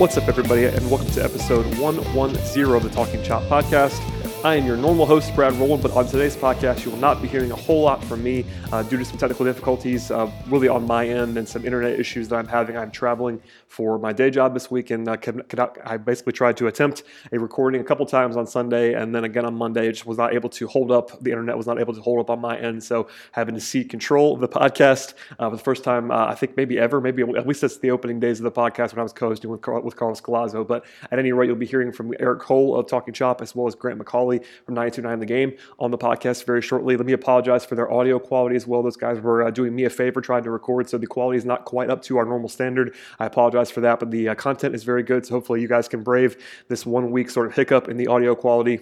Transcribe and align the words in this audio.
What's 0.00 0.16
up, 0.16 0.28
everybody, 0.28 0.64
and 0.64 0.90
welcome 0.90 1.10
to 1.10 1.22
episode 1.22 1.66
110 1.78 2.64
of 2.74 2.82
the 2.82 2.88
Talking 2.88 3.22
Chop 3.22 3.42
podcast. 3.42 4.00
I 4.42 4.54
am 4.54 4.64
your 4.64 4.78
normal 4.78 5.04
host, 5.04 5.34
Brad 5.34 5.52
Rowland, 5.52 5.82
but 5.82 5.92
on 5.92 6.06
today's 6.06 6.34
podcast, 6.34 6.86
you 6.86 6.90
will 6.90 6.98
not 6.98 7.20
be 7.20 7.28
hearing 7.28 7.52
a 7.52 7.56
whole 7.56 7.82
lot 7.82 8.02
from 8.02 8.22
me 8.22 8.46
uh, 8.72 8.82
due 8.82 8.96
to 8.96 9.04
some 9.04 9.18
technical 9.18 9.44
difficulties, 9.44 10.10
uh, 10.10 10.30
really 10.46 10.66
on 10.66 10.86
my 10.86 11.06
end, 11.06 11.36
and 11.36 11.46
some 11.46 11.62
internet 11.66 12.00
issues 12.00 12.28
that 12.28 12.36
I'm 12.36 12.46
having. 12.46 12.74
I'm 12.74 12.90
traveling 12.90 13.42
for 13.68 13.98
my 13.98 14.14
day 14.14 14.30
job 14.30 14.54
this 14.54 14.70
week, 14.70 14.92
and 14.92 15.06
uh, 15.06 15.18
could, 15.18 15.46
could 15.50 15.60
I 15.60 15.98
basically 15.98 16.32
tried 16.32 16.56
to 16.56 16.68
attempt 16.68 17.02
a 17.30 17.38
recording 17.38 17.82
a 17.82 17.84
couple 17.84 18.06
times 18.06 18.34
on 18.34 18.46
Sunday, 18.46 18.94
and 18.94 19.14
then 19.14 19.24
again 19.24 19.44
on 19.44 19.54
Monday, 19.54 19.88
it 19.88 19.92
just 19.92 20.06
was 20.06 20.16
not 20.16 20.32
able 20.32 20.48
to 20.48 20.66
hold 20.66 20.90
up. 20.90 21.22
The 21.22 21.32
internet 21.32 21.58
was 21.58 21.66
not 21.66 21.78
able 21.78 21.92
to 21.92 22.00
hold 22.00 22.18
up 22.20 22.30
on 22.30 22.40
my 22.40 22.58
end, 22.58 22.82
so 22.82 23.08
having 23.32 23.54
to 23.56 23.60
seek 23.60 23.90
control 23.90 24.32
of 24.32 24.40
the 24.40 24.48
podcast 24.48 25.12
uh, 25.38 25.50
for 25.50 25.56
the 25.56 25.62
first 25.62 25.84
time, 25.84 26.10
uh, 26.10 26.24
I 26.24 26.34
think 26.34 26.56
maybe 26.56 26.78
ever, 26.78 26.98
maybe 27.02 27.22
at 27.36 27.46
least 27.46 27.60
that's 27.60 27.76
the 27.76 27.90
opening 27.90 28.20
days 28.20 28.40
of 28.40 28.44
the 28.44 28.52
podcast 28.52 28.92
when 28.92 29.00
I 29.00 29.02
was 29.02 29.12
co-hosting 29.12 29.50
with, 29.50 29.60
with 29.84 29.96
Carlos 29.96 30.22
Collazo. 30.22 30.66
But 30.66 30.86
at 31.10 31.18
any 31.18 31.32
rate, 31.32 31.48
you'll 31.48 31.56
be 31.56 31.66
hearing 31.66 31.92
from 31.92 32.14
Eric 32.18 32.40
Cole 32.40 32.74
of 32.74 32.86
Talking 32.86 33.12
Chop 33.12 33.42
as 33.42 33.54
well 33.54 33.66
as 33.66 33.74
Grant 33.74 33.98
McAuley 33.98 34.29
from 34.38 34.74
929 34.74 35.20
The 35.20 35.26
Game 35.26 35.56
on 35.78 35.90
the 35.90 35.98
podcast 35.98 36.44
very 36.44 36.62
shortly. 36.62 36.96
Let 36.96 37.06
me 37.06 37.12
apologize 37.12 37.64
for 37.64 37.74
their 37.74 37.90
audio 37.90 38.18
quality 38.18 38.56
as 38.56 38.66
well. 38.66 38.82
Those 38.82 38.96
guys 38.96 39.20
were 39.20 39.42
uh, 39.42 39.50
doing 39.50 39.74
me 39.74 39.84
a 39.84 39.90
favor 39.90 40.20
trying 40.20 40.44
to 40.44 40.50
record, 40.50 40.88
so 40.88 40.98
the 40.98 41.06
quality 41.06 41.38
is 41.38 41.44
not 41.44 41.64
quite 41.64 41.90
up 41.90 42.02
to 42.02 42.16
our 42.18 42.24
normal 42.24 42.48
standard. 42.48 42.94
I 43.18 43.26
apologize 43.26 43.70
for 43.70 43.80
that, 43.80 43.98
but 43.98 44.10
the 44.10 44.28
uh, 44.28 44.34
content 44.34 44.74
is 44.74 44.84
very 44.84 45.02
good, 45.02 45.26
so 45.26 45.34
hopefully 45.34 45.60
you 45.60 45.68
guys 45.68 45.88
can 45.88 46.02
brave 46.02 46.36
this 46.68 46.86
one 46.86 47.10
week 47.10 47.30
sort 47.30 47.46
of 47.46 47.54
hiccup 47.54 47.88
in 47.88 47.96
the 47.96 48.06
audio 48.06 48.34
quality 48.34 48.80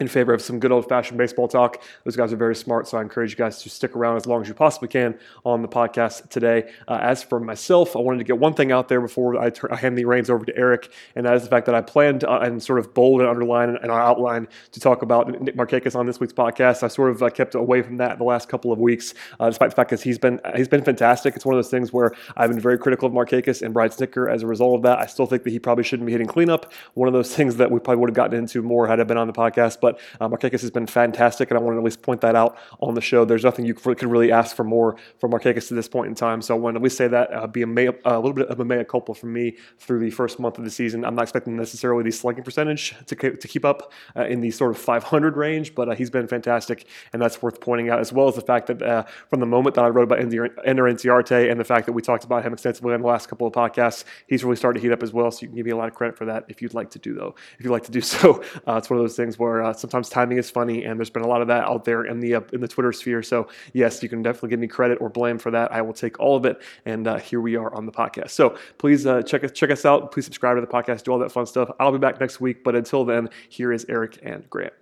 in 0.00 0.08
favor 0.08 0.34
of 0.34 0.42
some 0.42 0.58
good 0.58 0.72
old 0.72 0.88
fashioned 0.88 1.18
baseball 1.18 1.48
talk. 1.48 1.82
Those 2.04 2.16
guys 2.16 2.32
are 2.32 2.36
very 2.36 2.56
smart, 2.56 2.88
so 2.88 2.98
I 2.98 3.02
encourage 3.02 3.30
you 3.30 3.36
guys 3.36 3.62
to 3.62 3.70
stick 3.70 3.94
around 3.94 4.16
as 4.16 4.26
long 4.26 4.42
as 4.42 4.48
you 4.48 4.54
possibly 4.54 4.88
can 4.88 5.18
on 5.44 5.62
the 5.62 5.68
podcast 5.68 6.28
today. 6.30 6.70
Uh, 6.88 6.98
as 7.00 7.22
for 7.22 7.38
myself, 7.38 7.96
I 7.96 8.00
wanted 8.00 8.18
to 8.18 8.24
get 8.24 8.38
one 8.38 8.54
thing 8.54 8.72
out 8.72 8.88
there 8.88 9.00
before 9.00 9.40
I, 9.40 9.50
turn, 9.50 9.70
I, 9.72 9.76
hand 9.76 9.96
the 9.96 10.04
reins 10.04 10.30
over 10.30 10.44
to 10.44 10.56
Eric, 10.56 10.90
and 11.14 11.26
that 11.26 11.34
is 11.34 11.42
the 11.42 11.48
fact 11.48 11.66
that 11.66 11.74
I 11.74 11.80
planned 11.80 12.24
uh, 12.24 12.40
and 12.42 12.62
sort 12.62 12.78
of 12.78 12.92
bold 12.94 13.20
and 13.20 13.30
underline 13.30 13.76
and 13.76 13.90
our 13.90 14.00
outline 14.00 14.48
to 14.72 14.80
talk 14.80 15.02
about 15.02 15.40
Nick 15.40 15.56
Markakis 15.56 15.94
on 15.94 16.06
this 16.06 16.18
week's 16.18 16.32
podcast. 16.32 16.82
I 16.82 16.88
sort 16.88 17.10
of 17.10 17.22
uh, 17.22 17.30
kept 17.30 17.54
away 17.54 17.82
from 17.82 17.98
that 17.98 18.18
the 18.18 18.24
last 18.24 18.48
couple 18.48 18.72
of 18.72 18.78
weeks, 18.78 19.14
uh, 19.38 19.48
despite 19.48 19.70
the 19.70 19.76
fact 19.76 19.90
that 19.90 20.02
he's 20.02 20.18
been 20.18 20.40
he's 20.56 20.68
been 20.68 20.82
fantastic. 20.82 21.36
It's 21.36 21.44
one 21.44 21.54
of 21.54 21.58
those 21.58 21.70
things 21.70 21.92
where 21.92 22.12
I've 22.36 22.50
been 22.50 22.60
very 22.60 22.78
critical 22.78 23.06
of 23.06 23.14
Markakis 23.14 23.62
and 23.62 23.72
Brian 23.72 23.90
Snitker 23.90 24.32
as 24.32 24.42
a 24.42 24.46
result 24.46 24.76
of 24.76 24.82
that. 24.82 24.98
I 24.98 25.06
still 25.06 25.26
think 25.26 25.44
that 25.44 25.50
he 25.50 25.58
probably 25.58 25.84
shouldn't 25.84 26.06
be 26.06 26.12
hitting 26.12 26.26
cleanup. 26.26 26.72
One 26.94 27.08
of 27.08 27.14
those 27.14 27.34
things 27.34 27.56
that 27.56 27.70
we 27.70 27.78
probably 27.78 28.00
would 28.00 28.10
have 28.10 28.16
gotten 28.16 28.38
into 28.38 28.62
more 28.62 28.88
had 28.88 29.00
I 29.00 29.04
been 29.04 29.18
on 29.18 29.26
the 29.26 29.32
podcast, 29.32 29.80
but 29.84 30.00
uh, 30.18 30.26
Markakis 30.30 30.62
has 30.62 30.70
been 30.70 30.86
fantastic, 30.86 31.50
and 31.50 31.58
I 31.58 31.60
want 31.60 31.74
to 31.74 31.78
at 31.78 31.84
least 31.84 32.00
point 32.00 32.22
that 32.22 32.34
out 32.34 32.56
on 32.80 32.94
the 32.94 33.02
show. 33.02 33.26
There's 33.26 33.44
nothing 33.44 33.66
you 33.66 33.74
could 33.74 34.02
really 34.02 34.32
ask 34.32 34.56
for 34.56 34.64
more 34.64 34.96
from 35.18 35.32
Markakis 35.32 35.68
to 35.68 35.74
this 35.74 35.88
point 35.88 36.08
in 36.08 36.14
time. 36.14 36.40
So 36.40 36.54
I 36.54 36.58
want 36.58 36.76
to 36.76 36.78
at 36.78 36.82
least 36.82 36.96
say 36.96 37.06
that, 37.08 37.30
uh, 37.34 37.46
be 37.46 37.60
a, 37.60 37.66
mea, 37.66 37.90
a 38.06 38.16
little 38.16 38.32
bit 38.32 38.48
of 38.48 38.60
a 38.60 38.64
mea 38.64 38.82
culpa 38.84 39.12
from 39.12 39.34
me 39.34 39.58
through 39.78 40.00
the 40.00 40.10
first 40.10 40.40
month 40.40 40.56
of 40.56 40.64
the 40.64 40.70
season. 40.70 41.04
I'm 41.04 41.14
not 41.14 41.24
expecting 41.24 41.54
necessarily 41.54 42.02
the 42.02 42.12
slugging 42.12 42.44
percentage 42.44 42.94
to, 43.08 43.14
to 43.14 43.48
keep 43.48 43.66
up 43.66 43.92
uh, 44.16 44.24
in 44.24 44.40
the 44.40 44.50
sort 44.50 44.70
of 44.70 44.78
500 44.78 45.36
range, 45.36 45.74
but 45.74 45.90
uh, 45.90 45.94
he's 45.94 46.08
been 46.08 46.26
fantastic, 46.26 46.86
and 47.12 47.20
that's 47.20 47.42
worth 47.42 47.60
pointing 47.60 47.90
out, 47.90 48.00
as 48.00 48.10
well 48.10 48.26
as 48.26 48.36
the 48.36 48.40
fact 48.40 48.68
that 48.68 48.80
uh, 48.80 49.02
from 49.28 49.40
the 49.40 49.46
moment 49.46 49.74
that 49.74 49.84
I 49.84 49.88
wrote 49.88 50.04
about 50.04 50.20
Ender 50.20 50.48
Inciarte 50.48 51.50
and 51.50 51.60
the 51.60 51.64
fact 51.64 51.84
that 51.84 51.92
we 51.92 52.00
talked 52.00 52.24
about 52.24 52.42
him 52.42 52.54
extensively 52.54 52.94
on 52.94 53.02
the 53.02 53.06
last 53.06 53.28
couple 53.28 53.46
of 53.46 53.52
podcasts, 53.52 54.04
he's 54.28 54.44
really 54.44 54.56
started 54.56 54.80
to 54.80 54.86
heat 54.86 54.92
up 54.92 55.02
as 55.02 55.12
well. 55.12 55.30
So 55.30 55.42
you 55.42 55.48
can 55.48 55.56
give 55.56 55.66
me 55.66 55.72
a 55.72 55.76
lot 55.76 55.88
of 55.88 55.94
credit 55.94 56.16
for 56.16 56.24
that 56.24 56.46
if 56.48 56.62
you'd 56.62 56.72
like 56.72 56.90
to 56.90 56.98
do 56.98 57.12
though. 57.12 57.34
If 57.58 57.64
you'd 57.64 57.72
like 57.72 57.84
to 57.84 57.90
do 57.90 58.00
so, 58.00 58.42
uh, 58.66 58.76
it's 58.76 58.90
one 58.90 58.98
of 58.98 59.02
those 59.02 59.16
things 59.16 59.38
where 59.38 59.62
sometimes 59.78 60.08
timing 60.08 60.38
is 60.38 60.50
funny, 60.50 60.84
and 60.84 60.98
there's 60.98 61.10
been 61.10 61.22
a 61.22 61.28
lot 61.28 61.42
of 61.42 61.48
that 61.48 61.64
out 61.64 61.84
there 61.84 62.04
in 62.04 62.20
the 62.20 62.36
uh, 62.36 62.40
in 62.52 62.60
the 62.60 62.68
Twitter 62.68 62.92
sphere. 62.92 63.22
So 63.22 63.48
yes, 63.72 64.02
you 64.02 64.08
can 64.08 64.22
definitely 64.22 64.50
give 64.50 64.60
me 64.60 64.68
credit 64.68 64.98
or 65.00 65.08
blame 65.08 65.38
for 65.38 65.50
that. 65.50 65.72
I 65.72 65.82
will 65.82 65.92
take 65.92 66.18
all 66.20 66.36
of 66.36 66.44
it. 66.44 66.60
And 66.84 67.06
uh, 67.06 67.16
here 67.18 67.40
we 67.40 67.56
are 67.56 67.72
on 67.74 67.86
the 67.86 67.92
podcast. 67.92 68.30
So 68.30 68.56
please 68.78 69.06
uh, 69.06 69.22
check 69.22 69.44
us 69.44 69.52
check 69.52 69.70
us 69.70 69.84
out. 69.84 70.12
Please 70.12 70.24
subscribe 70.24 70.56
to 70.56 70.60
the 70.60 70.66
podcast. 70.66 71.04
Do 71.04 71.12
all 71.12 71.18
that 71.18 71.32
fun 71.32 71.46
stuff. 71.46 71.70
I'll 71.78 71.92
be 71.92 71.98
back 71.98 72.20
next 72.20 72.40
week. 72.40 72.64
But 72.64 72.74
until 72.74 73.04
then, 73.04 73.28
here 73.48 73.72
is 73.72 73.86
Eric 73.88 74.18
and 74.22 74.48
Grant. 74.50 74.72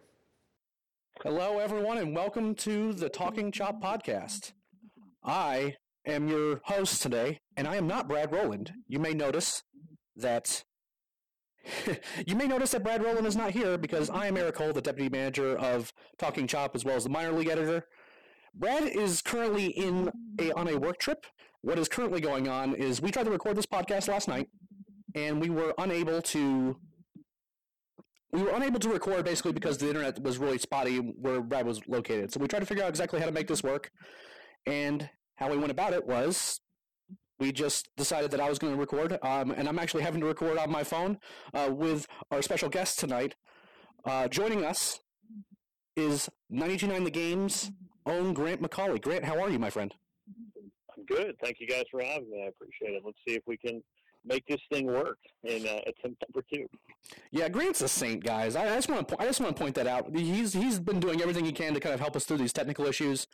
Hello, 1.22 1.58
everyone, 1.58 1.98
and 1.98 2.16
welcome 2.16 2.54
to 2.56 2.92
the 2.92 3.08
Talking 3.08 3.52
Chop 3.52 3.80
podcast. 3.80 4.52
I 5.22 5.76
am 6.04 6.26
your 6.26 6.60
host 6.64 7.00
today, 7.00 7.38
and 7.56 7.68
I 7.68 7.76
am 7.76 7.86
not 7.86 8.08
Brad 8.08 8.32
Rowland. 8.32 8.72
You 8.88 8.98
may 8.98 9.14
notice 9.14 9.62
that 10.16 10.64
you 12.26 12.36
may 12.36 12.46
notice 12.46 12.72
that 12.72 12.82
Brad 12.82 13.02
Rowland 13.02 13.26
is 13.26 13.36
not 13.36 13.50
here 13.50 13.78
because 13.78 14.10
I 14.10 14.26
am 14.26 14.36
Eric 14.36 14.56
Cole, 14.56 14.72
the 14.72 14.82
deputy 14.82 15.08
manager 15.08 15.56
of 15.56 15.92
Talking 16.18 16.46
Chop, 16.46 16.74
as 16.74 16.84
well 16.84 16.96
as 16.96 17.04
the 17.04 17.10
minor 17.10 17.32
league 17.32 17.48
editor. 17.48 17.86
Brad 18.54 18.84
is 18.84 19.22
currently 19.22 19.66
in 19.66 20.10
a 20.38 20.52
on 20.52 20.68
a 20.68 20.76
work 20.76 20.98
trip. 20.98 21.26
What 21.62 21.78
is 21.78 21.88
currently 21.88 22.20
going 22.20 22.48
on 22.48 22.74
is 22.74 23.00
we 23.00 23.10
tried 23.10 23.24
to 23.24 23.30
record 23.30 23.56
this 23.56 23.66
podcast 23.66 24.08
last 24.08 24.28
night, 24.28 24.48
and 25.14 25.40
we 25.40 25.50
were 25.50 25.74
unable 25.78 26.20
to. 26.22 26.76
We 28.32 28.42
were 28.42 28.50
unable 28.50 28.80
to 28.80 28.88
record 28.88 29.24
basically 29.24 29.52
because 29.52 29.76
the 29.76 29.88
internet 29.88 30.22
was 30.22 30.38
really 30.38 30.58
spotty 30.58 30.96
where 30.96 31.42
Brad 31.42 31.66
was 31.66 31.86
located. 31.86 32.32
So 32.32 32.40
we 32.40 32.48
tried 32.48 32.60
to 32.60 32.66
figure 32.66 32.82
out 32.82 32.88
exactly 32.88 33.20
how 33.20 33.26
to 33.26 33.32
make 33.32 33.46
this 33.46 33.62
work, 33.62 33.90
and 34.66 35.08
how 35.36 35.50
we 35.50 35.58
went 35.58 35.70
about 35.70 35.92
it 35.92 36.06
was 36.06 36.60
we 37.42 37.50
just 37.50 37.88
decided 37.96 38.30
that 38.30 38.38
I 38.40 38.48
was 38.48 38.60
going 38.60 38.72
to 38.72 38.78
record, 38.78 39.18
um, 39.24 39.50
and 39.50 39.68
I'm 39.68 39.80
actually 39.80 40.04
having 40.04 40.20
to 40.20 40.26
record 40.28 40.58
on 40.58 40.70
my 40.70 40.84
phone 40.84 41.18
uh, 41.52 41.70
with 41.72 42.06
our 42.30 42.40
special 42.40 42.68
guest 42.68 43.00
tonight. 43.00 43.34
Uh, 44.04 44.28
joining 44.28 44.64
us 44.64 45.00
is 45.96 46.30
929 46.50 47.02
The 47.02 47.10
Game's 47.10 47.72
own 48.06 48.32
Grant 48.32 48.62
McAuley. 48.62 49.02
Grant, 49.02 49.24
how 49.24 49.40
are 49.42 49.50
you, 49.50 49.58
my 49.58 49.70
friend? 49.70 49.92
I'm 50.96 51.04
good. 51.04 51.34
Thank 51.42 51.56
you 51.58 51.66
guys 51.66 51.82
for 51.90 52.00
having 52.00 52.30
me. 52.30 52.44
I 52.44 52.46
appreciate 52.46 52.94
it. 52.94 53.02
Let's 53.04 53.18
see 53.26 53.34
if 53.34 53.42
we 53.48 53.56
can 53.56 53.82
make 54.24 54.46
this 54.46 54.60
thing 54.72 54.86
work 54.86 55.18
in 55.42 55.66
uh, 55.66 55.80
attempt 55.88 56.22
number 56.28 56.44
two. 56.54 56.68
Yeah, 57.32 57.48
Grant's 57.48 57.80
a 57.80 57.88
saint, 57.88 58.22
guys. 58.22 58.54
I, 58.54 58.70
I 58.70 58.76
just 58.76 58.88
want 58.88 59.08
to 59.08 59.20
I 59.20 59.26
just 59.26 59.40
want 59.40 59.56
to 59.56 59.60
point 59.60 59.74
that 59.74 59.88
out. 59.88 60.14
He's 60.14 60.52
he's 60.52 60.78
been 60.78 61.00
doing 61.00 61.20
everything 61.20 61.44
he 61.44 61.50
can 61.50 61.74
to 61.74 61.80
kind 61.80 61.92
of 61.92 61.98
help 61.98 62.14
us 62.14 62.24
through 62.24 62.38
these 62.38 62.52
technical 62.52 62.86
issues. 62.86 63.26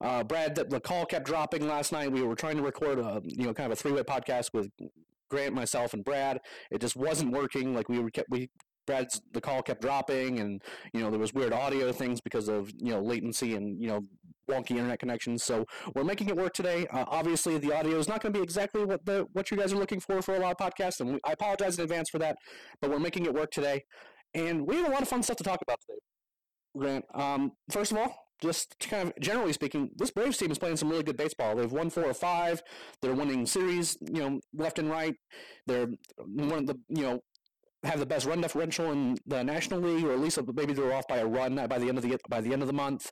Uh, 0.00 0.24
Brad, 0.24 0.54
the, 0.54 0.64
the, 0.64 0.80
call 0.80 1.04
kept 1.04 1.26
dropping 1.26 1.68
last 1.68 1.92
night. 1.92 2.10
We 2.10 2.22
were 2.22 2.34
trying 2.34 2.56
to 2.56 2.62
record 2.62 2.98
a 2.98 3.20
you 3.24 3.44
know 3.44 3.54
kind 3.54 3.70
of 3.70 3.78
a 3.78 3.80
three 3.80 3.92
way 3.92 4.02
podcast 4.02 4.54
with 4.54 4.70
Grant, 5.30 5.54
myself, 5.54 5.92
and 5.92 6.04
Brad. 6.04 6.38
It 6.70 6.80
just 6.80 6.96
wasn't 6.96 7.32
working. 7.32 7.74
Like 7.74 7.88
we 7.88 7.98
were 7.98 8.10
kept 8.10 8.30
we 8.30 8.50
Brad's 8.86 9.20
the 9.32 9.40
call 9.40 9.62
kept 9.62 9.82
dropping, 9.82 10.40
and 10.40 10.62
you 10.92 11.00
know 11.00 11.10
there 11.10 11.20
was 11.20 11.34
weird 11.34 11.52
audio 11.52 11.92
things 11.92 12.20
because 12.20 12.48
of 12.48 12.70
you 12.78 12.92
know 12.92 13.00
latency 13.00 13.54
and 13.54 13.80
you 13.80 13.88
know 13.88 14.00
wonky 14.50 14.70
internet 14.70 14.98
connections. 14.98 15.44
So 15.44 15.64
we're 15.94 16.04
making 16.04 16.28
it 16.28 16.36
work 16.36 16.54
today. 16.54 16.86
Uh, 16.88 17.04
obviously, 17.06 17.58
the 17.58 17.72
audio 17.72 17.98
is 17.98 18.08
not 18.08 18.20
going 18.20 18.32
to 18.32 18.38
be 18.38 18.42
exactly 18.42 18.84
what 18.84 19.04
the 19.04 19.26
what 19.32 19.50
you 19.50 19.56
guys 19.56 19.72
are 19.72 19.76
looking 19.76 20.00
for 20.00 20.22
for 20.22 20.34
a 20.34 20.40
lot 20.40 20.56
of 20.58 20.72
podcasts, 20.72 21.00
and 21.00 21.14
we, 21.14 21.20
I 21.24 21.32
apologize 21.32 21.78
in 21.78 21.84
advance 21.84 22.10
for 22.10 22.18
that. 22.18 22.36
But 22.80 22.90
we're 22.90 22.98
making 22.98 23.26
it 23.26 23.34
work 23.34 23.50
today, 23.50 23.84
and 24.34 24.66
we 24.66 24.76
have 24.76 24.88
a 24.88 24.90
lot 24.90 25.02
of 25.02 25.08
fun 25.08 25.22
stuff 25.22 25.36
to 25.36 25.44
talk 25.44 25.60
about 25.62 25.78
today. 25.86 25.98
Grant, 26.76 27.04
um, 27.14 27.52
first 27.70 27.92
of 27.92 27.98
all, 27.98 28.14
just 28.40 28.78
kind 28.78 29.08
of 29.08 29.20
generally 29.20 29.52
speaking, 29.52 29.90
this 29.96 30.10
Braves 30.10 30.38
team 30.38 30.50
is 30.50 30.58
playing 30.58 30.76
some 30.76 30.88
really 30.88 31.02
good 31.02 31.16
baseball. 31.16 31.54
They've 31.54 31.70
won 31.70 31.90
four 31.90 32.04
or 32.04 32.14
five. 32.14 32.62
They're 33.00 33.14
winning 33.14 33.46
series, 33.46 33.96
you 34.00 34.20
know, 34.20 34.40
left 34.54 34.78
and 34.78 34.90
right. 34.90 35.14
They're 35.66 35.88
one 36.18 36.52
of 36.52 36.66
the, 36.66 36.78
you 36.88 37.02
know, 37.02 37.20
have 37.82 37.98
the 37.98 38.06
best 38.06 38.26
run 38.26 38.40
differential 38.40 38.92
in 38.92 39.16
the 39.26 39.42
National 39.42 39.80
League, 39.80 40.04
or 40.04 40.12
at 40.12 40.20
least 40.20 40.38
maybe 40.54 40.72
they're 40.72 40.92
off 40.92 41.08
by 41.08 41.18
a 41.18 41.26
run 41.26 41.54
by 41.68 41.78
the 41.78 41.88
end 41.88 41.98
of 41.98 42.02
the 42.04 42.18
by 42.28 42.40
the 42.40 42.52
end 42.52 42.62
of 42.62 42.68
the 42.68 42.74
month. 42.74 43.10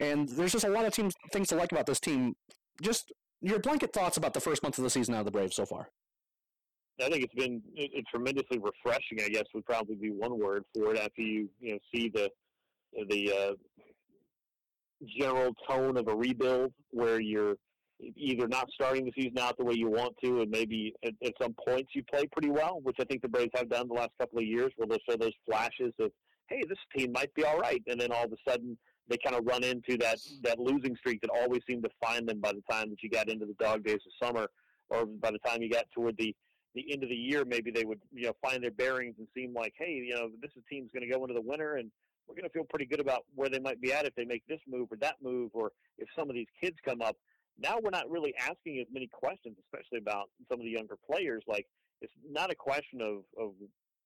And 0.00 0.28
there's 0.28 0.52
just 0.52 0.64
a 0.64 0.68
lot 0.68 0.84
of 0.84 0.92
teams 0.92 1.14
things 1.32 1.48
to 1.48 1.56
like 1.56 1.72
about 1.72 1.86
this 1.86 2.00
team. 2.00 2.34
Just 2.82 3.12
your 3.40 3.58
blanket 3.58 3.92
thoughts 3.92 4.16
about 4.16 4.34
the 4.34 4.40
first 4.40 4.62
month 4.62 4.78
of 4.78 4.84
the 4.84 4.90
season 4.90 5.14
out 5.14 5.20
of 5.20 5.26
the 5.26 5.30
Braves 5.30 5.56
so 5.56 5.64
far. 5.64 5.88
I 7.00 7.08
think 7.08 7.24
it's 7.24 7.34
been 7.34 7.62
it, 7.74 8.04
tremendously 8.10 8.58
refreshing. 8.58 9.22
I 9.24 9.28
guess 9.28 9.44
would 9.54 9.64
probably 9.64 9.96
be 9.96 10.10
one 10.10 10.38
word 10.38 10.64
for 10.74 10.94
it 10.94 10.98
after 10.98 11.22
you 11.22 11.48
you 11.60 11.72
know 11.72 11.78
see 11.94 12.10
the 12.12 12.30
the 13.08 13.32
uh, 13.32 13.52
general 15.18 15.52
tone 15.68 15.96
of 15.96 16.08
a 16.08 16.14
rebuild 16.14 16.72
where 16.90 17.20
you're 17.20 17.56
either 18.16 18.48
not 18.48 18.68
starting 18.72 19.04
the 19.04 19.12
season 19.14 19.38
out 19.38 19.56
the 19.58 19.64
way 19.64 19.74
you 19.74 19.88
want 19.88 20.14
to, 20.22 20.40
and 20.40 20.50
maybe 20.50 20.94
at, 21.04 21.12
at 21.24 21.32
some 21.40 21.54
points 21.66 21.90
you 21.94 22.02
play 22.12 22.26
pretty 22.32 22.50
well, 22.50 22.80
which 22.82 22.96
I 23.00 23.04
think 23.04 23.22
the 23.22 23.28
Braves 23.28 23.50
have 23.54 23.68
done 23.68 23.88
the 23.88 23.94
last 23.94 24.10
couple 24.18 24.38
of 24.38 24.44
years, 24.44 24.72
where 24.76 24.86
they'll 24.86 24.98
show 25.08 25.16
those 25.16 25.32
flashes 25.46 25.92
of, 25.98 26.10
hey, 26.48 26.62
this 26.68 26.78
team 26.96 27.12
might 27.12 27.32
be 27.34 27.44
all 27.44 27.58
right, 27.58 27.82
and 27.86 28.00
then 28.00 28.12
all 28.12 28.24
of 28.24 28.32
a 28.32 28.50
sudden 28.50 28.76
they 29.08 29.18
kind 29.24 29.36
of 29.36 29.44
run 29.44 29.64
into 29.64 29.96
that 29.98 30.18
that 30.42 30.58
losing 30.58 30.96
streak 30.96 31.20
that 31.20 31.30
always 31.30 31.60
seemed 31.68 31.82
to 31.82 31.90
find 32.02 32.28
them 32.28 32.40
by 32.40 32.52
the 32.52 32.62
time 32.70 32.88
that 32.90 33.02
you 33.02 33.10
got 33.10 33.28
into 33.28 33.44
the 33.44 33.54
dog 33.58 33.84
days 33.84 33.98
of 34.06 34.26
summer, 34.26 34.46
or 34.88 35.04
by 35.04 35.30
the 35.30 35.38
time 35.38 35.62
you 35.62 35.70
got 35.70 35.84
toward 35.94 36.16
the 36.16 36.34
the 36.74 36.92
end 36.92 37.02
of 37.02 37.08
the 37.08 37.16
year, 37.16 37.44
maybe 37.44 37.72
they 37.72 37.84
would 37.84 38.00
you 38.12 38.26
know 38.26 38.32
find 38.40 38.62
their 38.62 38.70
bearings 38.70 39.16
and 39.18 39.26
seem 39.34 39.52
like, 39.52 39.74
hey, 39.76 40.02
you 40.06 40.14
know, 40.14 40.28
this 40.40 40.52
team's 40.70 40.90
going 40.92 41.06
to 41.06 41.12
go 41.12 41.22
into 41.24 41.34
the 41.34 41.40
winter 41.40 41.76
and 41.76 41.90
we're 42.30 42.36
going 42.36 42.48
to 42.48 42.52
feel 42.52 42.64
pretty 42.64 42.86
good 42.86 43.00
about 43.00 43.24
where 43.34 43.48
they 43.48 43.58
might 43.58 43.80
be 43.80 43.92
at 43.92 44.06
if 44.06 44.14
they 44.14 44.24
make 44.24 44.46
this 44.46 44.60
move 44.68 44.88
or 44.90 44.96
that 44.98 45.16
move, 45.20 45.50
or 45.52 45.72
if 45.98 46.08
some 46.16 46.30
of 46.30 46.34
these 46.34 46.46
kids 46.62 46.76
come 46.84 47.02
up. 47.02 47.16
Now 47.58 47.78
we're 47.82 47.90
not 47.90 48.08
really 48.08 48.32
asking 48.38 48.78
as 48.78 48.86
many 48.92 49.08
questions, 49.08 49.56
especially 49.66 49.98
about 49.98 50.30
some 50.48 50.60
of 50.60 50.64
the 50.64 50.70
younger 50.70 50.96
players. 51.10 51.42
Like 51.48 51.66
it's 52.00 52.12
not 52.28 52.50
a 52.50 52.54
question 52.54 53.00
of 53.02 53.24
of 53.38 53.52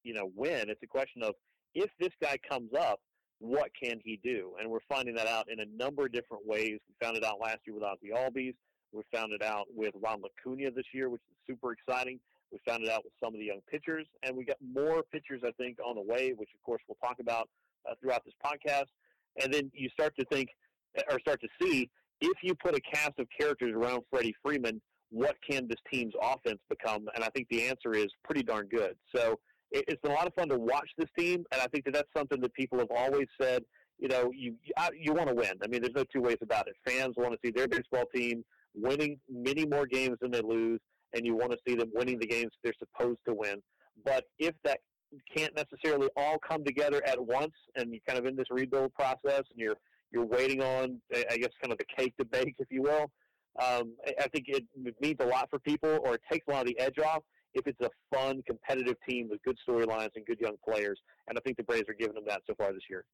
you 0.03 0.15
know 0.15 0.31
when; 0.35 0.71
it's 0.71 0.83
a 0.83 0.87
question 0.87 1.23
of 1.23 1.35
if 1.75 1.91
this 2.01 2.13
guy 2.21 2.39
comes 2.49 2.73
up, 2.73 3.01
what 3.39 3.71
can 3.81 4.01
he 4.03 4.19
do? 4.25 4.53
And 4.59 4.71
we're 4.71 4.81
finding 4.89 5.15
that 5.17 5.27
out 5.27 5.51
in 5.51 5.61
a 5.61 5.67
number 5.77 6.07
of 6.07 6.13
different 6.13 6.47
ways. 6.47 6.79
We 6.89 6.95
found 7.07 7.17
it 7.17 7.25
out 7.25 7.41
last 7.41 7.59
year 7.67 7.75
with 7.75 7.85
Ozzie 7.85 8.13
Albies. 8.15 8.55
We 8.93 9.03
found 9.13 9.33
it 9.33 9.43
out 9.43 9.67
with 9.75 9.93
Ron 10.01 10.23
Acuna 10.25 10.71
this 10.71 10.87
year, 10.93 11.11
which 11.11 11.23
is 11.29 11.37
super 11.47 11.73
exciting. 11.73 12.21
We 12.53 12.61
found 12.67 12.85
it 12.85 12.91
out 12.91 13.03
with 13.05 13.13
some 13.23 13.35
of 13.35 13.41
the 13.41 13.47
young 13.47 13.61
pitchers, 13.69 14.07
and 14.23 14.37
we 14.37 14.45
got 14.45 14.57
more 14.63 15.03
pitchers, 15.03 15.43
I 15.45 15.51
think, 15.53 15.79
on 15.85 15.97
the 15.97 16.03
way, 16.03 16.33
which 16.37 16.51
of 16.55 16.63
course 16.63 16.81
we'll 16.89 16.99
talk 17.03 17.19
about 17.21 17.49
uh, 17.89 17.95
throughout 18.01 18.23
this 18.25 18.35
podcast. 18.45 18.87
And 19.41 19.53
then 19.53 19.71
you 19.75 19.89
start 19.91 20.15
to 20.19 20.25
think, 20.27 20.49
or 21.11 21.19
start 21.21 21.41
to 21.41 21.49
see, 21.61 21.91
if 22.21 22.37
you 22.43 22.55
put 22.55 22.77
a 22.77 22.81
cast 22.81 23.19
of 23.19 23.27
characters 23.39 23.73
around 23.75 24.03
Freddie 24.11 24.35
Freeman, 24.43 24.81
what 25.11 25.37
can 25.49 25.69
this 25.69 25.79
team's 25.93 26.15
offense 26.21 26.61
become? 26.69 27.07
And 27.15 27.25
I 27.25 27.29
think 27.29 27.49
the 27.51 27.67
answer 27.67 27.95
is 27.95 28.09
pretty 28.25 28.43
darn 28.43 28.69
good. 28.69 28.95
So 29.15 29.39
it, 29.71 29.85
it's 29.89 30.01
been 30.03 30.13
a 30.13 30.15
lot 30.15 30.27
of 30.27 30.35
fun 30.35 30.49
to 30.49 30.59
watch 30.59 30.89
this 30.97 31.09
team, 31.19 31.45
and 31.53 31.61
I 31.61 31.67
think 31.67 31.85
that 31.85 31.95
that's 31.95 32.09
something 32.17 32.41
that 32.41 32.55
people 32.55 32.79
have 32.79 32.91
always 32.91 33.27
said. 33.41 33.65
You 33.99 34.09
know, 34.09 34.33
you 34.35 34.57
you 34.99 35.13
want 35.13 35.29
to 35.29 35.35
win. 35.35 35.53
I 35.63 35.69
mean, 35.69 35.81
there's 35.83 35.95
no 35.95 36.05
two 36.13 36.21
ways 36.21 36.39
about 36.43 36.67
it. 36.67 36.75
Fans 36.87 37.15
want 37.17 37.33
to 37.33 37.39
see 37.45 37.53
their 37.53 37.69
baseball 37.69 38.05
team 38.15 38.45
winning 38.75 39.21
many 39.31 39.67
more 39.67 39.87
games 39.87 40.17
than 40.21 40.33
they 40.33 40.41
lose, 40.41 40.81
and 41.15 41.25
you 41.25 41.37
want 41.37 41.53
to 41.53 41.59
see 41.67 41.77
them 41.77 41.91
winning 41.95 42.19
the 42.19 42.27
games 42.27 42.51
they're 42.63 42.75
supposed 42.79 43.21
to 43.29 43.35
win. 43.35 43.63
But 44.05 44.25
if 44.39 44.55
that 44.65 44.81
can't 45.35 45.55
necessarily 45.57 46.09
all 46.17 46.39
come 46.39 46.65
together 46.65 47.03
at 47.07 47.25
once, 47.25 47.55
and 47.77 47.93
you're 47.93 48.01
kind 48.07 48.19
of 48.19 48.27
in 48.27 48.37
this 48.37 48.47
rebuild 48.51 48.95
process, 48.95 49.43
and 49.51 49.57
you're 49.57 49.77
you're 50.13 50.25
waiting 50.25 50.63
on, 50.63 51.01
I 51.13 51.37
guess, 51.37 51.51
kind 51.61 51.73
of 51.73 51.79
the 51.79 51.85
cake 51.97 52.17
to 52.19 52.25
bake, 52.25 52.55
if 52.59 52.69
you 52.71 52.83
will. 52.83 53.11
Um, 53.61 53.95
I 54.07 54.29
think 54.29 54.47
it 54.49 54.65
means 55.01 55.17
a 55.21 55.27
lot 55.27 55.49
for 55.51 55.59
people, 55.59 55.99
or 56.05 56.15
it 56.15 56.21
takes 56.31 56.47
a 56.47 56.53
lot 56.53 56.61
of 56.63 56.67
the 56.69 56.79
edge 56.79 56.99
off 56.99 57.23
if 57.55 57.67
it's 57.67 57.81
a 57.81 57.91
fun, 58.15 58.43
competitive 58.47 58.97
team 59.09 59.29
with 59.29 59.43
good 59.43 59.57
storylines 59.67 60.11
and 60.17 60.27
good 60.27 60.41
young 60.41 60.57
players. 60.69 61.01
And 61.29 61.39
I 61.39 61.41
think 61.41 61.57
the 61.57 61.63
Braves 61.63 61.89
are 61.89 61.95
giving 61.95 62.15
them 62.15 62.25
that 62.27 62.43
so 62.47 62.55
far 62.55 62.73
this 62.73 62.83
year. 62.91 63.05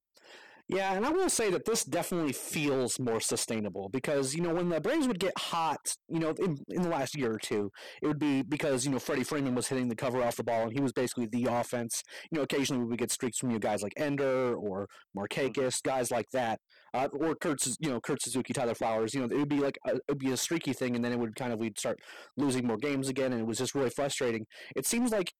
Yeah, 0.72 0.94
and 0.94 1.04
I 1.04 1.10
will 1.10 1.28
say 1.28 1.50
that 1.50 1.64
this 1.64 1.82
definitely 1.84 2.32
feels 2.32 3.00
more 3.00 3.18
sustainable 3.18 3.88
because, 3.88 4.36
you 4.36 4.40
know, 4.40 4.54
when 4.54 4.68
the 4.68 4.80
Braves 4.80 5.08
would 5.08 5.18
get 5.18 5.32
hot, 5.36 5.96
you 6.08 6.20
know, 6.20 6.30
in, 6.38 6.58
in 6.68 6.82
the 6.82 6.88
last 6.88 7.16
year 7.16 7.32
or 7.32 7.38
two, 7.38 7.72
it 8.00 8.06
would 8.06 8.20
be 8.20 8.42
because, 8.42 8.84
you 8.84 8.92
know, 8.92 9.00
Freddie 9.00 9.24
Freeman 9.24 9.56
was 9.56 9.66
hitting 9.66 9.88
the 9.88 9.96
cover 9.96 10.22
off 10.22 10.36
the 10.36 10.44
ball 10.44 10.62
and 10.62 10.72
he 10.72 10.80
was 10.80 10.92
basically 10.92 11.26
the 11.32 11.46
offense. 11.46 12.04
You 12.30 12.36
know, 12.36 12.42
occasionally 12.42 12.84
we 12.84 12.90
would 12.90 13.00
get 13.00 13.10
streaks 13.10 13.38
from 13.38 13.50
you 13.50 13.54
know, 13.54 13.58
guys 13.58 13.82
like 13.82 13.94
Ender 13.96 14.54
or 14.54 14.86
Markakis, 15.18 15.54
mm-hmm. 15.56 15.88
guys 15.88 16.12
like 16.12 16.30
that, 16.32 16.60
uh, 16.94 17.08
or 17.14 17.34
Kurt, 17.34 17.66
you 17.80 17.90
know, 17.90 18.00
Kurt 18.00 18.22
Suzuki, 18.22 18.52
Tyler 18.52 18.76
Flowers. 18.76 19.12
You 19.12 19.22
know, 19.22 19.26
it 19.26 19.38
would 19.38 19.48
be 19.48 19.58
like 19.58 19.78
a, 19.88 19.96
it 19.96 20.02
would 20.08 20.18
be 20.18 20.30
a 20.30 20.36
streaky 20.36 20.72
thing, 20.72 20.94
and 20.94 21.04
then 21.04 21.10
it 21.12 21.18
would 21.18 21.34
kind 21.34 21.52
of 21.52 21.58
we'd 21.58 21.78
start 21.80 21.98
losing 22.36 22.64
more 22.64 22.76
games 22.76 23.08
again, 23.08 23.32
and 23.32 23.40
it 23.40 23.46
was 23.46 23.58
just 23.58 23.74
really 23.74 23.90
frustrating. 23.90 24.46
It 24.76 24.86
seems 24.86 25.10
like 25.10 25.32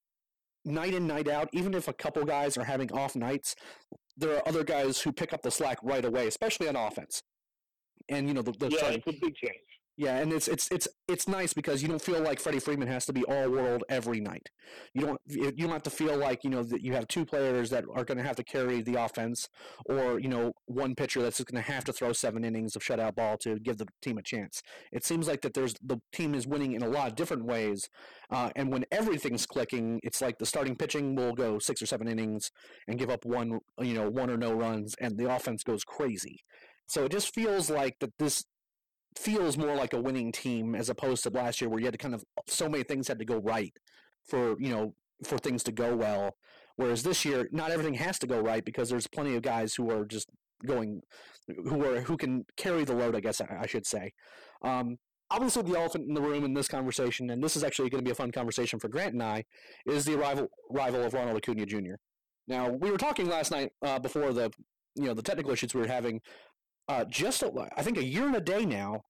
night 0.64 0.94
in 0.94 1.06
night 1.06 1.28
out, 1.28 1.48
even 1.52 1.74
if 1.74 1.88
a 1.88 1.92
couple 1.92 2.24
guys 2.24 2.56
are 2.56 2.64
having 2.64 2.90
off 2.92 3.16
nights, 3.16 3.54
there 4.20 4.36
are 4.36 4.46
other 4.46 4.62
guys 4.62 5.00
who 5.00 5.12
pick 5.12 5.32
up 5.32 5.42
the 5.42 5.50
slack 5.50 5.78
right 5.82 6.04
away, 6.04 6.26
especially 6.26 6.68
on 6.68 6.76
offense. 6.76 7.22
And 8.08 8.28
you 8.28 8.34
know 8.34 8.42
the, 8.42 8.52
the 8.52 8.68
yeah, 8.68 8.88
it's 8.88 9.06
a 9.06 9.12
big 9.12 9.34
change. 9.34 9.69
Yeah, 9.96 10.16
and 10.16 10.32
it's 10.32 10.48
it's 10.48 10.66
it's 10.70 10.88
it's 11.08 11.28
nice 11.28 11.52
because 11.52 11.82
you 11.82 11.88
don't 11.88 12.00
feel 12.00 12.20
like 12.22 12.40
Freddie 12.40 12.58
Freeman 12.60 12.88
has 12.88 13.04
to 13.04 13.12
be 13.12 13.22
all 13.24 13.50
world 13.50 13.84
every 13.90 14.18
night. 14.18 14.48
You 14.94 15.02
don't 15.02 15.20
you 15.26 15.50
don't 15.52 15.70
have 15.72 15.82
to 15.82 15.90
feel 15.90 16.16
like 16.16 16.42
you 16.42 16.48
know 16.48 16.62
that 16.62 16.80
you 16.80 16.94
have 16.94 17.06
two 17.06 17.26
players 17.26 17.68
that 17.68 17.84
are 17.94 18.04
going 18.04 18.16
to 18.16 18.24
have 18.24 18.36
to 18.36 18.42
carry 18.44 18.80
the 18.80 18.94
offense, 18.94 19.46
or 19.84 20.18
you 20.18 20.28
know 20.28 20.52
one 20.64 20.94
pitcher 20.94 21.20
that's 21.20 21.42
going 21.44 21.62
to 21.62 21.70
have 21.70 21.84
to 21.84 21.92
throw 21.92 22.14
seven 22.14 22.44
innings 22.44 22.76
of 22.76 22.82
shutout 22.82 23.14
ball 23.16 23.36
to 23.38 23.58
give 23.58 23.76
the 23.76 23.86
team 24.00 24.16
a 24.16 24.22
chance. 24.22 24.62
It 24.90 25.04
seems 25.04 25.28
like 25.28 25.42
that 25.42 25.52
there's 25.52 25.74
the 25.82 26.00
team 26.14 26.34
is 26.34 26.46
winning 26.46 26.72
in 26.72 26.82
a 26.82 26.88
lot 26.88 27.08
of 27.08 27.14
different 27.14 27.44
ways, 27.44 27.90
uh, 28.30 28.48
and 28.56 28.72
when 28.72 28.86
everything's 28.90 29.44
clicking, 29.44 30.00
it's 30.02 30.22
like 30.22 30.38
the 30.38 30.46
starting 30.46 30.76
pitching 30.76 31.14
will 31.14 31.34
go 31.34 31.58
six 31.58 31.82
or 31.82 31.86
seven 31.86 32.08
innings 32.08 32.50
and 32.88 32.98
give 32.98 33.10
up 33.10 33.26
one 33.26 33.58
you 33.82 33.92
know 33.92 34.08
one 34.08 34.30
or 34.30 34.38
no 34.38 34.52
runs, 34.54 34.94
and 34.98 35.18
the 35.18 35.30
offense 35.30 35.62
goes 35.62 35.84
crazy. 35.84 36.38
So 36.86 37.04
it 37.04 37.12
just 37.12 37.32
feels 37.34 37.70
like 37.70 37.96
that 38.00 38.12
this 38.18 38.44
feels 39.16 39.56
more 39.56 39.74
like 39.74 39.92
a 39.92 40.00
winning 40.00 40.32
team 40.32 40.74
as 40.74 40.88
opposed 40.88 41.22
to 41.24 41.30
last 41.30 41.60
year 41.60 41.68
where 41.68 41.80
you 41.80 41.86
had 41.86 41.94
to 41.94 41.98
kind 41.98 42.14
of 42.14 42.24
so 42.46 42.68
many 42.68 42.84
things 42.84 43.08
had 43.08 43.18
to 43.18 43.24
go 43.24 43.38
right 43.38 43.72
for 44.24 44.56
you 44.60 44.70
know 44.70 44.94
for 45.24 45.38
things 45.38 45.62
to 45.64 45.72
go 45.72 45.96
well. 45.96 46.36
Whereas 46.76 47.02
this 47.02 47.24
year 47.24 47.48
not 47.52 47.70
everything 47.70 47.94
has 47.94 48.18
to 48.20 48.26
go 48.26 48.40
right 48.40 48.64
because 48.64 48.88
there's 48.88 49.06
plenty 49.06 49.34
of 49.36 49.42
guys 49.42 49.74
who 49.74 49.90
are 49.90 50.04
just 50.04 50.28
going 50.66 51.02
who 51.64 51.84
are 51.84 52.00
who 52.00 52.16
can 52.16 52.44
carry 52.56 52.84
the 52.84 52.94
load 52.94 53.16
i 53.16 53.20
guess 53.20 53.40
i, 53.40 53.66
should 53.66 53.86
say. 53.86 54.12
Um, 54.62 54.98
obviously 55.30 55.62
the 55.62 55.78
elephant 55.78 56.08
in 56.08 56.14
the 56.14 56.20
room 56.20 56.44
in 56.44 56.54
this 56.54 56.68
conversation 56.68 57.30
and 57.30 57.42
this 57.42 57.56
is 57.56 57.64
actually 57.64 57.88
going 57.88 58.02
to 58.02 58.04
be 58.04 58.10
a 58.10 58.16
fun 58.16 58.32
conversation 58.32 58.78
for 58.78 58.88
grant 58.88 59.12
and 59.12 59.22
i 59.22 59.44
is 59.86 60.04
the 60.04 60.18
arrival 60.18 60.48
arrival 60.74 61.02
of 61.04 61.14
ronald 61.14 61.36
acuna 61.36 61.64
jr 61.64 61.94
now 62.48 62.68
we 62.68 62.90
were 62.90 62.98
talking 62.98 63.28
last 63.28 63.50
night 63.50 63.70
uh, 63.82 63.98
before 63.98 64.32
the 64.32 64.50
you 64.96 65.04
know 65.04 65.14
the 65.14 65.22
technical 65.22 65.52
issues 65.52 65.72
we 65.72 65.80
were 65.80 65.86
having 65.86 66.20
uh, 66.90 67.04
just 67.04 67.42
a, 67.42 67.68
I 67.76 67.82
think 67.82 67.98
a 67.98 68.04
year 68.04 68.26
and 68.26 68.34
a 68.34 68.40
day 68.40 68.64
now. 68.64 69.02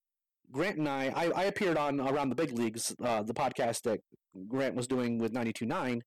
Grant 0.53 0.77
and 0.79 0.89
I, 0.89 1.13
I, 1.15 1.31
I 1.31 1.45
appeared 1.45 1.79
on 1.79 2.01
around 2.01 2.29
the 2.29 2.35
big 2.35 2.53
leagues, 2.53 2.95
uh, 3.03 3.23
the 3.23 3.33
podcast 3.33 3.83
that 3.83 4.01
Grant 4.49 4.75
was 4.75 4.89
doing 4.89 5.19
with 5.19 5.33
92.9, 5.33 6.01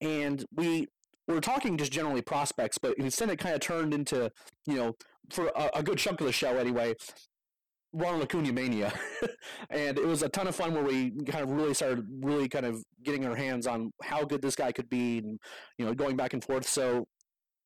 and 0.00 0.44
we 0.56 0.86
were 1.28 1.40
talking 1.40 1.76
just 1.76 1.92
generally 1.92 2.22
prospects, 2.22 2.78
but 2.78 2.96
instead 2.96 3.28
it 3.28 3.38
kind 3.38 3.54
of 3.54 3.60
turned 3.60 3.92
into, 3.92 4.30
you 4.66 4.76
know, 4.76 4.94
for 5.30 5.52
a, 5.54 5.70
a 5.76 5.82
good 5.82 5.98
chunk 5.98 6.20
of 6.20 6.26
the 6.26 6.32
show 6.32 6.56
anyway, 6.56 6.94
Ronald 7.92 8.22
Acuna 8.22 8.52
mania, 8.52 8.92
and 9.70 9.98
it 9.98 10.06
was 10.06 10.22
a 10.22 10.30
ton 10.30 10.48
of 10.48 10.56
fun 10.56 10.74
where 10.74 10.82
we 10.82 11.10
kind 11.26 11.44
of 11.44 11.50
really 11.50 11.74
started 11.74 12.06
really 12.22 12.48
kind 12.48 12.66
of 12.66 12.82
getting 13.04 13.26
our 13.26 13.36
hands 13.36 13.66
on 13.66 13.92
how 14.02 14.24
good 14.24 14.40
this 14.40 14.56
guy 14.56 14.72
could 14.72 14.88
be, 14.88 15.18
and 15.18 15.38
you 15.78 15.84
know, 15.84 15.94
going 15.94 16.16
back 16.16 16.32
and 16.32 16.42
forth. 16.42 16.66
So 16.66 17.06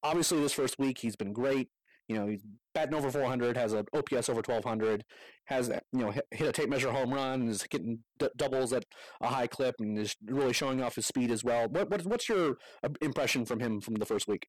obviously, 0.02 0.40
this 0.40 0.52
first 0.52 0.78
week 0.80 0.99
he's 0.99 1.16
been 1.16 1.32
great. 1.32 1.68
You 2.08 2.16
know, 2.16 2.26
he's 2.26 2.40
batting 2.74 2.94
over 2.94 3.10
400, 3.10 3.56
has 3.56 3.74
an 3.74 3.84
OPS 3.92 4.30
over 4.30 4.40
1200, 4.40 5.04
has 5.44 5.68
you 5.92 6.00
know 6.00 6.10
hit, 6.10 6.48
a 6.48 6.52
tape 6.52 6.70
measure 6.70 6.90
home 6.90 7.12
run, 7.12 7.48
is 7.48 7.62
getting 7.64 7.98
d- 8.18 8.28
doubles 8.36 8.72
at 8.72 8.84
a 9.20 9.28
high 9.28 9.46
clip, 9.46 9.74
and 9.78 9.98
is 9.98 10.16
really 10.24 10.54
showing 10.54 10.82
off 10.82 10.94
his 10.94 11.06
speed 11.06 11.30
as 11.30 11.44
well. 11.44 11.68
What, 11.68 11.90
what 11.90 12.06
what's 12.06 12.28
your 12.28 12.56
uh, 12.82 12.88
impression 13.02 13.44
from 13.44 13.60
him 13.60 13.80
from 13.80 13.94
the 13.94 14.06
first 14.06 14.26
week? 14.26 14.46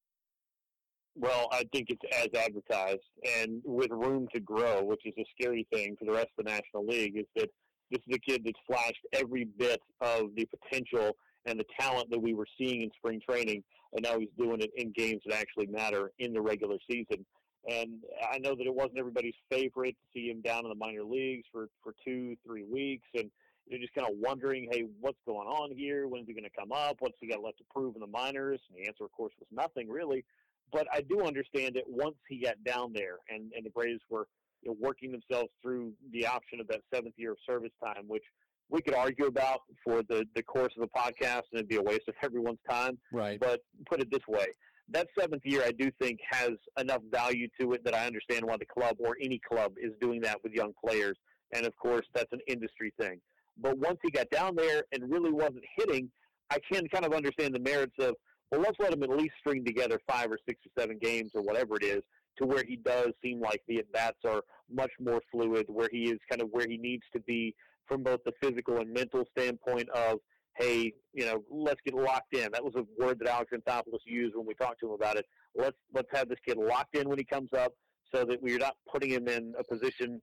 Well, 1.16 1.50
I 1.52 1.66
think 1.74 1.88
it's 1.90 2.02
as 2.18 2.30
advertised, 2.40 3.02
and 3.42 3.62
with 3.66 3.92
room 3.92 4.28
to 4.34 4.40
grow, 4.40 4.82
which 4.84 5.02
is 5.06 5.14
a 5.18 5.26
scary 5.38 5.68
thing 5.74 5.98
for 6.00 6.06
the 6.06 6.14
rest 6.14 6.30
of 6.38 6.46
the 6.46 6.52
National 6.52 6.86
League. 6.88 7.18
Is 7.18 7.26
that 7.36 7.50
this 7.92 8.00
is 8.08 8.16
a 8.16 8.20
kid 8.20 8.44
that's 8.46 8.60
flashed 8.66 9.06
every 9.14 9.46
bit 9.58 9.82
of 10.00 10.30
the 10.38 10.48
potential 10.48 11.12
and 11.46 11.60
the 11.60 11.66
talent 11.80 12.10
that 12.12 12.22
we 12.22 12.34
were 12.34 12.48
seeing 12.58 12.84
in 12.84 12.90
spring 12.96 13.20
training, 13.28 13.64
and 13.94 14.04
now 14.04 14.18
he's 14.20 14.30
doing 14.38 14.62
it 14.62 14.70
in 14.78 14.94
games 14.96 15.22
that 15.26 15.36
actually 15.36 15.68
matter 15.68 16.12
in 16.20 16.34
the 16.34 16.42
regular 16.42 16.78
season. 16.90 17.26
And 17.68 18.04
I 18.32 18.40
know 18.40 18.56
that 18.56 18.66
it 18.66 18.74
wasn't 18.74 19.00
everybody's 19.00 19.36
favorite 19.52 19.96
to 19.96 20.08
see 20.14 20.30
him 20.30 20.42
down 20.42 20.64
in 20.64 20.70
the 20.70 20.76
minor 20.76 21.04
leagues 21.04 21.46
for, 21.52 21.68
for 21.84 21.94
two, 22.06 22.36
three 22.46 22.64
weeks. 22.64 23.08
And 23.14 23.30
you're 23.68 23.80
just 23.80 23.94
kind 23.94 24.10
of 24.10 24.18
wondering, 24.18 24.68
hey, 24.72 24.86
what's 25.00 25.20
going 25.26 25.48
on 25.48 25.72
here? 25.76 26.08
When's 26.08 26.28
he 26.28 26.34
going 26.34 26.46
to 26.46 26.58
come 26.58 26.72
up? 26.72 26.98
What's 27.00 27.18
he 27.20 27.28
got 27.28 27.44
left 27.44 27.58
to 27.58 27.64
prove 27.70 27.96
in 27.96 28.02
the 28.02 28.08
minors? 28.08 28.60
And 28.70 28.84
the 28.84 28.88
answer, 28.88 29.04
of 29.04 29.12
course, 29.12 29.34
was 29.40 29.48
nothing 29.52 29.90
really. 29.90 30.24
But 30.72 30.88
I 30.94 31.02
do 31.02 31.24
understand 31.26 31.76
that 31.76 31.84
once 31.88 32.16
he 32.28 32.42
got 32.42 32.56
down 32.64 32.94
there 32.94 33.18
and, 33.30 33.52
and 33.56 33.66
the 33.66 33.72
Braves 33.72 34.02
were 34.10 34.28
you 34.62 34.72
know, 34.72 34.78
working 34.80 35.12
themselves 35.12 35.50
through 35.62 35.94
the 36.12 36.26
option 36.26 36.60
of 36.60 36.68
that 36.68 36.82
seventh 36.94 37.16
year 37.18 37.32
of 37.32 37.38
service 37.46 37.72
time, 37.84 38.04
which 38.08 38.24
we 38.70 38.82
could 38.82 38.94
argue 38.94 39.26
about 39.26 39.62
for 39.84 40.04
the, 40.04 40.26
the 40.36 40.44
course 40.44 40.74
of 40.78 40.82
the 40.82 41.00
podcast 41.00 41.44
and 41.52 41.60
it'd 41.60 41.68
be 41.68 41.78
a 41.78 41.82
waste 41.82 42.08
of 42.08 42.16
everyone's 42.22 42.60
time. 42.70 42.98
Right. 43.12 43.40
But 43.40 43.62
put 43.90 44.00
it 44.00 44.12
this 44.12 44.28
way 44.28 44.48
that 44.92 45.08
seventh 45.18 45.44
year, 45.46 45.64
I 45.66 45.72
do 45.72 45.92
think 46.02 46.20
has 46.32 46.52
enough 46.78 47.02
value 47.12 47.48
to 47.60 47.74
it 47.74 47.84
that 47.86 47.94
I 47.94 48.08
understand 48.08 48.46
why 48.46 48.58
the 48.58 48.66
club 48.66 48.98
or 49.00 49.18
any 49.22 49.40
club 49.40 49.74
is 49.82 49.92
doing 50.02 50.22
that 50.22 50.44
with 50.44 50.54
young 50.54 50.74
players. 50.84 51.18
And 51.54 51.66
of 51.66 51.76
course, 51.76 52.06
that's 52.14 52.32
an 52.32 52.42
industry 52.48 52.94
thing. 53.00 53.20
But 53.62 53.78
once 53.78 53.98
he 54.04 54.12
got 54.12 54.30
down 54.30 54.56
there 54.56 54.84
and 54.92 55.12
really 55.12 55.32
wasn't 55.32 55.64
hitting, 55.76 56.10
I 56.50 56.60
can 56.72 56.88
kind 56.88 57.06
of 57.06 57.14
understand 57.14 57.54
the 57.54 57.60
merits 57.60 57.96
of, 58.00 58.16
well, 58.52 58.62
let's 58.62 58.80
let 58.80 58.94
him 58.94 59.04
at 59.04 59.10
least 59.10 59.34
string 59.40 59.64
together 59.64 60.00
five 60.08 60.32
or 60.32 60.40
six 60.48 60.60
or 60.66 60.82
seven 60.82 60.98
games 61.00 61.32
or 61.36 61.42
whatever 61.42 61.76
it 61.76 61.84
is 61.84 62.02
to 62.38 62.48
where 62.48 62.64
he 62.64 62.78
does 62.78 63.10
seem 63.22 63.40
like 63.40 63.62
the 63.68 63.78
at 63.80 63.92
bats 63.92 64.20
are 64.26 64.42
much 64.72 64.92
more 65.00 65.22
fluid, 65.32 65.66
where 65.68 65.90
he 65.92 66.10
is 66.10 66.20
kind 66.30 66.42
of 66.42 66.50
where 66.52 66.68
he 66.68 66.78
needs 66.78 67.04
to 67.14 67.20
be 67.22 67.54
from 67.86 68.02
both 68.02 68.20
the 68.26 68.32
physical 68.42 68.78
and 68.78 68.92
mental 68.92 69.26
standpoint 69.38 69.90
of, 69.90 70.20
hey, 70.60 70.94
you 71.14 71.26
know, 71.26 71.42
let's 71.50 71.80
get 71.86 71.96
locked 71.96 72.36
in. 72.36 72.52
That 72.52 72.64
was 72.64 72.74
a 72.76 72.84
word 73.02 73.20
that 73.20 73.30
Alex 73.30 73.52
Anthopoulos 73.54 74.00
used 74.06 74.36
when 74.36 74.46
we 74.46 74.54
talked 74.54 74.82
to 74.82 74.88
him 74.88 74.94
about 74.94 75.16
it. 75.16 75.26
Let's 75.56 75.78
let's 75.94 76.10
have 76.14 76.30
this 76.30 76.38
kid 76.46 76.58
locked 76.58 76.96
in 76.96 77.10
when 77.10 77.18
he 77.18 77.24
comes 77.24 77.50
up, 77.58 77.74
so 78.14 78.26
that 78.26 78.42
we're 78.42 78.60
not 78.60 78.76
putting 78.92 79.10
him 79.10 79.28
in 79.28 79.54
a 79.58 79.64
position 79.64 80.22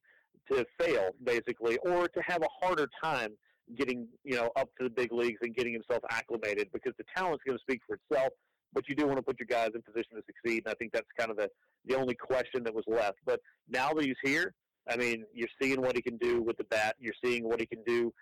to 0.52 0.64
fail, 0.78 1.10
basically, 1.24 1.78
or 1.78 2.06
to 2.08 2.20
have 2.24 2.42
a 2.42 2.64
harder 2.64 2.88
time 3.02 3.30
getting 3.76 4.06
you 4.22 4.36
know 4.36 4.50
up 4.56 4.68
to 4.78 4.84
the 4.84 4.90
big 4.90 5.12
leagues 5.12 5.38
and 5.42 5.56
getting 5.56 5.72
himself 5.72 6.02
acclimated 6.10 6.68
because 6.72 6.92
the 6.98 7.04
talent's 7.16 7.42
going 7.44 7.58
to 7.58 7.62
speak 7.62 7.80
for 7.86 7.96
itself. 7.96 8.32
But 8.72 8.88
you 8.88 8.94
do 8.94 9.06
want 9.06 9.16
to 9.16 9.22
put 9.22 9.38
your 9.40 9.46
guys 9.46 9.70
in 9.74 9.82
position 9.82 10.16
to 10.16 10.22
succeed, 10.26 10.64
and 10.66 10.72
I 10.72 10.74
think 10.74 10.92
that's 10.92 11.08
kind 11.18 11.30
of 11.30 11.36
the 11.36 11.48
the 11.86 11.96
only 11.96 12.14
question 12.14 12.62
that 12.64 12.74
was 12.74 12.84
left. 12.86 13.18
But 13.24 13.40
now 13.68 13.92
that 13.94 14.04
he's 14.04 14.16
here, 14.22 14.54
I 14.88 14.96
mean, 14.96 15.24
you're 15.32 15.48
seeing 15.60 15.80
what 15.80 15.96
he 15.96 16.02
can 16.02 16.18
do 16.18 16.42
with 16.42 16.56
the 16.58 16.64
bat. 16.64 16.94
You're 16.98 17.14
seeing 17.24 17.48
what 17.48 17.58
he 17.58 17.66
can 17.66 17.82
do 17.84 18.12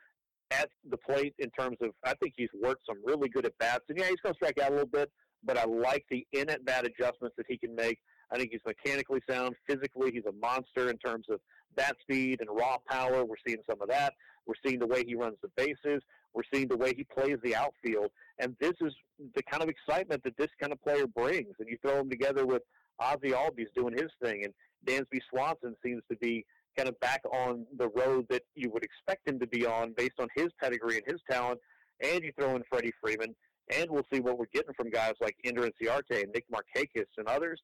at 0.50 0.68
the 0.88 0.96
plate 0.96 1.34
in 1.38 1.50
terms 1.50 1.76
of. 1.80 1.90
I 2.04 2.14
think 2.14 2.34
he's 2.36 2.48
worked 2.62 2.82
some 2.86 2.98
really 3.04 3.28
good 3.28 3.46
at 3.46 3.56
bats, 3.58 3.84
and 3.88 3.98
yeah, 3.98 4.06
he's 4.06 4.20
going 4.22 4.34
to 4.34 4.36
strike 4.36 4.58
out 4.58 4.70
a 4.70 4.74
little 4.74 4.86
bit. 4.86 5.10
But 5.46 5.58
I 5.58 5.64
like 5.64 6.06
the 6.10 6.26
in 6.32 6.48
at 6.48 6.64
bat 6.64 6.86
adjustments 6.86 7.36
that 7.36 7.46
he 7.48 7.58
can 7.58 7.74
make. 7.74 7.98
I 8.30 8.38
think 8.38 8.50
he's 8.50 8.62
mechanically 8.66 9.20
sound. 9.28 9.54
Physically, 9.68 10.10
he's 10.10 10.24
a 10.26 10.32
monster 10.32 10.88
in 10.88 10.96
terms 10.98 11.26
of 11.28 11.38
bat 11.76 11.96
speed 12.00 12.40
and 12.40 12.48
raw 12.50 12.78
power. 12.88 13.24
We're 13.24 13.36
seeing 13.46 13.58
some 13.68 13.82
of 13.82 13.88
that. 13.88 14.14
We're 14.46 14.54
seeing 14.64 14.78
the 14.78 14.86
way 14.86 15.04
he 15.06 15.14
runs 15.14 15.36
the 15.42 15.50
bases. 15.56 16.02
We're 16.32 16.42
seeing 16.52 16.68
the 16.68 16.76
way 16.76 16.94
he 16.96 17.04
plays 17.04 17.36
the 17.42 17.54
outfield. 17.54 18.10
And 18.38 18.56
this 18.60 18.72
is 18.80 18.94
the 19.34 19.42
kind 19.42 19.62
of 19.62 19.68
excitement 19.68 20.22
that 20.24 20.36
this 20.36 20.48
kind 20.60 20.72
of 20.72 20.82
player 20.82 21.06
brings. 21.06 21.54
And 21.58 21.68
you 21.68 21.76
throw 21.82 22.00
him 22.00 22.10
together 22.10 22.46
with 22.46 22.62
Ozzie 22.98 23.32
Albies 23.32 23.72
doing 23.74 23.94
his 23.94 24.10
thing, 24.22 24.44
and 24.44 24.54
Dansby 24.86 25.20
Swanson 25.30 25.74
seems 25.84 26.02
to 26.10 26.16
be 26.16 26.44
kind 26.76 26.88
of 26.88 26.98
back 27.00 27.22
on 27.32 27.66
the 27.78 27.88
road 27.88 28.26
that 28.30 28.42
you 28.54 28.70
would 28.70 28.84
expect 28.84 29.28
him 29.28 29.38
to 29.40 29.46
be 29.46 29.66
on 29.66 29.94
based 29.96 30.18
on 30.18 30.28
his 30.34 30.48
pedigree 30.60 30.96
and 30.96 31.06
his 31.06 31.20
talent. 31.30 31.60
And 32.02 32.22
you 32.22 32.32
throw 32.38 32.56
in 32.56 32.62
Freddie 32.70 32.92
Freeman, 33.02 33.34
and 33.72 33.90
we'll 33.90 34.06
see 34.12 34.20
what 34.20 34.38
we're 34.38 34.46
getting 34.52 34.74
from 34.74 34.90
guys 34.90 35.14
like 35.20 35.36
Ender 35.44 35.62
Inciarte 35.62 36.22
and 36.22 36.32
Nick 36.32 36.44
Markakis 36.52 37.06
and 37.18 37.28
others. 37.28 37.60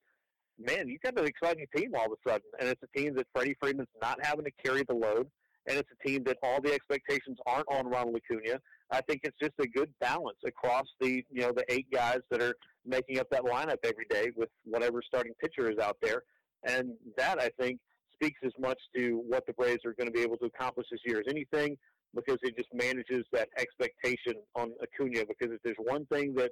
Man, 0.59 0.89
you've 0.89 1.01
got 1.01 1.19
an 1.19 1.27
exciting 1.27 1.67
team 1.75 1.93
all 1.95 2.07
of 2.07 2.13
a 2.13 2.29
sudden, 2.29 2.47
and 2.59 2.69
it's 2.69 2.83
a 2.83 2.99
team 2.99 3.15
that 3.17 3.27
Freddie 3.35 3.57
Freeman's 3.61 3.89
not 4.01 4.19
having 4.23 4.45
to 4.45 4.51
carry 4.63 4.85
the 4.89 4.95
load 4.95 5.27
and 5.67 5.79
it's 5.79 5.89
a 5.93 6.09
team 6.09 6.25
that 6.25 6.39
all 6.43 6.61
the 6.61 6.73
expectations 6.73 7.39
aren't 7.47 7.67
on 7.71 7.87
Ronald 7.87 8.17
Acuna. 8.17 8.59
I 8.91 9.01
think 9.03 9.21
it's 9.25 9.37
just 9.41 9.53
a 9.61 9.67
good 9.67 9.91
balance 10.01 10.39
across 10.45 10.87
the 11.01 11.25
you 11.31 11.43
know 11.43 11.53
the 11.53 11.65
eight 11.69 11.87
guys 11.93 12.19
that 12.31 12.43
are 12.43 12.55
making 12.85 13.19
up 13.19 13.29
that 13.31 13.43
lineup 13.43 13.77
every 13.85 14.07
day 14.09 14.31
with 14.37 14.49
whatever 14.65 15.03
starting 15.07 15.33
pitcher 15.41 15.71
is 15.71 15.79
out 15.79 15.97
there, 16.03 16.23
and 16.65 16.93
that 17.17 17.41
I 17.41 17.51
think 17.61 17.79
speaks 18.21 18.41
as 18.45 18.53
much 18.59 18.79
to 18.95 19.23
what 19.27 19.47
the 19.47 19.53
Braves 19.53 19.85
are 19.85 19.95
going 19.95 20.07
to 20.07 20.13
be 20.13 20.23
able 20.23 20.37
to 20.39 20.47
accomplish 20.47 20.87
this 20.91 21.01
year 21.05 21.21
as 21.21 21.27
anything, 21.29 21.77
because 22.15 22.39
it 22.43 22.57
just 22.57 22.69
manages 22.75 23.25
that 23.33 23.49
expectation 23.59 24.35
on 24.55 24.73
Acuna. 24.83 25.25
Because 25.27 25.55
if 25.55 25.63
there's 25.63 25.77
one 25.79 26.07
thing 26.07 26.35
that 26.35 26.51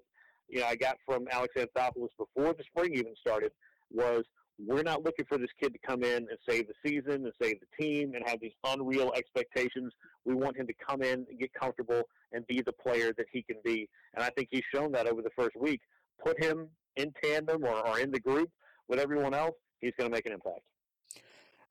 you 0.48 0.60
know 0.60 0.66
I 0.66 0.76
got 0.76 0.96
from 1.04 1.26
Alex 1.30 1.54
Anthopoulos 1.56 2.08
before 2.16 2.54
the 2.54 2.64
spring 2.64 2.94
even 2.94 3.14
started 3.20 3.52
was 3.90 4.24
we're 4.66 4.82
not 4.82 5.04
looking 5.04 5.24
for 5.26 5.38
this 5.38 5.50
kid 5.60 5.72
to 5.72 5.78
come 5.86 6.02
in 6.02 6.16
and 6.16 6.38
save 6.48 6.66
the 6.66 6.74
season 6.84 7.24
and 7.24 7.32
save 7.40 7.56
the 7.60 7.84
team 7.84 8.14
and 8.14 8.28
have 8.28 8.40
these 8.40 8.52
unreal 8.64 9.12
expectations. 9.14 9.92
We 10.24 10.34
want 10.34 10.56
him 10.56 10.66
to 10.66 10.74
come 10.86 11.02
in 11.02 11.26
and 11.28 11.38
get 11.38 11.54
comfortable 11.54 12.02
and 12.32 12.44
be 12.48 12.60
the 12.62 12.72
player 12.72 13.12
that 13.16 13.26
he 13.32 13.42
can 13.42 13.56
be. 13.64 13.88
And 14.14 14.24
I 14.24 14.30
think 14.30 14.48
he's 14.50 14.64
shown 14.74 14.90
that 14.92 15.06
over 15.06 15.22
the 15.22 15.30
first 15.36 15.56
week. 15.56 15.80
Put 16.24 16.42
him 16.42 16.68
in 16.96 17.12
tandem 17.22 17.64
or, 17.64 17.86
or 17.86 18.00
in 18.00 18.10
the 18.10 18.18
group 18.18 18.50
with 18.88 18.98
everyone 18.98 19.32
else, 19.32 19.54
he's 19.80 19.92
going 19.96 20.10
to 20.10 20.14
make 20.14 20.26
an 20.26 20.32
impact. 20.32 20.62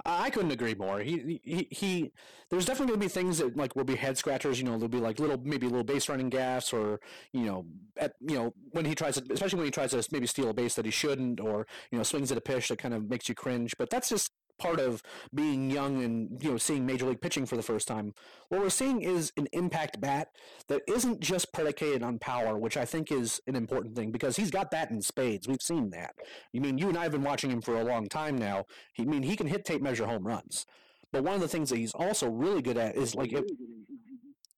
I 0.05 0.29
couldn't 0.29 0.51
agree 0.51 0.75
more. 0.75 0.99
He, 0.99 1.41
he, 1.43 1.67
he, 1.71 2.11
there's 2.49 2.65
definitely 2.65 2.91
going 2.95 2.99
to 3.01 3.05
be 3.05 3.09
things 3.09 3.39
that 3.39 3.57
like 3.57 3.75
will 3.75 3.83
be 3.83 3.95
head 3.95 4.17
scratchers. 4.17 4.59
You 4.59 4.65
know, 4.65 4.71
there'll 4.71 4.87
be 4.87 4.99
like 4.99 5.19
little, 5.19 5.39
maybe 5.43 5.67
little 5.67 5.83
base 5.83 6.07
running 6.07 6.29
gaffes, 6.29 6.71
or 6.71 6.99
you 7.33 7.45
know, 7.45 7.65
at 7.97 8.13
you 8.21 8.35
know 8.35 8.53
when 8.71 8.85
he 8.85 8.95
tries 8.95 9.15
to, 9.15 9.33
especially 9.33 9.57
when 9.57 9.65
he 9.65 9.71
tries 9.71 9.91
to 9.91 10.07
maybe 10.11 10.27
steal 10.27 10.49
a 10.49 10.53
base 10.53 10.75
that 10.75 10.85
he 10.85 10.91
shouldn't, 10.91 11.39
or 11.39 11.67
you 11.91 11.97
know, 11.97 12.03
swings 12.03 12.31
at 12.31 12.37
a 12.37 12.41
pitch 12.41 12.69
that 12.69 12.77
kind 12.77 12.93
of 12.93 13.09
makes 13.09 13.27
you 13.27 13.35
cringe. 13.35 13.75
But 13.77 13.89
that's 13.89 14.09
just 14.09 14.31
part 14.57 14.79
of 14.79 15.01
being 15.33 15.69
young 15.69 16.03
and 16.03 16.41
you 16.43 16.51
know 16.51 16.57
seeing 16.57 16.85
major 16.85 17.05
league 17.05 17.21
pitching 17.21 17.45
for 17.45 17.55
the 17.55 17.63
first 17.63 17.87
time. 17.87 18.13
What 18.49 18.61
we're 18.61 18.69
seeing 18.69 19.01
is 19.01 19.31
an 19.37 19.47
impact 19.53 19.99
bat 20.01 20.29
that 20.67 20.81
isn't 20.87 21.19
just 21.19 21.51
predicated 21.53 22.03
on 22.03 22.19
power, 22.19 22.57
which 22.57 22.77
I 22.77 22.85
think 22.85 23.11
is 23.11 23.41
an 23.47 23.55
important 23.55 23.95
thing 23.95 24.11
because 24.11 24.35
he's 24.35 24.51
got 24.51 24.71
that 24.71 24.91
in 24.91 25.01
spades. 25.01 25.47
We've 25.47 25.61
seen 25.61 25.89
that. 25.91 26.15
You 26.51 26.61
mean 26.61 26.77
you 26.77 26.89
and 26.89 26.97
I 26.97 27.03
have 27.03 27.11
been 27.11 27.23
watching 27.23 27.51
him 27.51 27.61
for 27.61 27.79
a 27.79 27.83
long 27.83 28.07
time 28.07 28.37
now. 28.37 28.65
He 28.93 29.03
I 29.03 29.05
mean 29.05 29.23
he 29.23 29.35
can 29.35 29.47
hit 29.47 29.65
tape 29.65 29.81
measure 29.81 30.05
home 30.05 30.25
runs. 30.25 30.65
But 31.11 31.23
one 31.23 31.35
of 31.35 31.41
the 31.41 31.47
things 31.47 31.69
that 31.69 31.77
he's 31.77 31.93
also 31.93 32.29
really 32.29 32.61
good 32.61 32.77
at 32.77 32.95
is 32.95 33.15
like 33.15 33.31
it, 33.31 33.49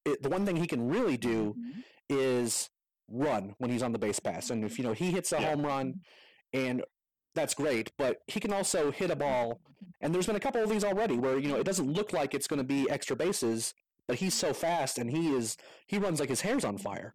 it, 0.05 0.23
the 0.23 0.29
one 0.29 0.45
thing 0.45 0.55
he 0.55 0.67
can 0.67 0.87
really 0.87 1.17
do 1.17 1.55
mm-hmm. 1.57 1.79
is 2.09 2.69
run 3.07 3.53
when 3.57 3.69
he's 3.69 3.83
on 3.83 3.91
the 3.91 3.99
base 3.99 4.19
pass. 4.19 4.49
And 4.49 4.63
if 4.63 4.77
you 4.77 4.83
know 4.83 4.93
he 4.93 5.11
hits 5.11 5.31
a 5.31 5.39
yeah. 5.39 5.49
home 5.49 5.65
run 5.65 6.01
and 6.53 6.83
that's 7.35 7.53
great, 7.53 7.91
but 7.97 8.21
he 8.27 8.39
can 8.39 8.53
also 8.53 8.91
hit 8.91 9.11
a 9.11 9.15
ball. 9.15 9.59
And 10.01 10.13
there's 10.13 10.27
been 10.27 10.35
a 10.35 10.39
couple 10.39 10.63
of 10.63 10.69
these 10.69 10.83
already 10.83 11.17
where 11.17 11.37
you 11.37 11.49
know 11.49 11.57
it 11.57 11.65
doesn't 11.65 11.91
look 11.91 12.13
like 12.13 12.33
it's 12.33 12.47
going 12.47 12.59
to 12.59 12.63
be 12.63 12.89
extra 12.89 13.15
bases, 13.15 13.73
but 14.07 14.17
he's 14.17 14.33
so 14.33 14.53
fast 14.53 14.97
and 14.97 15.09
he 15.09 15.33
is 15.33 15.57
he 15.87 15.97
runs 15.97 16.19
like 16.19 16.29
his 16.29 16.41
hair's 16.41 16.65
on 16.65 16.77
fire. 16.77 17.13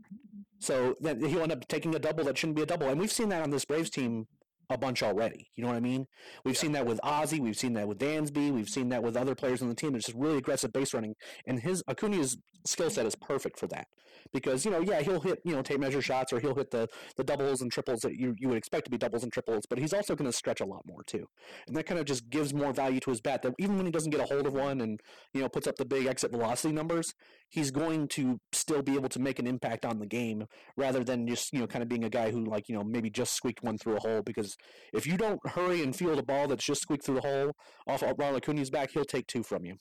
So 0.60 0.94
then 1.00 1.22
he'll 1.22 1.42
end 1.42 1.52
up 1.52 1.66
taking 1.68 1.94
a 1.94 1.98
double 1.98 2.24
that 2.24 2.38
shouldn't 2.38 2.56
be 2.56 2.62
a 2.62 2.66
double, 2.66 2.88
and 2.88 2.98
we've 2.98 3.12
seen 3.12 3.28
that 3.30 3.42
on 3.42 3.50
this 3.50 3.64
Braves 3.64 3.90
team 3.90 4.26
a 4.70 4.78
bunch 4.78 5.02
already. 5.02 5.48
You 5.54 5.62
know 5.62 5.68
what 5.68 5.76
I 5.76 5.80
mean? 5.80 6.06
We've 6.44 6.54
yeah. 6.54 6.60
seen 6.60 6.72
that 6.72 6.86
with 6.86 7.00
Ozzie. 7.02 7.40
We've 7.40 7.56
seen 7.56 7.74
that 7.74 7.88
with 7.88 7.98
Dansby. 7.98 8.52
We've 8.52 8.68
seen 8.68 8.88
that 8.90 9.02
with 9.02 9.16
other 9.16 9.34
players 9.34 9.62
on 9.62 9.68
the 9.68 9.74
team. 9.74 9.94
It's 9.94 10.06
just 10.06 10.18
really 10.18 10.38
aggressive 10.38 10.72
base 10.72 10.94
running, 10.94 11.14
and 11.46 11.60
his 11.60 11.82
Acuna's 11.88 12.36
skill 12.66 12.90
set 12.90 13.06
is 13.06 13.14
perfect 13.14 13.58
for 13.58 13.66
that. 13.68 13.86
Because 14.32 14.64
you 14.64 14.70
know, 14.70 14.80
yeah, 14.80 15.02
he'll 15.02 15.20
hit 15.20 15.40
you 15.44 15.54
know 15.54 15.62
tape 15.62 15.80
measure 15.80 16.00
shots, 16.00 16.32
or 16.32 16.40
he'll 16.40 16.54
hit 16.54 16.70
the 16.70 16.88
the 17.16 17.24
doubles 17.24 17.60
and 17.60 17.70
triples 17.70 18.00
that 18.00 18.14
you 18.14 18.34
you 18.38 18.48
would 18.48 18.56
expect 18.56 18.86
to 18.86 18.90
be 18.90 18.96
doubles 18.96 19.22
and 19.22 19.32
triples. 19.32 19.64
But 19.68 19.78
he's 19.78 19.92
also 19.92 20.14
going 20.14 20.30
to 20.30 20.36
stretch 20.36 20.60
a 20.60 20.64
lot 20.64 20.82
more 20.86 21.02
too, 21.06 21.26
and 21.66 21.76
that 21.76 21.84
kind 21.86 22.00
of 22.00 22.06
just 22.06 22.30
gives 22.30 22.54
more 22.54 22.72
value 22.72 23.00
to 23.00 23.10
his 23.10 23.20
bat. 23.20 23.42
That 23.42 23.54
even 23.58 23.76
when 23.76 23.86
he 23.86 23.92
doesn't 23.92 24.10
get 24.10 24.20
a 24.20 24.24
hold 24.24 24.46
of 24.46 24.54
one 24.54 24.80
and 24.80 25.00
you 25.34 25.42
know 25.42 25.48
puts 25.48 25.66
up 25.66 25.76
the 25.76 25.84
big 25.84 26.06
exit 26.06 26.30
velocity 26.30 26.72
numbers, 26.72 27.12
he's 27.50 27.70
going 27.70 28.08
to 28.08 28.40
still 28.52 28.82
be 28.82 28.94
able 28.94 29.08
to 29.10 29.20
make 29.20 29.38
an 29.38 29.46
impact 29.46 29.84
on 29.84 29.98
the 29.98 30.06
game 30.06 30.46
rather 30.76 31.04
than 31.04 31.26
just 31.26 31.52
you 31.52 31.60
know 31.60 31.66
kind 31.66 31.82
of 31.82 31.88
being 31.88 32.04
a 32.04 32.10
guy 32.10 32.30
who 32.30 32.44
like 32.44 32.68
you 32.68 32.74
know 32.74 32.82
maybe 32.82 33.10
just 33.10 33.34
squeaked 33.34 33.62
one 33.62 33.76
through 33.78 33.96
a 33.96 34.00
hole 34.00 34.22
because 34.22 34.53
if 34.92 35.06
you 35.06 35.16
don't 35.16 35.40
hurry 35.46 35.82
and 35.82 35.94
field 35.94 36.18
a 36.18 36.22
ball 36.22 36.48
that's 36.48 36.64
just 36.64 36.82
squeaked 36.82 37.04
through 37.04 37.16
the 37.16 37.28
hole 37.28 37.52
off 37.86 38.02
of 38.02 38.14
Ronald 38.18 38.42
Acuna's 38.42 38.70
back, 38.70 38.90
he'll 38.90 39.04
take 39.04 39.26
two 39.26 39.42
from 39.42 39.64
you. 39.64 39.76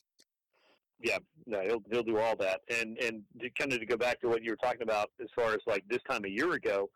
Yeah, 1.00 1.18
no, 1.46 1.62
he'll 1.62 1.84
he'll 1.92 2.04
do 2.04 2.18
all 2.18 2.36
that. 2.38 2.62
And 2.70 2.98
and 3.00 3.24
to 3.42 3.50
kind 3.60 3.74
of 3.74 3.80
to 3.80 3.86
go 3.86 3.98
back 3.98 4.22
to 4.22 4.30
what 4.30 4.44
you 4.44 4.52
were 4.52 4.58
talking 4.58 4.84
about 4.84 5.10
as 5.22 5.28
far 5.36 5.54
as 5.54 5.60
like 5.68 5.84
this 5.90 6.02
time 6.10 6.24
a 6.26 6.30
year 6.30 6.54
ago, 6.54 6.90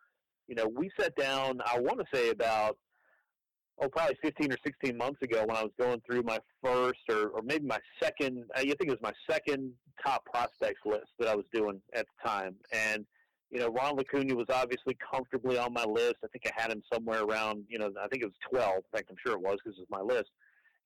you 0.48 0.55
know, 0.55 0.67
we 0.67 0.89
sat 1.00 1.15
down. 1.15 1.60
I 1.65 1.79
want 1.79 2.00
to 2.00 2.05
say 2.13 2.29
about 2.29 2.77
oh 3.81 3.89
probably 3.89 4.17
15 4.24 4.53
or 4.53 4.57
16 4.65 4.98
months 4.98 5.22
ago 5.22 5.43
when 5.46 5.57
I 5.57 5.63
was 5.63 5.74
going 5.79 6.01
through 6.10 6.24
my 6.24 6.39
first 6.63 7.00
or, 7.10 7.29
or 7.29 7.41
maybe 7.41 7.65
my 7.65 7.79
second. 8.01 8.46
I 8.55 8.62
think 8.62 8.77
it 8.81 8.89
was 8.89 9.01
my 9.01 9.13
second 9.29 9.74
top 10.03 10.24
prospects 10.25 10.81
list 10.86 11.07
that 11.19 11.27
I 11.27 11.36
was 11.36 11.46
doing 11.53 11.81
at 11.93 12.05
the 12.05 12.29
time, 12.29 12.55
and 12.72 13.05
you 13.51 13.60
know, 13.60 13.70
Ron 13.70 14.00
Acuna 14.00 14.36
was 14.36 14.48
obviously 14.50 14.96
comfortably 14.96 15.58
on 15.58 15.74
my 15.74 15.86
list. 15.86 16.16
I 16.24 16.27
think 16.27 16.46
I 16.46 16.62
had 16.62 16.72
him 16.72 16.84
somewhere 16.92 17.24
around, 17.24 17.63
you 17.70 17.80
know, 17.80 17.92
I 18.01 18.08
think 18.08 18.24
it 18.24 18.25
was 18.25 18.36
12. 18.51 18.75
In 18.75 18.82
fact, 18.92 19.10
I'm 19.10 19.16
sure 19.25 19.34
it 19.34 19.42
was 19.42 19.58
because 19.63 19.80
it 19.80 19.88
was 19.89 19.89
my 19.89 20.01
list. 20.01 20.30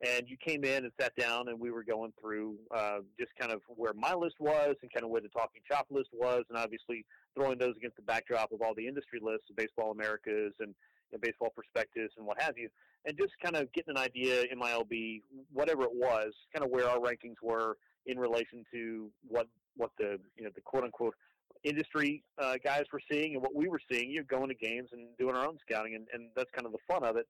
And 0.05 0.27
you 0.27 0.35
came 0.37 0.63
in 0.63 0.83
and 0.83 0.91
sat 0.99 1.15
down, 1.15 1.47
and 1.47 1.59
we 1.59 1.69
were 1.69 1.83
going 1.83 2.11
through 2.19 2.55
uh, 2.75 2.99
just 3.19 3.31
kind 3.39 3.51
of 3.51 3.61
where 3.67 3.93
my 3.93 4.13
list 4.13 4.35
was 4.39 4.75
and 4.81 4.91
kind 4.91 5.03
of 5.03 5.11
where 5.11 5.21
the 5.21 5.29
Talking 5.29 5.61
Chop 5.67 5.87
list 5.91 6.09
was, 6.11 6.43
and 6.49 6.57
obviously 6.57 7.05
throwing 7.35 7.59
those 7.59 7.75
against 7.77 7.97
the 7.97 8.01
backdrop 8.03 8.51
of 8.51 8.61
all 8.61 8.73
the 8.73 8.87
industry 8.87 9.19
lists 9.21 9.45
Baseball 9.55 9.91
Americas 9.91 10.53
and 10.59 10.73
Baseball 11.21 11.51
Prospectus 11.53 12.11
and 12.17 12.25
what 12.25 12.41
have 12.41 12.57
you, 12.57 12.69
and 13.05 13.17
just 13.17 13.33
kind 13.43 13.55
of 13.55 13.71
getting 13.73 13.95
an 13.95 13.97
idea, 13.97 14.45
MILB, 14.55 15.21
whatever 15.53 15.83
it 15.83 15.93
was, 15.93 16.33
kind 16.53 16.65
of 16.65 16.71
where 16.71 16.87
our 16.87 16.97
rankings 16.97 17.35
were 17.41 17.77
in 18.05 18.17
relation 18.17 18.63
to 18.73 19.09
what 19.27 19.47
what 19.77 19.91
the 19.97 20.19
you 20.35 20.43
know 20.43 20.49
the 20.55 20.61
quote 20.61 20.83
unquote 20.83 21.15
industry 21.63 22.23
uh, 22.37 22.55
guys 22.63 22.83
were 22.91 23.01
seeing 23.11 23.33
and 23.33 23.41
what 23.41 23.55
we 23.55 23.67
were 23.67 23.79
seeing. 23.91 24.11
You're 24.11 24.23
going 24.23 24.49
to 24.49 24.55
games 24.55 24.89
and 24.91 25.07
doing 25.17 25.35
our 25.35 25.47
own 25.47 25.57
scouting, 25.67 25.95
and, 25.95 26.07
and 26.13 26.29
that's 26.35 26.49
kind 26.55 26.65
of 26.65 26.71
the 26.71 26.79
fun 26.87 27.03
of 27.03 27.15
it. 27.15 27.27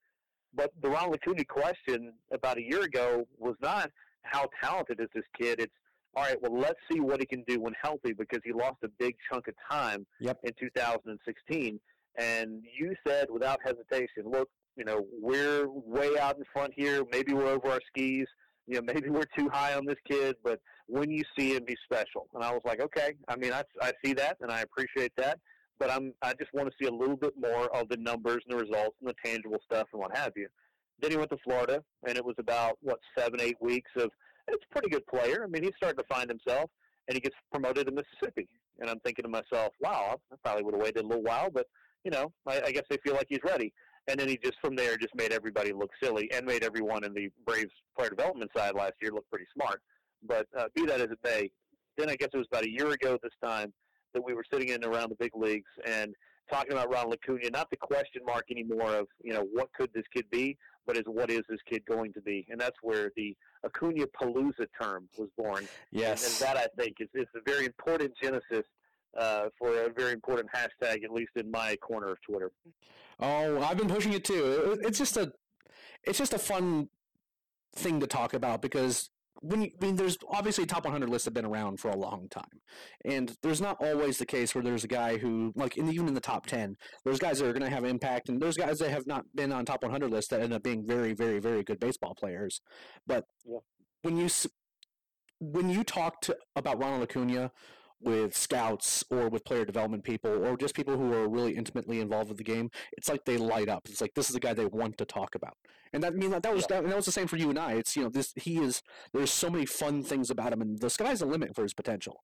But 0.54 0.72
the 0.82 0.90
Ron 0.90 1.14
Acuna 1.14 1.46
question 1.46 2.14
about 2.32 2.58
a 2.58 2.62
year 2.62 2.82
ago 2.82 3.26
was 3.38 3.56
not 3.62 3.90
how 4.24 4.50
talented 4.62 5.00
is 5.00 5.08
this 5.14 5.24
kid. 5.40 5.60
It's 5.60 5.74
all 6.14 6.24
right. 6.24 6.42
Well, 6.42 6.58
let's 6.60 6.80
see 6.92 7.00
what 7.00 7.20
he 7.20 7.26
can 7.26 7.44
do 7.48 7.60
when 7.60 7.74
healthy 7.82 8.14
because 8.14 8.42
he 8.44 8.52
lost 8.52 8.78
a 8.84 8.90
big 9.00 9.16
chunk 9.32 9.48
of 9.48 9.54
time 9.70 10.06
yep. 10.20 10.40
in 10.44 10.52
2016. 10.60 11.80
And 12.18 12.64
you 12.78 12.94
said 13.08 13.28
without 13.32 13.60
hesitation, 13.64 14.30
look, 14.30 14.50
you 14.76 14.84
know, 14.84 15.06
we're 15.22 15.70
way 15.70 16.18
out 16.18 16.38
in 16.38 16.44
front 16.52 16.74
here. 16.76 17.04
Maybe 17.12 17.34
we're 17.34 17.48
over 17.48 17.70
our 17.70 17.80
skis. 17.88 18.28
You 18.72 18.78
know, 18.78 18.94
maybe 18.94 19.10
we're 19.10 19.26
too 19.38 19.50
high 19.50 19.74
on 19.74 19.86
this 19.86 19.98
kid, 20.10 20.38
but 20.46 20.62
when 20.88 21.12
you 21.12 21.24
see 21.38 21.54
him, 21.54 21.66
be 21.66 21.76
special. 21.84 22.28
And 22.34 22.42
I 22.42 22.54
was 22.54 22.62
like, 22.64 22.80
okay. 22.80 23.16
I 23.28 23.36
mean, 23.36 23.52
I, 23.52 23.64
I 23.82 23.92
see 24.02 24.14
that 24.14 24.38
and 24.40 24.50
I 24.50 24.62
appreciate 24.62 25.12
that, 25.18 25.40
but 25.78 25.92
I'm 25.92 26.14
I 26.22 26.34
just 26.40 26.54
want 26.54 26.70
to 26.70 26.76
see 26.82 26.88
a 26.88 26.94
little 26.94 27.18
bit 27.18 27.34
more 27.38 27.66
of 27.76 27.90
the 27.90 27.98
numbers 27.98 28.44
and 28.48 28.58
the 28.58 28.64
results 28.64 28.96
and 29.02 29.10
the 29.10 29.16
tangible 29.26 29.58
stuff 29.66 29.90
and 29.92 30.00
what 30.00 30.16
have 30.16 30.32
you. 30.38 30.48
Then 31.02 31.12
he 31.12 31.18
went 31.18 31.32
to 31.32 31.38
Florida, 31.44 31.84
and 32.08 32.16
it 32.16 32.24
was 32.24 32.36
about 32.38 32.78
what 32.82 33.00
seven, 33.18 33.42
eight 33.42 33.58
weeks 33.60 33.92
of 33.98 34.10
it's 34.48 34.64
a 34.64 34.74
pretty 34.74 34.88
good 34.88 35.06
player. 35.06 35.44
I 35.44 35.48
mean, 35.48 35.64
he's 35.64 35.74
starting 35.76 36.02
to 36.02 36.16
find 36.16 36.30
himself, 36.30 36.70
and 37.10 37.16
he 37.16 37.20
gets 37.20 37.36
promoted 37.52 37.88
to 37.88 37.92
Mississippi. 37.92 38.48
And 38.80 38.90
I'm 38.90 39.02
thinking 39.02 39.24
to 39.24 39.30
myself, 39.30 39.74
wow, 39.82 40.18
I 40.32 40.36
probably 40.46 40.64
would 40.64 40.76
have 40.76 40.82
waited 40.82 41.04
a 41.04 41.08
little 41.08 41.24
while, 41.24 41.50
but 41.52 41.68
you 42.06 42.12
know, 42.12 42.32
I, 42.48 42.62
I 42.68 42.72
guess 42.72 42.86
they 42.90 42.98
feel 43.04 43.16
like 43.16 43.28
he's 43.28 43.44
ready. 43.44 43.74
And 44.08 44.20
then 44.20 44.28
he 44.28 44.38
just 44.38 44.58
from 44.62 44.76
there 44.76 44.98
just 44.98 45.16
made 45.16 45.32
everybody 45.32 45.74
look 45.74 45.92
silly 46.02 46.30
and 46.34 46.46
made 46.46 46.64
everyone 46.64 47.04
in 47.04 47.14
the 47.14 47.30
Braves 47.46 47.72
player 47.98 48.10
development 48.10 48.52
side 48.56 48.76
last 48.76 48.94
year 49.02 49.12
look 49.12 49.30
pretty 49.30 49.46
smart. 49.54 49.82
But 50.28 50.48
uh, 50.58 50.66
be 50.76 50.86
that 50.86 51.02
as 51.02 51.12
it 51.12 51.20
may, 51.24 51.52
then 51.98 52.10
I 52.10 52.16
guess 52.16 52.30
it 52.34 52.38
was 52.38 52.48
about 52.52 52.66
a 52.66 52.70
year 52.70 52.90
ago 52.92 53.18
this 53.22 53.34
time 53.44 53.74
that 54.14 54.24
we 54.24 54.34
were 54.34 54.44
sitting 54.52 54.70
in 54.70 54.84
around 54.84 55.10
the 55.10 55.16
big 55.16 55.32
leagues 55.36 55.70
and 55.86 56.16
talking 56.52 56.74
about 56.74 56.92
Ronald 56.92 57.14
Acuna, 57.14 57.50
not 57.50 57.70
the 57.70 57.78
question 57.78 58.22
mark 58.26 58.46
anymore 58.52 58.96
of 58.96 59.08
you 59.24 59.34
know 59.34 59.48
what 59.52 59.72
could 59.74 59.90
this 59.94 60.04
kid 60.14 60.26
be, 60.32 60.58
but 60.86 60.98
is 60.98 61.04
what 61.06 61.30
is 61.30 61.42
this 61.50 61.60
kid 61.70 61.84
going 61.86 62.14
to 62.14 62.22
be, 62.22 62.46
and 62.50 62.60
that's 62.60 62.78
where 62.82 63.12
the 63.16 63.36
Acuna 63.66 64.06
Palooza 64.08 64.68
term 64.80 65.08
was 65.18 65.30
born. 65.38 65.68
Yes, 65.92 66.26
and, 66.26 66.50
and 66.50 66.58
that 66.58 66.58
I 66.58 66.82
think 66.82 66.98
is, 67.00 67.08
is 67.14 67.28
a 67.36 67.50
very 67.50 67.66
important 67.66 68.12
genesis 68.22 68.66
uh, 69.18 69.50
for 69.58 69.86
a 69.86 69.90
very 69.92 70.14
important 70.14 70.50
hashtag, 70.54 71.04
at 71.04 71.12
least 71.12 71.32
in 71.36 71.50
my 71.52 71.76
corner 71.78 72.12
of 72.12 72.22
Twitter. 72.22 72.52
Oh, 73.20 73.62
I've 73.62 73.78
been 73.78 73.88
pushing 73.88 74.14
it 74.14 74.24
too. 74.24 74.78
It's 74.82 74.98
just 74.98 75.18
a, 75.18 75.32
it's 76.04 76.18
just 76.18 76.34
a 76.34 76.40
fun 76.40 76.90
thing 77.76 78.00
to 78.00 78.08
talk 78.08 78.34
about 78.34 78.62
because 78.62 79.10
when 79.42 79.64
you, 79.64 79.72
I 79.82 79.86
mean, 79.86 79.96
there's 79.96 80.18
obviously 80.30 80.66
top 80.66 80.84
100 80.86 81.10
lists 81.10 81.26
have 81.26 81.34
been 81.34 81.46
around 81.46 81.80
for 81.80 81.90
a 81.90 81.98
long 81.98 82.28
time, 82.30 82.62
and 83.06 83.36
there's 83.42 83.60
not 83.60 83.78
always 83.82 84.18
the 84.18 84.26
case 84.26 84.54
where 84.54 84.64
there's 84.64 84.84
a 84.84 84.88
guy 84.88 85.18
who, 85.18 85.52
like, 85.56 85.78
in, 85.78 85.92
even 85.92 86.08
in 86.08 86.14
the 86.14 86.22
top 86.22 86.46
10, 86.46 86.78
there's 87.04 87.18
guys 87.18 87.40
that 87.40 87.48
are 87.48 87.54
going 87.54 87.68
to 87.68 87.76
have 87.76 87.84
impact, 87.84 88.30
and 88.30 88.40
there's 88.40 88.56
guys 88.56 88.78
that 88.80 88.92
have 88.92 89.08
not 89.08 89.26
been 89.34 89.52
on 89.52 89.66
top 89.66 89.82
100 89.82 90.12
lists 90.12 90.30
that 90.30 90.42
end 90.42 90.54
up 90.54 90.62
being 90.62 90.86
very, 90.86 91.14
very, 91.14 91.40
very 91.40 91.64
good 91.64 91.80
baseball 91.80 92.14
players. 92.14 92.62
But 93.08 93.26
yeah. 93.44 93.60
when 94.04 94.18
you 94.18 94.30
when 95.40 95.72
you 95.72 95.84
talk 95.84 96.22
to 96.22 96.38
about 96.56 96.80
Ronald 96.80 97.02
Acuna 97.02 97.52
with 98.04 98.36
scouts 98.36 99.04
or 99.10 99.30
with 99.30 99.46
player 99.46 99.66
development 99.66 100.04
people 100.04 100.46
or 100.46 100.58
just 100.58 100.76
people 100.76 100.98
who 100.98 101.14
are 101.14 101.28
really 101.28 101.56
intimately 101.56 102.00
involved 102.00 102.30
with 102.30 102.38
the 102.38 102.44
game, 102.44 102.70
it's 102.94 103.10
like 103.10 103.26
they 103.26 103.38
light 103.38 103.70
up. 103.70 103.88
It's 103.90 104.02
like 104.02 104.14
this 104.16 104.30
is 104.30 104.34
the 104.34 104.40
guy 104.40 104.54
they 104.54 104.66
want 104.66 104.98
to 104.98 105.06
talk 105.06 105.36
about, 105.36 105.54
and 105.94 106.04
that 106.04 106.14
I 106.14 106.16
mean 106.16 106.32
that, 106.32 106.44
that 106.44 106.54
was 106.54 106.66
yeah. 106.70 106.82
that, 106.82 106.90
that 106.90 106.96
was 106.96 107.06
the 107.06 107.12
same 107.12 107.28
for 107.28 107.38
you 107.38 107.50
and 107.50 107.60
I. 107.60 107.74
It's 107.74 107.96
you 107.96 108.04
know 108.04 108.10
this 108.10 108.34
he 108.36 108.58
is 108.58 108.82
there's 109.14 109.32
so 109.32 109.50
many 109.50 109.66
fun 109.66 110.04
things 110.04 110.30
about 110.30 110.54
him, 110.54 110.62
and 110.62 110.80
the 110.80 110.90
sky's 110.90 111.20
the 111.20 111.26
limit 111.26 111.56
for 111.56 111.64
his 111.64 111.74
potential. 111.74 112.24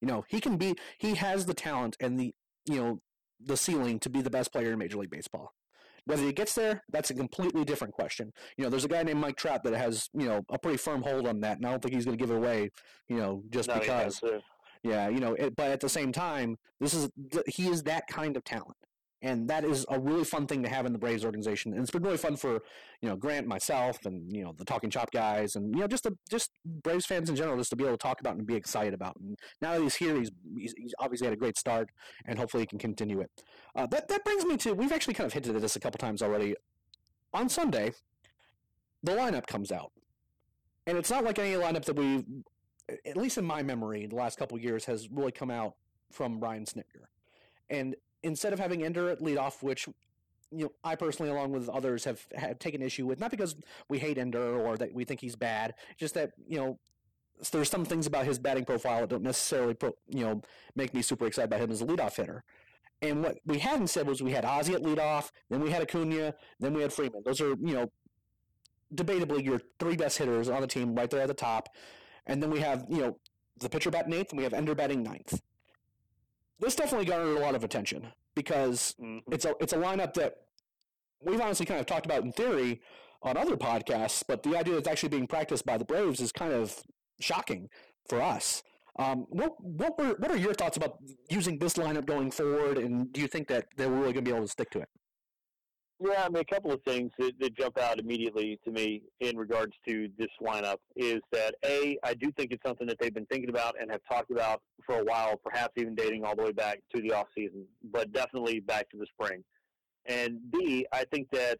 You 0.00 0.08
know 0.08 0.24
he 0.28 0.40
can 0.40 0.56
be 0.56 0.74
he 0.98 1.14
has 1.14 1.46
the 1.46 1.54
talent 1.54 1.96
and 2.00 2.18
the 2.18 2.32
you 2.66 2.76
know 2.76 3.00
the 3.44 3.56
ceiling 3.56 3.98
to 4.00 4.10
be 4.10 4.22
the 4.22 4.30
best 4.30 4.52
player 4.52 4.72
in 4.72 4.78
Major 4.78 4.98
League 4.98 5.10
Baseball. 5.10 5.52
Whether 6.06 6.24
he 6.24 6.32
gets 6.32 6.54
there, 6.54 6.82
that's 6.90 7.10
a 7.10 7.14
completely 7.14 7.64
different 7.64 7.94
question. 7.94 8.30
You 8.58 8.64
know, 8.64 8.70
there's 8.70 8.84
a 8.84 8.88
guy 8.88 9.02
named 9.02 9.20
Mike 9.20 9.36
Trout 9.36 9.64
that 9.64 9.74
has, 9.74 10.10
you 10.12 10.26
know, 10.26 10.42
a 10.50 10.58
pretty 10.58 10.76
firm 10.76 11.02
hold 11.02 11.26
on 11.26 11.40
that, 11.40 11.56
and 11.56 11.66
I 11.66 11.70
don't 11.70 11.82
think 11.82 11.94
he's 11.94 12.04
going 12.04 12.18
to 12.18 12.22
give 12.22 12.30
it 12.30 12.36
away, 12.36 12.70
you 13.08 13.16
know, 13.16 13.42
just 13.50 13.68
no, 13.68 13.78
because. 13.78 14.20
Yeah, 14.84 15.08
you 15.08 15.18
know, 15.18 15.32
it, 15.32 15.56
but 15.56 15.70
at 15.70 15.80
the 15.80 15.88
same 15.88 16.12
time, 16.12 16.58
this 16.78 16.92
is 16.92 17.08
he 17.46 17.68
is 17.68 17.82
that 17.84 18.06
kind 18.06 18.36
of 18.36 18.44
talent, 18.44 18.76
and 19.22 19.48
that 19.48 19.64
is 19.64 19.86
a 19.88 19.98
really 19.98 20.24
fun 20.24 20.46
thing 20.46 20.62
to 20.62 20.68
have 20.68 20.84
in 20.84 20.92
the 20.92 20.98
Braves 20.98 21.24
organization. 21.24 21.72
And 21.72 21.80
it's 21.80 21.90
been 21.90 22.02
really 22.02 22.18
fun 22.18 22.36
for 22.36 22.60
you 23.00 23.08
know 23.08 23.16
Grant, 23.16 23.46
myself, 23.46 24.04
and 24.04 24.30
you 24.30 24.44
know 24.44 24.54
the 24.58 24.64
Talking 24.64 24.90
Chop 24.90 25.10
guys, 25.10 25.56
and 25.56 25.74
you 25.74 25.80
know 25.80 25.86
just 25.86 26.04
the 26.04 26.14
just 26.28 26.50
Braves 26.66 27.06
fans 27.06 27.30
in 27.30 27.36
general, 27.36 27.56
just 27.56 27.70
to 27.70 27.76
be 27.76 27.84
able 27.84 27.96
to 27.96 28.02
talk 28.02 28.20
about 28.20 28.36
and 28.36 28.46
be 28.46 28.56
excited 28.56 28.92
about. 28.92 29.16
And 29.16 29.38
now 29.62 29.72
that 29.72 29.80
he's 29.80 29.94
here, 29.94 30.16
he's 30.16 30.30
he's, 30.54 30.74
he's 30.76 30.94
obviously 30.98 31.28
had 31.28 31.34
a 31.34 31.38
great 31.38 31.56
start, 31.56 31.88
and 32.26 32.38
hopefully 32.38 32.64
he 32.64 32.66
can 32.66 32.78
continue 32.78 33.20
it. 33.20 33.30
Uh, 33.74 33.86
that 33.86 34.08
that 34.08 34.22
brings 34.22 34.44
me 34.44 34.58
to 34.58 34.74
we've 34.74 34.92
actually 34.92 35.14
kind 35.14 35.26
of 35.26 35.32
hinted 35.32 35.56
at 35.56 35.62
this 35.62 35.76
a 35.76 35.80
couple 35.80 35.96
times 35.96 36.20
already. 36.20 36.54
On 37.32 37.48
Sunday, 37.48 37.94
the 39.02 39.12
lineup 39.12 39.46
comes 39.46 39.72
out. 39.72 39.92
And 40.86 40.98
it's 40.98 41.10
not 41.10 41.24
like 41.24 41.38
any 41.38 41.54
lineup 41.54 41.86
that 41.86 41.96
we 41.96 42.24
at 42.88 43.16
least 43.16 43.38
in 43.38 43.44
my 43.44 43.62
memory, 43.62 44.06
the 44.06 44.16
last 44.16 44.38
couple 44.38 44.58
years 44.58 44.84
has 44.84 45.08
really 45.10 45.32
come 45.32 45.50
out 45.50 45.74
from 46.10 46.38
Brian 46.38 46.64
Snitker. 46.64 47.06
And 47.70 47.96
instead 48.22 48.52
of 48.52 48.58
having 48.58 48.84
Ender 48.84 49.10
at 49.10 49.20
leadoff, 49.20 49.62
which 49.62 49.88
you 50.50 50.64
know, 50.64 50.72
I 50.84 50.94
personally, 50.94 51.30
along 51.30 51.52
with 51.52 51.68
others, 51.68 52.04
have, 52.04 52.24
have 52.36 52.58
taken 52.58 52.82
issue 52.82 53.06
with, 53.06 53.18
not 53.18 53.30
because 53.30 53.56
we 53.88 53.98
hate 53.98 54.18
Ender 54.18 54.56
or 54.56 54.76
that 54.76 54.94
we 54.94 55.04
think 55.04 55.20
he's 55.20 55.36
bad, 55.36 55.74
just 55.96 56.14
that 56.14 56.32
you 56.46 56.58
know 56.58 56.78
there's 57.50 57.68
some 57.70 57.84
things 57.84 58.06
about 58.06 58.24
his 58.24 58.38
batting 58.38 58.64
profile 58.64 59.00
that 59.00 59.10
don't 59.10 59.22
necessarily 59.22 59.74
pro, 59.74 59.90
you 60.08 60.24
know 60.24 60.40
make 60.76 60.94
me 60.94 61.02
super 61.02 61.26
excited 61.26 61.46
about 61.46 61.60
him 61.60 61.70
as 61.70 61.80
a 61.80 61.86
leadoff 61.86 62.16
hitter. 62.16 62.44
And 63.02 63.22
what 63.22 63.38
we 63.44 63.58
hadn't 63.58 63.88
said 63.88 64.06
was 64.06 64.22
we 64.22 64.30
had 64.30 64.44
Ozzie 64.44 64.74
at 64.74 64.82
leadoff, 64.82 65.30
then 65.50 65.60
we 65.60 65.70
had 65.70 65.82
Acuna, 65.82 66.34
then 66.60 66.72
we 66.72 66.82
had 66.82 66.92
Freeman. 66.92 67.22
Those 67.24 67.40
are 67.40 67.50
you 67.50 67.74
know 67.74 67.90
debatably 68.94 69.44
your 69.44 69.60
three 69.80 69.96
best 69.96 70.18
hitters 70.18 70.48
on 70.48 70.60
the 70.60 70.66
team 70.66 70.94
right 70.94 71.10
there 71.10 71.20
at 71.20 71.28
the 71.28 71.34
top. 71.34 71.68
And 72.26 72.42
then 72.42 72.50
we 72.50 72.60
have, 72.60 72.86
you 72.88 72.98
know, 72.98 73.18
the 73.60 73.68
pitcher 73.68 73.90
batting 73.90 74.12
eighth, 74.12 74.30
and 74.30 74.38
we 74.38 74.44
have 74.44 74.54
Ender 74.54 74.74
batting 74.74 75.02
ninth. 75.02 75.40
This 76.60 76.74
definitely 76.74 77.06
garnered 77.06 77.36
a 77.36 77.40
lot 77.40 77.54
of 77.54 77.64
attention 77.64 78.08
because 78.34 78.94
mm-hmm. 79.00 79.32
it's 79.32 79.44
a 79.44 79.54
it's 79.60 79.72
a 79.72 79.76
lineup 79.76 80.14
that 80.14 80.34
we've 81.20 81.40
honestly 81.40 81.66
kind 81.66 81.80
of 81.80 81.86
talked 81.86 82.06
about 82.06 82.22
in 82.22 82.32
theory 82.32 82.80
on 83.22 83.36
other 83.36 83.56
podcasts, 83.56 84.22
but 84.26 84.42
the 84.42 84.56
idea 84.56 84.74
that's 84.74 84.88
actually 84.88 85.08
being 85.08 85.26
practiced 85.26 85.64
by 85.64 85.78
the 85.78 85.84
Braves 85.84 86.20
is 86.20 86.30
kind 86.30 86.52
of 86.52 86.82
shocking 87.20 87.68
for 88.08 88.20
us. 88.20 88.62
Um, 88.98 89.26
what 89.28 89.52
what 89.58 89.98
were 89.98 90.14
what 90.18 90.30
are 90.30 90.36
your 90.36 90.54
thoughts 90.54 90.76
about 90.76 90.98
using 91.28 91.58
this 91.58 91.74
lineup 91.74 92.06
going 92.06 92.30
forward, 92.30 92.78
and 92.78 93.12
do 93.12 93.20
you 93.20 93.26
think 93.26 93.48
that 93.48 93.66
they're 93.76 93.90
really 93.90 94.12
going 94.12 94.24
to 94.24 94.30
be 94.30 94.30
able 94.30 94.46
to 94.46 94.50
stick 94.50 94.70
to 94.70 94.80
it? 94.80 94.88
Yeah, 96.00 96.24
I 96.24 96.28
mean, 96.28 96.42
a 96.42 96.54
couple 96.54 96.72
of 96.72 96.82
things 96.82 97.12
that, 97.18 97.38
that, 97.40 97.56
jump 97.56 97.78
out 97.78 98.00
immediately 98.00 98.58
to 98.64 98.72
me 98.72 99.02
in 99.20 99.36
regards 99.36 99.72
to 99.86 100.08
this 100.18 100.28
lineup 100.42 100.78
is 100.96 101.20
that 101.30 101.54
A, 101.64 101.96
I 102.02 102.14
do 102.14 102.32
think 102.32 102.52
it's 102.52 102.62
something 102.66 102.86
that 102.88 102.98
they've 102.98 103.14
been 103.14 103.26
thinking 103.26 103.48
about 103.48 103.80
and 103.80 103.90
have 103.92 104.00
talked 104.10 104.32
about 104.32 104.60
for 104.84 104.98
a 104.98 105.04
while, 105.04 105.36
perhaps 105.36 105.74
even 105.76 105.94
dating 105.94 106.24
all 106.24 106.34
the 106.34 106.42
way 106.42 106.52
back 106.52 106.80
to 106.94 107.00
the 107.00 107.12
off 107.12 107.28
season, 107.34 107.64
but 107.92 108.12
definitely 108.12 108.58
back 108.58 108.90
to 108.90 108.96
the 108.96 109.06
spring. 109.06 109.44
And 110.06 110.40
B, 110.50 110.84
I 110.92 111.04
think 111.12 111.28
that, 111.30 111.58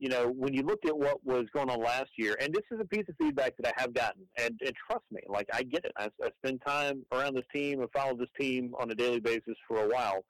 you 0.00 0.08
know, 0.08 0.28
when 0.28 0.52
you 0.54 0.62
looked 0.62 0.86
at 0.86 0.96
what 0.96 1.24
was 1.24 1.46
going 1.54 1.70
on 1.70 1.80
last 1.80 2.10
year, 2.16 2.36
and 2.40 2.52
this 2.52 2.64
is 2.72 2.80
a 2.80 2.84
piece 2.84 3.08
of 3.08 3.14
feedback 3.16 3.56
that 3.58 3.72
I 3.74 3.80
have 3.80 3.94
gotten, 3.94 4.22
and, 4.36 4.60
and 4.64 4.74
trust 4.90 5.04
me, 5.12 5.20
like 5.28 5.48
I 5.52 5.62
get 5.62 5.84
it. 5.84 5.92
I, 5.96 6.10
I 6.22 6.30
spend 6.44 6.62
time 6.66 7.06
around 7.12 7.34
this 7.34 7.46
team 7.54 7.80
and 7.80 7.88
follow 7.92 8.16
this 8.16 8.28
team 8.38 8.74
on 8.78 8.90
a 8.90 8.94
daily 8.94 9.20
basis 9.20 9.54
for 9.68 9.84
a 9.84 9.88
while 9.88 10.24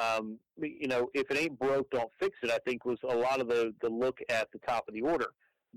um, 0.00 0.38
you 0.56 0.88
know, 0.88 1.08
if 1.14 1.30
it 1.30 1.38
ain't 1.38 1.58
broke, 1.58 1.90
don't 1.90 2.10
fix 2.18 2.36
it. 2.42 2.50
I 2.50 2.58
think 2.66 2.84
was 2.84 2.98
a 3.08 3.14
lot 3.14 3.40
of 3.40 3.48
the 3.48 3.74
the 3.82 3.88
look 3.88 4.18
at 4.28 4.50
the 4.52 4.58
top 4.66 4.84
of 4.88 4.94
the 4.94 5.02
order. 5.02 5.28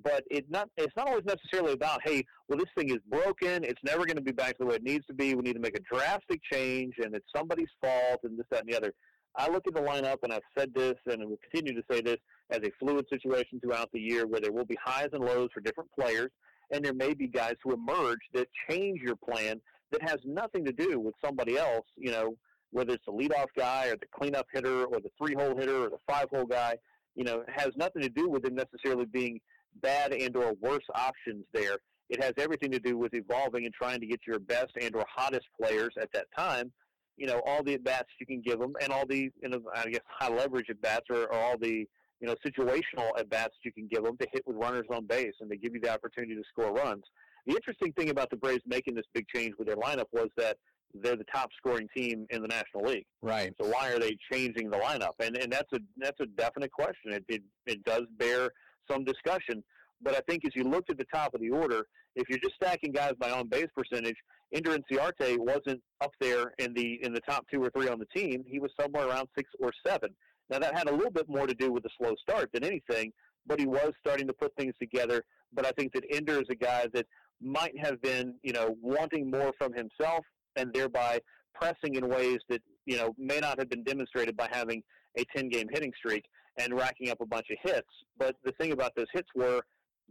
But 0.02 0.24
it 0.30 0.50
not 0.50 0.70
it's 0.78 0.96
not 0.96 1.08
always 1.08 1.26
necessarily 1.26 1.74
about 1.74 2.02
hey, 2.04 2.26
well 2.48 2.58
this 2.58 2.70
thing 2.78 2.90
is 2.90 3.00
broken. 3.10 3.64
It's 3.64 3.82
never 3.84 4.06
going 4.06 4.18
to 4.18 4.22
be 4.22 4.32
back 4.32 4.58
to 4.58 4.64
the 4.64 4.66
way 4.66 4.76
it 4.76 4.84
needs 4.84 5.06
to 5.08 5.14
be. 5.14 5.36
We 5.36 5.42
need 5.42 5.54
to 5.54 5.60
make 5.60 5.78
a 5.78 5.82
drastic 5.82 6.42
change, 6.52 6.96
and 7.04 7.16
it's 7.16 7.28
somebody's 7.36 7.70
fault, 7.82 8.22
and 8.24 8.38
this 8.38 8.46
that 8.52 8.62
and 8.62 8.70
the 8.70 8.78
other. 8.78 8.94
I 9.38 9.50
look 9.50 9.68
at 9.68 9.74
the 9.74 9.82
lineup, 9.82 10.18
and 10.24 10.32
I've 10.32 10.42
said 10.58 10.74
this, 10.74 10.96
and 11.08 11.22
I 11.22 11.26
will 11.26 11.40
continue 11.52 11.74
to 11.74 11.86
say 11.92 12.00
this 12.00 12.18
as 12.52 12.60
a 12.60 12.72
fluid 12.80 13.06
situation 13.10 13.60
throughout 13.60 13.92
the 13.92 14.00
year, 14.00 14.28
where 14.28 14.40
there 14.40 14.54
will 14.54 14.66
be 14.66 14.78
highs 14.82 15.10
and 15.12 15.26
lows 15.26 15.50
for 15.54 15.60
different 15.60 15.90
players, 15.92 16.32
and 16.72 16.84
there 16.84 16.94
may 16.94 17.14
be 17.14 17.28
guys 17.28 17.56
who 17.62 17.74
emerge 17.74 18.20
that 18.34 18.48
change 18.70 19.02
your 19.02 19.18
plan 19.18 19.60
that 19.92 20.02
has 20.02 20.20
nothing 20.26 20.64
to 20.66 20.72
do 20.72 21.00
with 21.00 21.16
somebody 21.24 21.58
else, 21.58 21.86
you 21.98 22.12
know, 22.12 22.36
whether 22.76 22.92
it's 22.92 23.06
the 23.06 23.12
leadoff 23.12 23.48
guy 23.58 23.88
or 23.88 23.96
the 23.96 24.06
cleanup 24.14 24.46
hitter 24.52 24.84
or 24.84 25.00
the 25.00 25.10
three 25.18 25.34
hole 25.34 25.56
hitter 25.56 25.86
or 25.86 25.90
the 25.90 25.98
five 26.06 26.28
hole 26.30 26.46
guy, 26.46 26.76
you 27.16 27.24
know, 27.24 27.42
has 27.48 27.70
nothing 27.78 28.02
to 28.02 28.10
do 28.10 28.30
with 28.30 28.44
them 28.44 28.54
necessarily 28.54 29.06
being 29.06 29.40
bad 29.82 30.12
and 30.12 30.36
or 30.36 30.54
worse 30.60 30.84
options 30.94 31.46
there. 31.54 31.78
It 32.10 32.22
has 32.22 32.34
everything 32.38 32.72
to 32.72 32.80
do 32.80 32.98
with 32.98 33.14
evolving 33.14 33.64
and 33.64 33.74
trying 33.74 34.02
to 34.02 34.06
get 34.06 34.20
your 34.28 34.40
best 34.40 34.74
and 34.80 34.94
or 34.94 35.06
hottest 35.10 35.46
players 35.60 35.94
at 36.00 36.12
that 36.12 36.26
time. 36.38 36.74
You 37.16 37.28
know, 37.28 37.42
all 37.46 37.64
the 37.64 37.76
at 37.76 37.84
bats 37.86 38.10
you 38.20 38.26
can 38.26 38.42
give 38.42 38.60
them, 38.60 38.74
and 38.82 38.92
all 38.92 39.06
the, 39.06 39.32
you 39.42 39.50
know, 39.50 39.62
I 39.74 39.90
guess 39.90 40.02
high 40.10 40.28
leverage 40.28 40.70
at 40.70 40.82
bats, 40.82 41.06
or, 41.10 41.28
or 41.28 41.40
all 41.40 41.58
the, 41.58 41.88
you 42.20 42.28
know, 42.28 42.36
situational 42.46 43.18
at 43.18 43.30
bats 43.30 43.56
you 43.64 43.72
can 43.72 43.88
give 43.88 44.04
them 44.04 44.18
to 44.18 44.28
hit 44.34 44.44
with 44.46 44.58
runners 44.58 44.86
on 44.90 45.06
base 45.06 45.36
and 45.40 45.50
to 45.50 45.56
give 45.56 45.74
you 45.74 45.80
the 45.80 45.94
opportunity 45.94 46.36
to 46.36 46.44
score 46.50 46.74
runs. 46.74 47.06
The 47.48 47.56
interesting 47.56 47.94
thing 47.94 48.10
about 48.10 48.32
the 48.32 48.36
Braves 48.36 48.64
making 48.68 48.96
this 48.96 49.06
big 49.14 49.28
change 49.34 49.54
with 49.58 49.68
their 49.68 49.78
lineup 49.78 50.08
was 50.12 50.28
that 50.36 50.58
they're 51.02 51.16
the 51.16 51.26
top 51.34 51.50
scoring 51.58 51.88
team 51.96 52.26
in 52.30 52.42
the 52.42 52.48
National 52.48 52.86
League. 52.86 53.06
Right. 53.22 53.54
So 53.62 53.68
why 53.68 53.92
are 53.92 54.00
they 54.00 54.18
changing 54.32 54.70
the 54.70 54.78
lineup? 54.78 55.14
And 55.20 55.38
and 55.38 55.52
that's 55.52 55.72
a 55.74 55.80
that's 55.98 56.20
a 56.20 56.26
definite 56.26 56.72
question. 56.72 57.14
It 57.14 57.26
it, 57.28 57.44
it 57.66 57.84
does 57.84 58.04
bear 58.18 58.50
some 58.90 59.04
discussion. 59.04 59.64
But 60.02 60.16
I 60.16 60.20
think 60.28 60.44
as 60.46 60.52
you 60.56 60.64
looked 60.64 60.90
at 60.90 60.98
the 60.98 61.06
top 61.14 61.34
of 61.34 61.42
the 61.42 61.50
order, 61.50 61.86
if 62.16 62.30
you're 62.30 62.40
just 62.40 62.56
stacking 62.56 62.92
guys 62.92 63.14
by 63.20 63.32
on 63.32 63.48
base 63.48 63.68
percentage, 63.76 64.18
Ender 64.54 64.78
Inciarte 64.78 65.38
wasn't 65.38 65.82
up 66.02 66.12
there 66.20 66.54
in 66.60 66.74
the 66.74 67.00
in 67.04 67.14
the 67.14 67.22
top 67.22 67.46
two 67.52 67.64
or 67.64 67.70
three 67.70 67.88
on 67.88 68.00
the 68.00 68.06
team. 68.16 68.44
He 68.48 68.60
was 68.60 68.72
somewhere 68.80 69.08
around 69.08 69.28
six 69.36 69.50
or 69.60 69.72
seven. 69.86 70.10
Now 70.50 70.60
that 70.60 70.78
had 70.78 70.90
a 70.90 70.94
little 70.94 71.12
bit 71.12 71.28
more 71.28 71.48
to 71.48 71.54
do 71.54 71.72
with 71.72 71.84
the 71.84 71.90
slow 71.98 72.14
start 72.22 72.50
than 72.54 72.64
anything, 72.64 73.12
but 73.48 73.60
he 73.60 73.66
was 73.66 73.94
starting 74.00 74.28
to 74.28 74.34
put 74.34 74.56
things 74.56 74.74
together. 74.80 75.24
But 75.54 75.66
I 75.66 75.72
think 75.72 75.94
that 75.94 76.04
Ender 76.12 76.40
is 76.40 76.48
a 76.50 76.56
guy 76.56 76.86
that 76.94 77.08
might 77.42 77.78
have 77.80 78.02
been, 78.02 78.36
you 78.44 78.54
know, 78.54 78.76
wanting 78.82 79.30
more 79.30 79.54
from 79.58 79.74
himself 79.74 80.26
and 80.56 80.74
thereby 80.74 81.20
pressing 81.54 81.96
in 81.96 82.08
ways 82.10 82.40
that 82.50 82.62
you 82.86 82.98
know 82.98 83.14
may 83.18 83.40
not 83.40 83.60
have 83.60 83.70
been 83.70 83.84
demonstrated 83.84 84.36
by 84.36 84.48
having 84.52 84.84
a 85.18 85.24
10 85.36 85.50
game 85.50 85.68
hitting 85.72 85.94
streak. 85.98 86.26
and 86.58 86.74
racking 86.74 87.10
up 87.10 87.20
a 87.22 87.26
bunch 87.26 87.48
of 87.50 87.58
hits. 87.70 87.88
But 88.18 88.36
the 88.44 88.54
thing 88.54 88.72
about 88.72 88.96
those 88.96 89.08
hits 89.14 89.28
were 89.36 89.62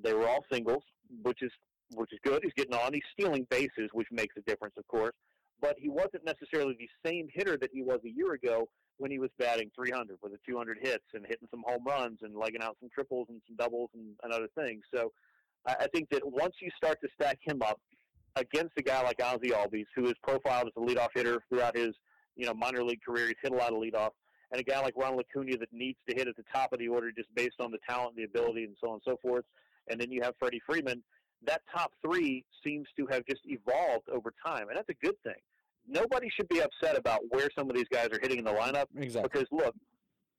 they 0.02 0.12
were 0.12 0.28
all 0.28 0.44
singles, 0.52 0.82
which 1.22 1.42
is 1.42 1.50
which 1.94 2.12
is 2.12 2.18
good. 2.24 2.40
He's 2.42 2.52
getting 2.54 2.74
on. 2.74 2.92
He's 2.92 3.02
stealing 3.12 3.46
bases, 3.50 3.90
which 3.92 4.08
makes 4.10 4.34
a 4.36 4.40
difference, 4.42 4.74
of 4.76 4.86
course. 4.88 5.14
But 5.60 5.76
he 5.78 5.88
wasn't 5.88 6.24
necessarily 6.24 6.76
the 6.78 6.88
same 7.08 7.28
hitter 7.32 7.56
that 7.58 7.70
he 7.72 7.82
was 7.82 8.00
a 8.04 8.10
year 8.10 8.32
ago 8.32 8.68
when 8.98 9.10
he 9.10 9.18
was 9.18 9.30
batting 9.38 9.70
300 9.74 10.18
with 10.22 10.32
a 10.32 10.38
200 10.48 10.78
hits 10.80 11.04
and 11.14 11.24
hitting 11.26 11.48
some 11.50 11.62
home 11.66 11.84
runs 11.84 12.18
and 12.22 12.34
legging 12.36 12.62
out 12.62 12.76
some 12.80 12.88
triples 12.92 13.26
and 13.28 13.40
some 13.46 13.56
doubles 13.56 13.90
and, 13.94 14.14
and 14.22 14.32
other 14.32 14.48
things. 14.58 14.82
So 14.92 15.12
I, 15.66 15.74
I 15.80 15.86
think 15.88 16.10
that 16.10 16.22
once 16.24 16.54
you 16.60 16.70
start 16.76 16.98
to 17.02 17.08
stack 17.14 17.38
him 17.42 17.60
up 17.62 17.80
against 18.36 18.72
a 18.76 18.82
guy 18.82 19.02
like 19.02 19.20
Ozzie 19.22 19.50
Albies, 19.50 19.86
who 19.94 20.06
is 20.06 20.14
profiled 20.22 20.68
as 20.68 20.72
a 20.76 20.80
leadoff 20.80 21.08
hitter 21.14 21.42
throughout 21.48 21.76
his 21.76 21.94
you 22.36 22.46
know 22.46 22.54
minor 22.54 22.82
league 22.82 23.02
career, 23.02 23.28
he's 23.28 23.36
hit 23.42 23.52
a 23.52 23.56
lot 23.56 23.72
of 23.72 23.78
leadoff, 23.78 24.10
and 24.50 24.60
a 24.60 24.64
guy 24.64 24.80
like 24.80 24.94
Ronald 24.96 25.24
Acuna 25.28 25.56
that 25.58 25.72
needs 25.72 25.98
to 26.08 26.14
hit 26.14 26.28
at 26.28 26.36
the 26.36 26.44
top 26.52 26.72
of 26.72 26.78
the 26.78 26.88
order 26.88 27.10
just 27.12 27.32
based 27.34 27.60
on 27.60 27.70
the 27.70 27.78
talent, 27.88 28.16
the 28.16 28.24
ability, 28.24 28.64
and 28.64 28.76
so 28.80 28.88
on 28.88 28.94
and 28.94 29.02
so 29.04 29.16
forth. 29.22 29.44
And 29.88 30.00
then 30.00 30.10
you 30.10 30.22
have 30.22 30.34
Freddie 30.38 30.62
Freeman. 30.66 31.02
That 31.46 31.60
top 31.74 31.92
three 32.02 32.44
seems 32.64 32.86
to 32.96 33.06
have 33.10 33.24
just 33.26 33.42
evolved 33.44 34.08
over 34.08 34.32
time, 34.44 34.68
and 34.68 34.76
that's 34.76 34.88
a 34.88 35.06
good 35.06 35.16
thing 35.22 35.34
nobody 35.86 36.28
should 36.34 36.48
be 36.48 36.60
upset 36.60 36.96
about 36.96 37.20
where 37.30 37.48
some 37.56 37.68
of 37.68 37.76
these 37.76 37.88
guys 37.90 38.08
are 38.08 38.18
hitting 38.20 38.38
in 38.38 38.44
the 38.44 38.52
lineup. 38.52 38.86
Exactly. 38.96 39.30
Because 39.30 39.48
look, 39.50 39.74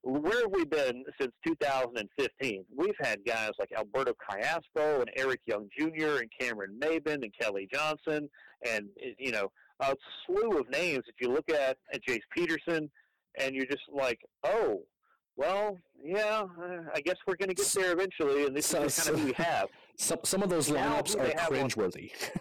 where 0.06 0.42
have 0.42 0.52
we 0.52 0.64
been 0.64 1.04
since 1.20 1.32
2015? 1.44 2.64
We've 2.76 2.94
had 3.00 3.18
guys 3.26 3.50
like 3.58 3.70
Alberto 3.76 4.12
Callaspo 4.12 5.00
and 5.00 5.10
Eric 5.16 5.40
Young 5.46 5.68
Jr. 5.76 6.20
and 6.20 6.30
Cameron 6.38 6.78
Maybin 6.80 7.24
and 7.24 7.32
Kelly 7.38 7.68
Johnson 7.72 8.28
and 8.64 8.86
you 9.18 9.32
know 9.32 9.50
a 9.80 9.94
slew 10.24 10.58
of 10.58 10.70
names 10.70 11.04
that 11.06 11.14
you 11.20 11.30
look 11.30 11.50
at 11.50 11.76
at 11.92 12.00
Jace 12.08 12.20
Peterson, 12.34 12.90
and 13.38 13.54
you're 13.54 13.66
just 13.66 13.82
like, 13.92 14.20
oh. 14.44 14.82
Well, 15.38 15.76
yeah, 16.02 16.44
I 16.94 17.00
guess 17.02 17.16
we're 17.26 17.36
going 17.36 17.50
to 17.50 17.54
get 17.54 17.66
there 17.66 17.92
eventually, 17.92 18.46
and 18.46 18.56
this 18.56 18.68
so, 18.68 18.84
is 18.84 18.98
kind 18.98 19.10
of 19.10 19.20
who 19.20 19.26
we 19.26 19.32
have. 19.34 19.68
Some 19.98 20.18
some 20.24 20.42
of 20.42 20.48
those 20.48 20.70
lineups 20.70 21.14
are 21.14 21.30
cringeworthy. 21.50 22.10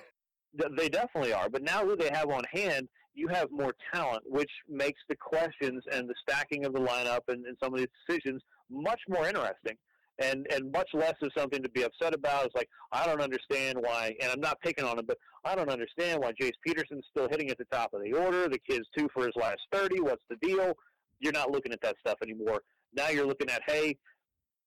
They 0.77 0.87
definitely 0.87 1.33
are. 1.33 1.49
But 1.49 1.63
now 1.63 1.83
who 1.83 1.97
they 1.97 2.09
have 2.13 2.29
on 2.29 2.43
hand, 2.49 2.87
you 3.15 3.27
have 3.29 3.49
more 3.51 3.73
talent, 3.93 4.23
which 4.25 4.51
makes 4.69 5.01
the 5.09 5.15
questions 5.15 5.83
and 5.91 6.09
the 6.09 6.15
stacking 6.21 6.65
of 6.65 6.73
the 6.73 6.79
lineup 6.79 7.21
and, 7.27 7.45
and 7.45 7.57
some 7.61 7.73
of 7.73 7.79
these 7.79 7.87
decisions 8.07 8.41
much 8.69 8.99
more 9.07 9.27
interesting 9.27 9.75
and 10.19 10.47
and 10.51 10.71
much 10.71 10.89
less 10.93 11.15
of 11.21 11.31
something 11.37 11.61
to 11.61 11.69
be 11.69 11.83
upset 11.83 12.13
about. 12.13 12.45
It's 12.45 12.55
like 12.55 12.69
I 12.91 13.05
don't 13.05 13.21
understand 13.21 13.77
why, 13.79 14.15
and 14.21 14.31
I'm 14.31 14.39
not 14.39 14.59
picking 14.61 14.85
on 14.85 14.99
him, 14.99 15.05
but 15.05 15.17
I 15.43 15.55
don't 15.55 15.69
understand 15.69 16.21
why 16.21 16.31
Jace 16.41 16.53
Peterson's 16.65 17.05
still 17.09 17.27
hitting 17.29 17.49
at 17.49 17.57
the 17.57 17.65
top 17.65 17.93
of 17.93 18.01
the 18.01 18.13
order. 18.13 18.47
The 18.47 18.59
kid's 18.59 18.87
two 18.97 19.09
for 19.13 19.25
his 19.25 19.33
last 19.35 19.59
thirty. 19.71 19.99
What's 19.99 20.23
the 20.29 20.37
deal? 20.37 20.73
You're 21.19 21.33
not 21.33 21.51
looking 21.51 21.71
at 21.71 21.81
that 21.81 21.95
stuff 21.99 22.17
anymore. 22.21 22.61
Now 22.93 23.09
you're 23.09 23.27
looking 23.27 23.49
at 23.49 23.61
hey, 23.67 23.97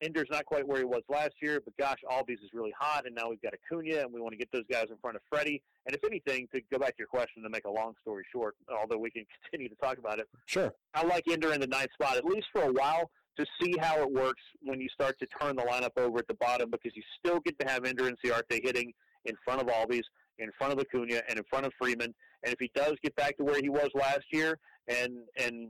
Ender's 0.01 0.29
not 0.31 0.45
quite 0.45 0.67
where 0.67 0.79
he 0.79 0.85
was 0.85 1.03
last 1.09 1.35
year, 1.43 1.61
but 1.65 1.77
gosh, 1.77 1.99
Albies 2.11 2.43
is 2.45 2.51
really 2.53 2.73
hot, 2.79 3.07
and 3.07 3.15
now 3.15 3.29
we've 3.29 3.43
got 3.43 3.53
Acuna, 3.55 4.01
and 4.01 4.13
we 4.13 4.21
want 4.21 4.33
to 4.33 4.39
get 4.39 4.51
those 4.53 4.65
guys 4.71 4.87
in 4.91 4.97
front 4.99 5.17
of 5.17 5.23
Freddie. 5.31 5.63
And 5.87 5.95
if 5.95 6.05
anything, 6.05 6.49
to 6.55 6.61
go 6.73 6.79
back 6.79 6.91
to 6.91 6.99
your 6.99 7.09
question 7.09 7.43
to 7.43 7.51
make 7.51 7.65
a 7.65 7.71
long 7.71 7.95
story 8.03 8.25
short, 8.31 8.55
although 8.71 8.99
we 8.99 9.11
can 9.11 9.25
continue 9.51 9.69
to 9.69 9.75
talk 9.77 9.99
about 9.99 10.19
it, 10.19 10.29
sure. 10.47 10.73
I 10.95 11.05
like 11.05 11.25
Ender 11.29 11.53
in 11.53 11.61
the 11.61 11.67
ninth 11.67 11.93
spot 11.93 12.17
at 12.17 12.25
least 12.25 12.47
for 12.53 12.63
a 12.63 12.73
while 12.73 13.11
to 13.39 13.47
see 13.61 13.75
how 13.81 14.03
it 14.03 14.13
works 14.13 14.43
when 14.63 14.81
you 14.81 14.89
start 14.89 15.17
to 15.21 15.27
turn 15.41 15.57
the 15.57 15.63
lineup 15.63 15.97
over 15.97 16.19
at 16.19 16.27
the 16.27 16.35
bottom 16.35 16.71
because 16.71 16.93
you 16.97 17.03
still 17.19 17.41
get 17.41 17.59
to 17.61 17.69
have 17.69 17.85
Ender 17.85 18.11
Inciarte 18.11 18.61
hitting 18.63 18.93
in 19.25 19.37
front 19.45 19.61
of 19.61 19.69
Albies, 19.69 20.03
in 20.39 20.51
front 20.59 20.73
of 20.73 20.81
Acuna, 20.81 21.23
and 21.29 21.39
in 21.39 21.45
front 21.49 21.67
of 21.67 21.73
Freeman. 21.81 22.15
And 22.45 22.53
if 22.53 22.59
he 22.59 22.71
does 22.75 22.95
get 23.03 23.15
back 23.17 23.37
to 23.39 23.45
where 23.45 23.61
he 23.61 23.69
was 23.69 23.91
last 23.95 24.25
year, 24.33 24.59
and 24.89 25.19
and 25.37 25.69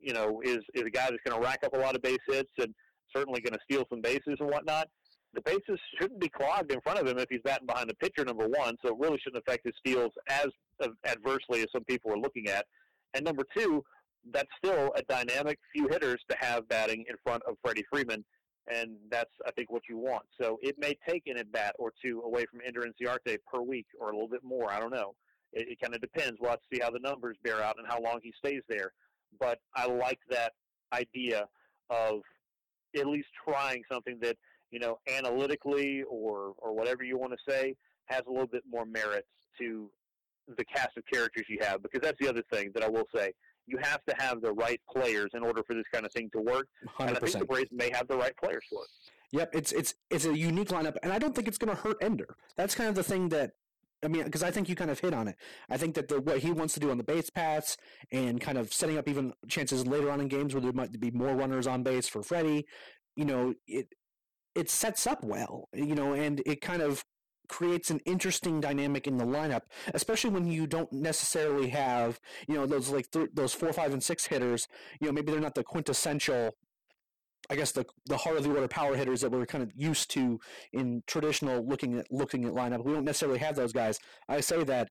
you 0.00 0.12
know 0.12 0.40
is 0.44 0.58
is 0.74 0.82
a 0.82 0.90
guy 0.90 1.08
that's 1.10 1.22
going 1.24 1.40
to 1.40 1.44
rack 1.44 1.60
up 1.64 1.74
a 1.74 1.78
lot 1.78 1.94
of 1.94 2.02
base 2.02 2.18
hits 2.28 2.50
and 2.58 2.74
certainly 3.14 3.40
going 3.40 3.54
to 3.54 3.60
steal 3.70 3.84
some 3.90 4.00
bases 4.00 4.36
and 4.40 4.50
whatnot. 4.50 4.88
The 5.34 5.42
bases 5.42 5.78
shouldn't 6.00 6.20
be 6.20 6.28
clogged 6.28 6.72
in 6.72 6.80
front 6.80 6.98
of 6.98 7.06
him 7.06 7.18
if 7.18 7.26
he's 7.28 7.42
batting 7.44 7.66
behind 7.66 7.90
the 7.90 7.94
pitcher, 7.94 8.24
number 8.24 8.48
one. 8.48 8.76
So 8.82 8.88
it 8.88 8.98
really 8.98 9.18
shouldn't 9.22 9.42
affect 9.46 9.66
his 9.66 9.74
steals 9.78 10.12
as 10.28 10.48
adversely 11.06 11.60
as 11.60 11.66
some 11.72 11.84
people 11.84 12.12
are 12.12 12.18
looking 12.18 12.48
at. 12.48 12.64
And 13.14 13.24
number 13.24 13.44
two, 13.56 13.84
that's 14.32 14.48
still 14.62 14.92
a 14.96 15.02
dynamic 15.02 15.58
few 15.72 15.88
hitters 15.88 16.20
to 16.28 16.36
have 16.40 16.68
batting 16.68 17.04
in 17.08 17.16
front 17.22 17.42
of 17.48 17.56
Freddie 17.62 17.84
Freeman, 17.90 18.24
and 18.72 18.96
that's 19.10 19.30
I 19.46 19.50
think 19.52 19.70
what 19.70 19.82
you 19.88 19.98
want. 19.98 20.24
So 20.40 20.58
it 20.62 20.76
may 20.78 20.96
take 21.08 21.22
an 21.26 21.38
at 21.38 21.50
bat 21.52 21.74
or 21.78 21.92
two 22.02 22.22
away 22.24 22.44
from 22.50 22.60
Ender 22.66 22.82
Inciarte 22.82 23.38
per 23.50 23.60
week, 23.60 23.86
or 24.00 24.10
a 24.10 24.12
little 24.12 24.28
bit 24.28 24.44
more. 24.44 24.70
I 24.70 24.80
don't 24.80 24.92
know. 24.92 25.14
It, 25.52 25.68
it 25.68 25.80
kind 25.80 25.94
of 25.94 26.00
depends. 26.00 26.38
We'll 26.40 26.50
have 26.50 26.60
to 26.60 26.76
see 26.76 26.80
how 26.82 26.90
the 26.90 26.98
numbers 26.98 27.36
bear 27.42 27.62
out 27.62 27.76
and 27.78 27.86
how 27.86 28.00
long 28.00 28.20
he 28.22 28.32
stays 28.38 28.62
there. 28.68 28.92
But 29.38 29.58
I 29.74 29.86
like 29.86 30.18
that 30.30 30.52
idea 30.92 31.46
of 31.90 32.20
at 33.00 33.06
least 33.06 33.28
trying 33.44 33.82
something 33.90 34.18
that 34.22 34.36
you 34.70 34.78
know 34.78 34.98
analytically 35.08 36.02
or 36.08 36.52
or 36.58 36.74
whatever 36.74 37.02
you 37.02 37.18
want 37.18 37.32
to 37.32 37.38
say 37.50 37.74
has 38.06 38.22
a 38.26 38.30
little 38.30 38.46
bit 38.46 38.62
more 38.70 38.84
merits 38.84 39.28
to 39.58 39.90
the 40.56 40.64
cast 40.64 40.96
of 40.96 41.04
characters 41.12 41.44
you 41.48 41.58
have 41.60 41.82
because 41.82 42.00
that's 42.00 42.18
the 42.20 42.28
other 42.28 42.42
thing 42.52 42.70
that 42.74 42.82
I 42.82 42.88
will 42.88 43.06
say 43.14 43.32
you 43.66 43.78
have 43.82 44.00
to 44.08 44.14
have 44.18 44.40
the 44.40 44.52
right 44.52 44.80
players 44.90 45.30
in 45.34 45.42
order 45.42 45.62
for 45.66 45.74
this 45.74 45.84
kind 45.92 46.06
of 46.06 46.12
thing 46.12 46.30
to 46.32 46.40
work 46.40 46.66
100%. 46.98 47.08
and 47.08 47.16
I 47.16 47.20
think 47.20 47.38
the 47.38 47.44
Braves 47.44 47.68
may 47.70 47.90
have 47.92 48.08
the 48.08 48.16
right 48.16 48.34
players 48.42 48.64
for 48.70 48.82
it. 48.82 48.88
Yep, 49.30 49.50
it's 49.54 49.72
it's 49.72 49.94
it's 50.08 50.24
a 50.24 50.36
unique 50.36 50.68
lineup, 50.68 50.96
and 51.02 51.12
I 51.12 51.18
don't 51.18 51.34
think 51.34 51.48
it's 51.48 51.58
going 51.58 51.74
to 51.74 51.82
hurt 51.82 51.98
Ender. 52.00 52.34
That's 52.56 52.74
kind 52.74 52.88
of 52.88 52.94
the 52.94 53.02
thing 53.02 53.28
that 53.28 53.52
I 54.04 54.08
mean, 54.08 54.24
because 54.24 54.42
I 54.42 54.50
think 54.50 54.68
you 54.68 54.76
kind 54.76 54.90
of 54.90 55.00
hit 55.00 55.12
on 55.12 55.28
it. 55.28 55.36
I 55.68 55.76
think 55.76 55.94
that 55.96 56.08
the 56.08 56.20
what 56.20 56.38
he 56.38 56.52
wants 56.52 56.74
to 56.74 56.80
do 56.80 56.90
on 56.90 56.98
the 56.98 57.04
base 57.04 57.30
paths 57.30 57.76
and 58.12 58.40
kind 58.40 58.56
of 58.56 58.72
setting 58.72 58.96
up 58.96 59.08
even 59.08 59.32
chances 59.48 59.86
later 59.86 60.10
on 60.10 60.20
in 60.20 60.28
games 60.28 60.54
where 60.54 60.60
there 60.60 60.72
might 60.72 60.98
be 61.00 61.10
more 61.10 61.34
runners 61.34 61.66
on 61.66 61.82
base 61.82 62.08
for 62.08 62.22
Freddie, 62.22 62.66
you 63.16 63.24
know, 63.24 63.54
it 63.66 63.88
it 64.54 64.70
sets 64.70 65.06
up 65.06 65.22
well, 65.24 65.68
you 65.74 65.94
know, 65.94 66.12
and 66.12 66.42
it 66.46 66.60
kind 66.60 66.82
of 66.82 67.04
creates 67.48 67.90
an 67.90 67.98
interesting 68.04 68.60
dynamic 68.60 69.06
in 69.06 69.16
the 69.16 69.24
lineup, 69.24 69.62
especially 69.94 70.30
when 70.30 70.46
you 70.46 70.66
don't 70.66 70.92
necessarily 70.92 71.68
have, 71.68 72.20
you 72.46 72.54
know, 72.54 72.66
those 72.66 72.90
like 72.90 73.10
th- 73.10 73.30
those 73.34 73.54
four, 73.54 73.72
five, 73.72 73.92
and 73.92 74.02
six 74.02 74.26
hitters. 74.26 74.68
You 75.00 75.08
know, 75.08 75.12
maybe 75.12 75.32
they're 75.32 75.40
not 75.40 75.54
the 75.54 75.64
quintessential 75.64 76.54
I 77.50 77.56
guess 77.56 77.72
the 77.72 77.86
the 78.06 78.16
heart 78.16 78.36
of 78.36 78.44
the 78.44 78.50
order 78.50 78.68
power 78.68 78.94
hitters 78.94 79.20
that 79.22 79.30
we're 79.30 79.46
kind 79.46 79.62
of 79.62 79.72
used 79.74 80.10
to 80.12 80.38
in 80.72 81.02
traditional 81.06 81.66
looking 81.66 81.98
at 81.98 82.06
looking 82.10 82.44
at 82.44 82.52
lineup. 82.52 82.84
We 82.84 82.92
don't 82.92 83.04
necessarily 83.04 83.38
have 83.38 83.56
those 83.56 83.72
guys. 83.72 83.98
I 84.28 84.40
say 84.40 84.62
that, 84.64 84.88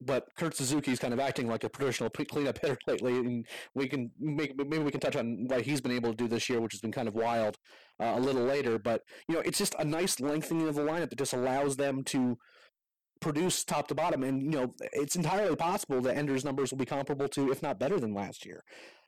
but 0.00 0.24
Kurt 0.36 0.56
Suzuki's 0.56 0.98
kind 0.98 1.14
of 1.14 1.20
acting 1.20 1.48
like 1.48 1.64
a 1.64 1.68
traditional 1.68 2.10
cleanup 2.10 2.58
hitter 2.62 2.78
lately, 2.86 3.16
and 3.16 3.46
we 3.74 3.88
can 3.88 4.10
make, 4.18 4.56
maybe 4.56 4.78
we 4.78 4.90
can 4.90 5.00
touch 5.00 5.16
on 5.16 5.46
what 5.48 5.62
he's 5.62 5.80
been 5.80 5.92
able 5.92 6.10
to 6.10 6.16
do 6.16 6.28
this 6.28 6.48
year, 6.48 6.60
which 6.60 6.72
has 6.72 6.80
been 6.80 6.92
kind 6.92 7.08
of 7.08 7.14
wild 7.14 7.56
uh, 8.00 8.14
a 8.16 8.20
little 8.20 8.42
later. 8.42 8.78
But 8.78 9.02
you 9.28 9.34
know, 9.36 9.40
it's 9.40 9.58
just 9.58 9.74
a 9.78 9.84
nice 9.84 10.20
lengthening 10.20 10.68
of 10.68 10.74
the 10.74 10.82
lineup 10.82 11.10
that 11.10 11.18
just 11.18 11.32
allows 11.32 11.76
them 11.76 12.02
to 12.04 12.36
produce 13.20 13.64
top 13.64 13.88
to 13.88 13.94
bottom. 13.94 14.22
And 14.22 14.42
you 14.42 14.58
know, 14.58 14.74
it's 14.92 15.16
entirely 15.16 15.56
possible 15.56 16.00
that 16.02 16.16
Ender's 16.16 16.44
numbers 16.44 16.70
will 16.70 16.78
be 16.78 16.84
comparable 16.84 17.28
to, 17.28 17.50
if 17.50 17.62
not 17.62 17.78
better 17.78 17.98
than 17.98 18.14
last 18.14 18.44
year. 18.44 18.62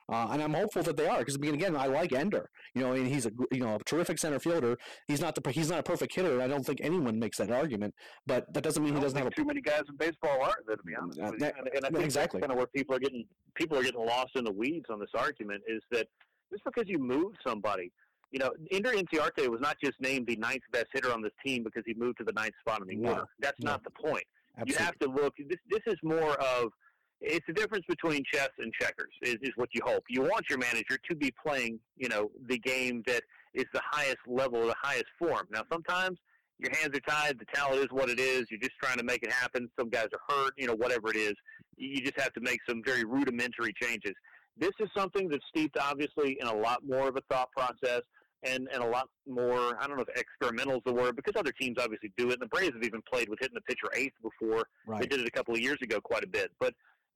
Uh, 0.08 0.28
and 0.30 0.40
I'm 0.42 0.54
hopeful 0.54 0.82
that 0.84 0.96
they 0.96 1.06
are 1.06 1.18
because 1.18 1.34
again, 1.34 1.76
I 1.76 1.86
like 1.86 2.12
Ender. 2.12 2.48
You 2.74 2.82
know, 2.82 2.92
and 2.92 3.06
he's 3.06 3.26
a 3.26 3.32
you 3.50 3.60
know 3.60 3.74
a 3.74 3.78
terrific 3.80 4.18
center 4.18 4.38
fielder. 4.38 4.76
He's 5.08 5.20
not 5.20 5.34
the 5.34 5.50
he's 5.50 5.68
not 5.68 5.80
a 5.80 5.82
perfect 5.82 6.14
hitter. 6.14 6.40
I 6.40 6.46
don't 6.46 6.64
think 6.64 6.80
anyone 6.82 7.18
makes 7.18 7.38
that 7.38 7.50
argument. 7.50 7.92
But 8.26 8.52
that 8.54 8.62
doesn't 8.62 8.82
mean 8.82 8.94
he 8.94 9.00
doesn't 9.00 9.18
have 9.18 9.26
a, 9.26 9.30
too 9.30 9.44
many 9.44 9.60
guys 9.60 9.82
in 9.88 9.96
baseball 9.96 10.42
are 10.42 10.54
there 10.66 10.76
to 10.76 10.82
be 10.84 10.94
honest. 10.94 11.18
Uh, 11.18 11.32
that, 11.38 11.54
and, 11.58 11.68
and, 11.74 11.84
I 11.84 11.90
think 11.90 12.04
exactly. 12.04 12.40
kind 12.40 12.52
of 12.52 12.58
where 12.58 12.68
people 12.68 12.94
are 12.94 13.00
getting 13.00 13.24
people 13.56 13.78
are 13.78 13.82
getting 13.82 14.04
lost 14.04 14.30
in 14.36 14.44
the 14.44 14.52
weeds 14.52 14.86
on 14.90 15.00
this 15.00 15.10
argument 15.14 15.62
is 15.66 15.82
that 15.90 16.06
just 16.52 16.64
because 16.64 16.88
you 16.88 16.98
move 16.98 17.32
somebody. 17.44 17.90
You 18.32 18.40
know, 18.40 18.50
Ender 18.72 18.90
Inciarte 18.90 19.48
was 19.48 19.60
not 19.60 19.76
just 19.82 20.00
named 20.00 20.26
the 20.26 20.36
ninth 20.36 20.62
best 20.72 20.86
hitter 20.92 21.12
on 21.12 21.22
this 21.22 21.32
team 21.44 21.62
because 21.62 21.84
he 21.86 21.94
moved 21.94 22.18
to 22.18 22.24
the 22.24 22.32
ninth 22.32 22.54
spot 22.60 22.82
in 22.82 22.88
the 22.88 22.96
no. 22.96 23.10
order. 23.10 23.24
That's 23.38 23.58
no. 23.60 23.72
not 23.72 23.84
the 23.84 23.90
point. 23.90 24.24
Absolutely. 24.58 24.72
You 24.72 24.84
have 24.84 24.98
to 24.98 25.08
look. 25.08 25.34
This 25.48 25.58
this 25.70 25.82
is 25.86 25.96
more 26.02 26.32
of 26.40 26.70
it's 27.20 27.46
the 27.46 27.52
difference 27.52 27.84
between 27.88 28.22
chess 28.32 28.50
and 28.58 28.72
checkers 28.80 29.12
is, 29.22 29.36
is 29.42 29.52
what 29.56 29.70
you 29.72 29.80
hope. 29.84 30.04
You 30.08 30.22
want 30.22 30.48
your 30.48 30.58
manager 30.58 30.98
to 31.08 31.16
be 31.16 31.32
playing, 31.44 31.78
you 31.96 32.08
know, 32.08 32.30
the 32.48 32.58
game 32.58 33.02
that 33.06 33.22
is 33.54 33.64
the 33.72 33.80
highest 33.90 34.18
level, 34.26 34.66
the 34.66 34.74
highest 34.80 35.06
form. 35.18 35.46
Now, 35.50 35.62
sometimes 35.72 36.18
your 36.58 36.74
hands 36.74 36.96
are 36.96 37.00
tied. 37.00 37.38
The 37.38 37.46
talent 37.54 37.80
is 37.80 37.88
what 37.90 38.08
it 38.08 38.20
is. 38.20 38.46
You're 38.50 38.60
just 38.60 38.76
trying 38.82 38.98
to 38.98 39.04
make 39.04 39.22
it 39.22 39.32
happen. 39.32 39.68
Some 39.78 39.88
guys 39.88 40.08
are 40.12 40.34
hurt, 40.34 40.52
you 40.56 40.66
know, 40.66 40.74
whatever 40.74 41.10
it 41.10 41.16
is. 41.16 41.34
You 41.76 42.00
just 42.00 42.20
have 42.20 42.32
to 42.34 42.40
make 42.40 42.60
some 42.68 42.82
very 42.84 43.04
rudimentary 43.04 43.74
changes. 43.80 44.12
This 44.58 44.72
is 44.80 44.88
something 44.96 45.28
that's 45.28 45.44
steeped, 45.48 45.76
obviously, 45.78 46.38
in 46.40 46.46
a 46.46 46.54
lot 46.54 46.80
more 46.86 47.08
of 47.08 47.16
a 47.16 47.20
thought 47.30 47.50
process 47.52 48.02
and, 48.42 48.68
and 48.72 48.82
a 48.82 48.86
lot 48.86 49.08
more, 49.26 49.76
I 49.80 49.86
don't 49.86 49.96
know 49.96 50.04
if 50.08 50.16
experimental 50.16 50.76
is 50.76 50.82
the 50.86 50.92
word, 50.92 51.16
because 51.16 51.34
other 51.38 51.52
teams 51.52 51.76
obviously 51.78 52.12
do 52.16 52.28
it. 52.28 52.34
And 52.34 52.42
the 52.42 52.46
Braves 52.46 52.74
have 52.74 52.82
even 52.82 53.02
played 53.10 53.28
with 53.28 53.38
hitting 53.40 53.54
the 53.54 53.60
pitcher 53.62 53.88
eighth 53.94 54.14
before. 54.22 54.64
Right. 54.86 55.00
They 55.00 55.06
did 55.06 55.20
it 55.20 55.26
a 55.26 55.30
couple 55.30 55.54
of 55.54 55.60
years 55.60 55.78
ago 55.82 56.00
quite 56.00 56.24
a 56.24 56.28
bit. 56.28 56.52
But 56.60 56.74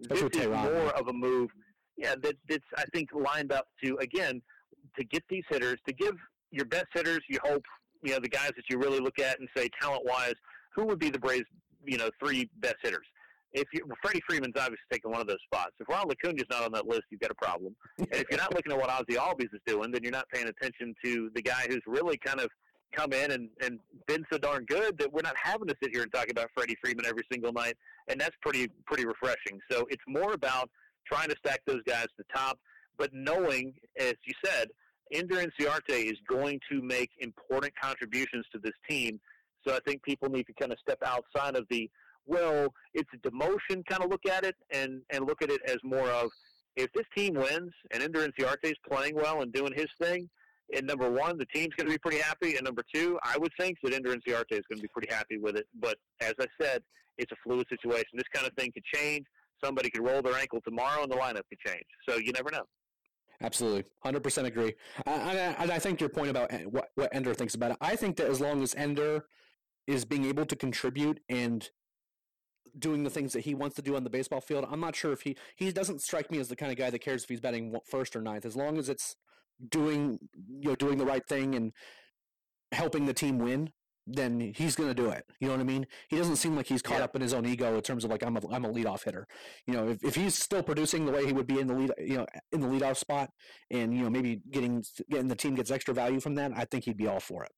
this 0.08 0.22
is 0.22 0.46
more 0.46 0.90
of 0.96 1.08
a 1.08 1.12
move, 1.12 1.50
yeah, 1.96 2.14
that, 2.22 2.36
that's 2.48 2.64
I 2.76 2.84
think 2.94 3.10
lined 3.12 3.52
up 3.52 3.66
to 3.84 3.96
again 3.98 4.40
to 4.98 5.04
get 5.04 5.22
these 5.28 5.44
hitters 5.48 5.78
to 5.86 5.92
give 5.92 6.14
your 6.50 6.64
best 6.64 6.86
hitters. 6.94 7.20
You 7.28 7.38
hope 7.44 7.64
you 8.02 8.12
know 8.12 8.18
the 8.18 8.28
guys 8.28 8.52
that 8.56 8.64
you 8.68 8.78
really 8.78 9.00
look 9.00 9.18
at 9.18 9.38
and 9.38 9.48
say 9.56 9.68
talent 9.80 10.04
wise, 10.04 10.34
who 10.74 10.84
would 10.86 10.98
be 10.98 11.10
the 11.10 11.18
Braves, 11.18 11.46
you 11.84 11.98
know, 11.98 12.10
three 12.22 12.48
best 12.60 12.76
hitters. 12.82 13.06
if 13.52 13.66
you 13.72 13.86
Freddie 14.02 14.22
Freeman's 14.28 14.54
obviously 14.56 14.78
taking 14.90 15.10
one 15.10 15.20
of 15.20 15.26
those 15.26 15.42
spots. 15.44 15.72
If 15.78 15.88
Ronald 15.88 16.12
Acuna's 16.12 16.46
not 16.50 16.64
on 16.64 16.72
that 16.72 16.86
list, 16.86 17.02
you've 17.10 17.20
got 17.20 17.30
a 17.30 17.34
problem. 17.34 17.74
and 17.98 18.08
if 18.12 18.24
you're 18.30 18.40
not 18.40 18.54
looking 18.54 18.72
at 18.72 18.78
what 18.78 18.90
Ozzie 18.90 19.18
Albies 19.18 19.52
is 19.52 19.60
doing, 19.66 19.90
then 19.90 20.02
you're 20.02 20.12
not 20.12 20.28
paying 20.32 20.48
attention 20.48 20.94
to 21.04 21.30
the 21.34 21.42
guy 21.42 21.66
who's 21.68 21.82
really 21.86 22.16
kind 22.16 22.40
of 22.40 22.48
come 22.92 23.12
in 23.12 23.30
and, 23.32 23.48
and 23.62 23.78
been 24.06 24.24
so 24.32 24.38
darn 24.38 24.64
good 24.64 24.98
that 24.98 25.12
we're 25.12 25.22
not 25.22 25.36
having 25.42 25.68
to 25.68 25.76
sit 25.82 25.92
here 25.92 26.02
and 26.02 26.12
talk 26.12 26.30
about 26.30 26.48
Freddie 26.54 26.76
Freeman 26.82 27.06
every 27.06 27.22
single 27.30 27.52
night, 27.52 27.76
and 28.08 28.20
that's 28.20 28.36
pretty 28.42 28.68
pretty 28.86 29.06
refreshing. 29.06 29.60
So 29.70 29.86
it's 29.90 30.02
more 30.06 30.32
about 30.32 30.70
trying 31.10 31.28
to 31.28 31.36
stack 31.38 31.60
those 31.66 31.82
guys 31.86 32.04
to 32.04 32.18
the 32.18 32.24
top, 32.34 32.58
but 32.98 33.10
knowing, 33.12 33.74
as 33.98 34.14
you 34.24 34.34
said, 34.44 34.68
Ender 35.12 35.36
Inciarte 35.36 36.10
is 36.10 36.18
going 36.28 36.60
to 36.70 36.82
make 36.82 37.10
important 37.18 37.72
contributions 37.80 38.46
to 38.52 38.58
this 38.58 38.74
team. 38.88 39.20
So 39.66 39.74
I 39.74 39.80
think 39.86 40.02
people 40.02 40.28
need 40.28 40.46
to 40.46 40.52
kind 40.54 40.72
of 40.72 40.78
step 40.78 40.98
outside 41.04 41.56
of 41.56 41.66
the 41.70 41.90
well, 42.26 42.72
it's 42.94 43.08
a 43.14 43.28
demotion 43.28 43.84
kind 43.86 44.04
of 44.04 44.10
look 44.10 44.26
at 44.26 44.44
it 44.44 44.54
and 44.70 45.02
and 45.10 45.26
look 45.26 45.42
at 45.42 45.50
it 45.50 45.60
as 45.66 45.78
more 45.82 46.08
of 46.08 46.30
if 46.76 46.92
this 46.92 47.06
team 47.16 47.34
wins 47.34 47.72
and 47.90 48.02
Ender 48.02 48.26
Inciarte 48.26 48.64
is 48.64 48.76
playing 48.88 49.14
well 49.16 49.42
and 49.42 49.52
doing 49.52 49.72
his 49.74 49.88
thing, 50.00 50.28
and 50.76 50.86
number 50.86 51.10
one, 51.10 51.38
the 51.38 51.46
team's 51.46 51.74
going 51.76 51.86
to 51.86 51.92
be 51.92 51.98
pretty 51.98 52.18
happy, 52.18 52.56
and 52.56 52.64
number 52.64 52.82
two, 52.94 53.18
I 53.24 53.38
would 53.38 53.52
think 53.58 53.78
that 53.82 53.92
Ender 53.92 54.10
Inciarte 54.10 54.52
is 54.52 54.64
going 54.68 54.76
to 54.76 54.82
be 54.82 54.88
pretty 54.92 55.12
happy 55.12 55.38
with 55.38 55.56
it. 55.56 55.66
But 55.80 55.96
as 56.20 56.34
I 56.40 56.46
said, 56.60 56.82
it's 57.18 57.32
a 57.32 57.36
fluid 57.44 57.66
situation. 57.68 58.10
This 58.14 58.24
kind 58.32 58.46
of 58.46 58.52
thing 58.54 58.70
could 58.72 58.84
change. 58.94 59.24
Somebody 59.62 59.90
could 59.90 60.04
roll 60.04 60.22
their 60.22 60.36
ankle 60.36 60.60
tomorrow, 60.64 61.02
and 61.02 61.12
the 61.12 61.16
lineup 61.16 61.42
could 61.48 61.58
change. 61.66 61.84
So 62.08 62.16
you 62.16 62.32
never 62.32 62.50
know. 62.50 62.64
Absolutely, 63.42 63.84
hundred 64.02 64.22
percent 64.22 64.46
agree. 64.46 64.74
And 65.06 65.38
I, 65.38 65.74
I 65.74 65.78
think 65.78 66.00
your 66.00 66.10
point 66.10 66.30
about 66.30 66.52
what 66.64 66.88
what 66.94 67.14
Ender 67.14 67.34
thinks 67.34 67.54
about 67.54 67.72
it. 67.72 67.78
I 67.80 67.96
think 67.96 68.16
that 68.16 68.28
as 68.28 68.40
long 68.40 68.62
as 68.62 68.74
Ender 68.74 69.24
is 69.86 70.04
being 70.04 70.26
able 70.26 70.44
to 70.46 70.56
contribute 70.56 71.20
and 71.28 71.70
doing 72.78 73.02
the 73.02 73.10
things 73.10 73.32
that 73.32 73.40
he 73.40 73.54
wants 73.54 73.74
to 73.76 73.82
do 73.82 73.96
on 73.96 74.04
the 74.04 74.10
baseball 74.10 74.40
field. 74.40 74.64
I'm 74.70 74.80
not 74.80 74.94
sure 74.94 75.12
if 75.12 75.22
he 75.22 75.36
he 75.56 75.72
doesn't 75.72 76.00
strike 76.00 76.30
me 76.30 76.38
as 76.38 76.48
the 76.48 76.56
kind 76.56 76.70
of 76.70 76.78
guy 76.78 76.90
that 76.90 77.00
cares 77.00 77.24
if 77.24 77.28
he's 77.28 77.40
batting 77.40 77.76
first 77.84 78.14
or 78.14 78.20
ninth, 78.20 78.44
as 78.44 78.56
long 78.56 78.78
as 78.78 78.88
it's 78.88 79.16
doing 79.68 80.18
you 80.48 80.70
know 80.70 80.74
doing 80.74 80.98
the 80.98 81.06
right 81.06 81.26
thing 81.26 81.54
and 81.54 81.72
helping 82.72 83.06
the 83.06 83.14
team 83.14 83.38
win. 83.38 83.70
Then 84.06 84.40
he's 84.40 84.74
going 84.74 84.88
to 84.88 84.94
do 84.94 85.10
it. 85.10 85.24
You 85.40 85.46
know 85.46 85.54
what 85.54 85.60
I 85.60 85.64
mean? 85.64 85.86
He 86.08 86.16
doesn't 86.16 86.36
seem 86.36 86.56
like 86.56 86.66
he's 86.66 86.82
caught 86.82 86.98
yeah. 86.98 87.04
up 87.04 87.14
in 87.14 87.22
his 87.22 87.32
own 87.32 87.46
ego 87.46 87.76
in 87.76 87.82
terms 87.82 88.02
of 88.02 88.10
like 88.10 88.24
I'm 88.24 88.36
a 88.36 88.40
I'm 88.50 88.64
a 88.64 88.68
leadoff 88.72 89.04
hitter. 89.04 89.28
You 89.66 89.74
know, 89.74 89.88
if, 89.88 90.02
if 90.02 90.14
he's 90.16 90.34
still 90.34 90.62
producing 90.62 91.04
the 91.06 91.12
way 91.12 91.26
he 91.26 91.32
would 91.32 91.46
be 91.46 91.60
in 91.60 91.68
the 91.68 91.74
lead, 91.74 91.92
you 91.98 92.16
know, 92.16 92.26
in 92.50 92.60
the 92.60 92.66
leadoff 92.66 92.96
spot, 92.96 93.30
and 93.70 93.94
you 93.94 94.02
know 94.02 94.10
maybe 94.10 94.40
getting 94.50 94.82
getting 95.10 95.28
the 95.28 95.36
team 95.36 95.54
gets 95.54 95.70
extra 95.70 95.94
value 95.94 96.18
from 96.18 96.34
that, 96.36 96.50
I 96.56 96.64
think 96.64 96.84
he'd 96.84 96.96
be 96.96 97.06
all 97.06 97.20
for 97.20 97.44
it. 97.44 97.52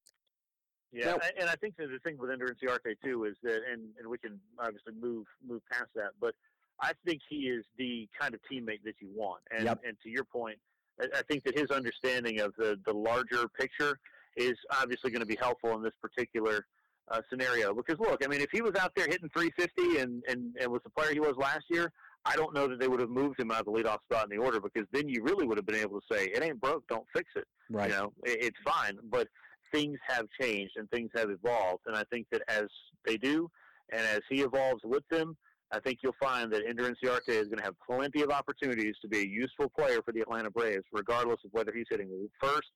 Yeah, 0.93 1.17
and 1.41 1.49
I 1.49 1.55
think 1.55 1.77
that 1.79 1.89
the 1.89 1.99
thing 2.01 2.19
with 2.19 2.31
Ender 2.31 2.55
Inciarte 2.55 2.97
too 3.03 3.25
is 3.25 3.37
that, 3.45 3.61
and 3.73 3.83
and 3.99 4.07
we 4.07 4.19
can 4.19 4.39
obviously 4.59 4.93
move 5.01 5.25
move 5.47 5.63
past 5.73 5.89
that, 5.95 6.11
but 6.21 6.35
I 6.81 6.93
think 7.07 7.23
he 7.31 7.49
is 7.49 7.65
the 7.79 8.09
kind 8.21 8.35
of 8.35 8.41
teammate 8.51 8.83
that 8.85 8.95
you 9.01 9.09
want. 9.15 9.43
And 9.57 9.65
yep. 9.65 9.81
and 9.87 9.97
to 10.03 10.11
your 10.11 10.25
point, 10.25 10.59
I 11.01 11.23
think 11.29 11.45
that 11.45 11.59
his 11.59 11.71
understanding 11.71 12.41
of 12.41 12.53
the 12.57 12.79
the 12.87 12.93
larger 12.93 13.49
picture 13.49 13.99
is 14.37 14.55
obviously 14.71 15.11
going 15.11 15.21
to 15.21 15.27
be 15.27 15.37
helpful 15.37 15.75
in 15.75 15.83
this 15.83 15.93
particular 16.01 16.65
uh, 17.11 17.21
scenario. 17.29 17.75
Because 17.75 17.99
look, 17.99 18.25
I 18.25 18.29
mean, 18.29 18.41
if 18.41 18.51
he 18.53 18.63
was 18.63 18.75
out 18.77 18.93
there 18.95 19.07
hitting 19.07 19.29
350 19.35 20.01
and 20.01 20.23
and 20.29 20.57
and 20.61 20.71
was 20.71 20.83
the 20.85 20.91
player 20.91 21.13
he 21.13 21.21
was 21.21 21.35
last 21.37 21.65
year, 21.71 21.93
I 22.25 22.37
don't 22.37 22.55
know 22.55 22.69
that 22.69 22.79
they 22.79 22.89
would 22.89 23.01
have 23.01 23.11
moved 23.11 23.41
him 23.41 23.51
out 23.51 23.61
of 23.61 23.67
the 23.67 23.73
leadoff 23.73 24.03
spot 24.05 24.25
in 24.31 24.37
the 24.37 24.43
order 24.43 24.61
because 24.61 24.87
then 24.93 25.09
you 25.09 25.23
really 25.23 25.47
would 25.47 25.59
have 25.59 25.67
been 25.67 25.77
able 25.77 26.01
to 26.01 26.15
say 26.15 26.27
it 26.27 26.43
ain't 26.43 26.61
broke, 26.61 26.87
don't 26.89 27.07
fix 27.15 27.31
it. 27.37 27.47
Right. 27.71 27.91
You 27.91 27.97
know, 27.97 28.13
it, 28.25 28.45
it's 28.45 28.59
fine, 28.65 28.99
but 29.05 29.29
things 29.73 29.99
have 30.07 30.27
changed 30.41 30.75
and 30.77 30.89
things 30.91 31.11
have 31.15 31.31
evolved. 31.31 31.83
And 31.87 31.97
I 31.97 32.05
think 32.13 32.27
that 32.31 32.43
as 32.49 32.65
they 33.07 33.17
do, 33.17 33.51
and 33.91 34.03
as 34.03 34.21
he 34.31 34.43
evolves 34.43 34.83
with 34.85 35.07
them, 35.11 35.37
I 35.73 35.81
think 35.81 36.01
you'll 36.03 36.15
find 36.21 36.53
that 36.53 36.63
Ender 36.69 36.85
Inciarte 36.85 37.29
is 37.29 37.49
going 37.49 37.59
to 37.59 37.65
have 37.65 37.75
plenty 37.85 38.23
of 38.23 38.31
opportunities 38.31 38.95
to 39.03 39.09
be 39.09 39.21
a 39.21 39.27
useful 39.27 39.71
player 39.71 40.01
for 40.05 40.13
the 40.13 40.21
Atlanta 40.21 40.51
Braves, 40.51 40.85
regardless 40.93 41.41
of 41.45 41.51
whether 41.53 41.73
he's 41.75 41.87
hitting 41.89 42.09
first, 42.41 42.69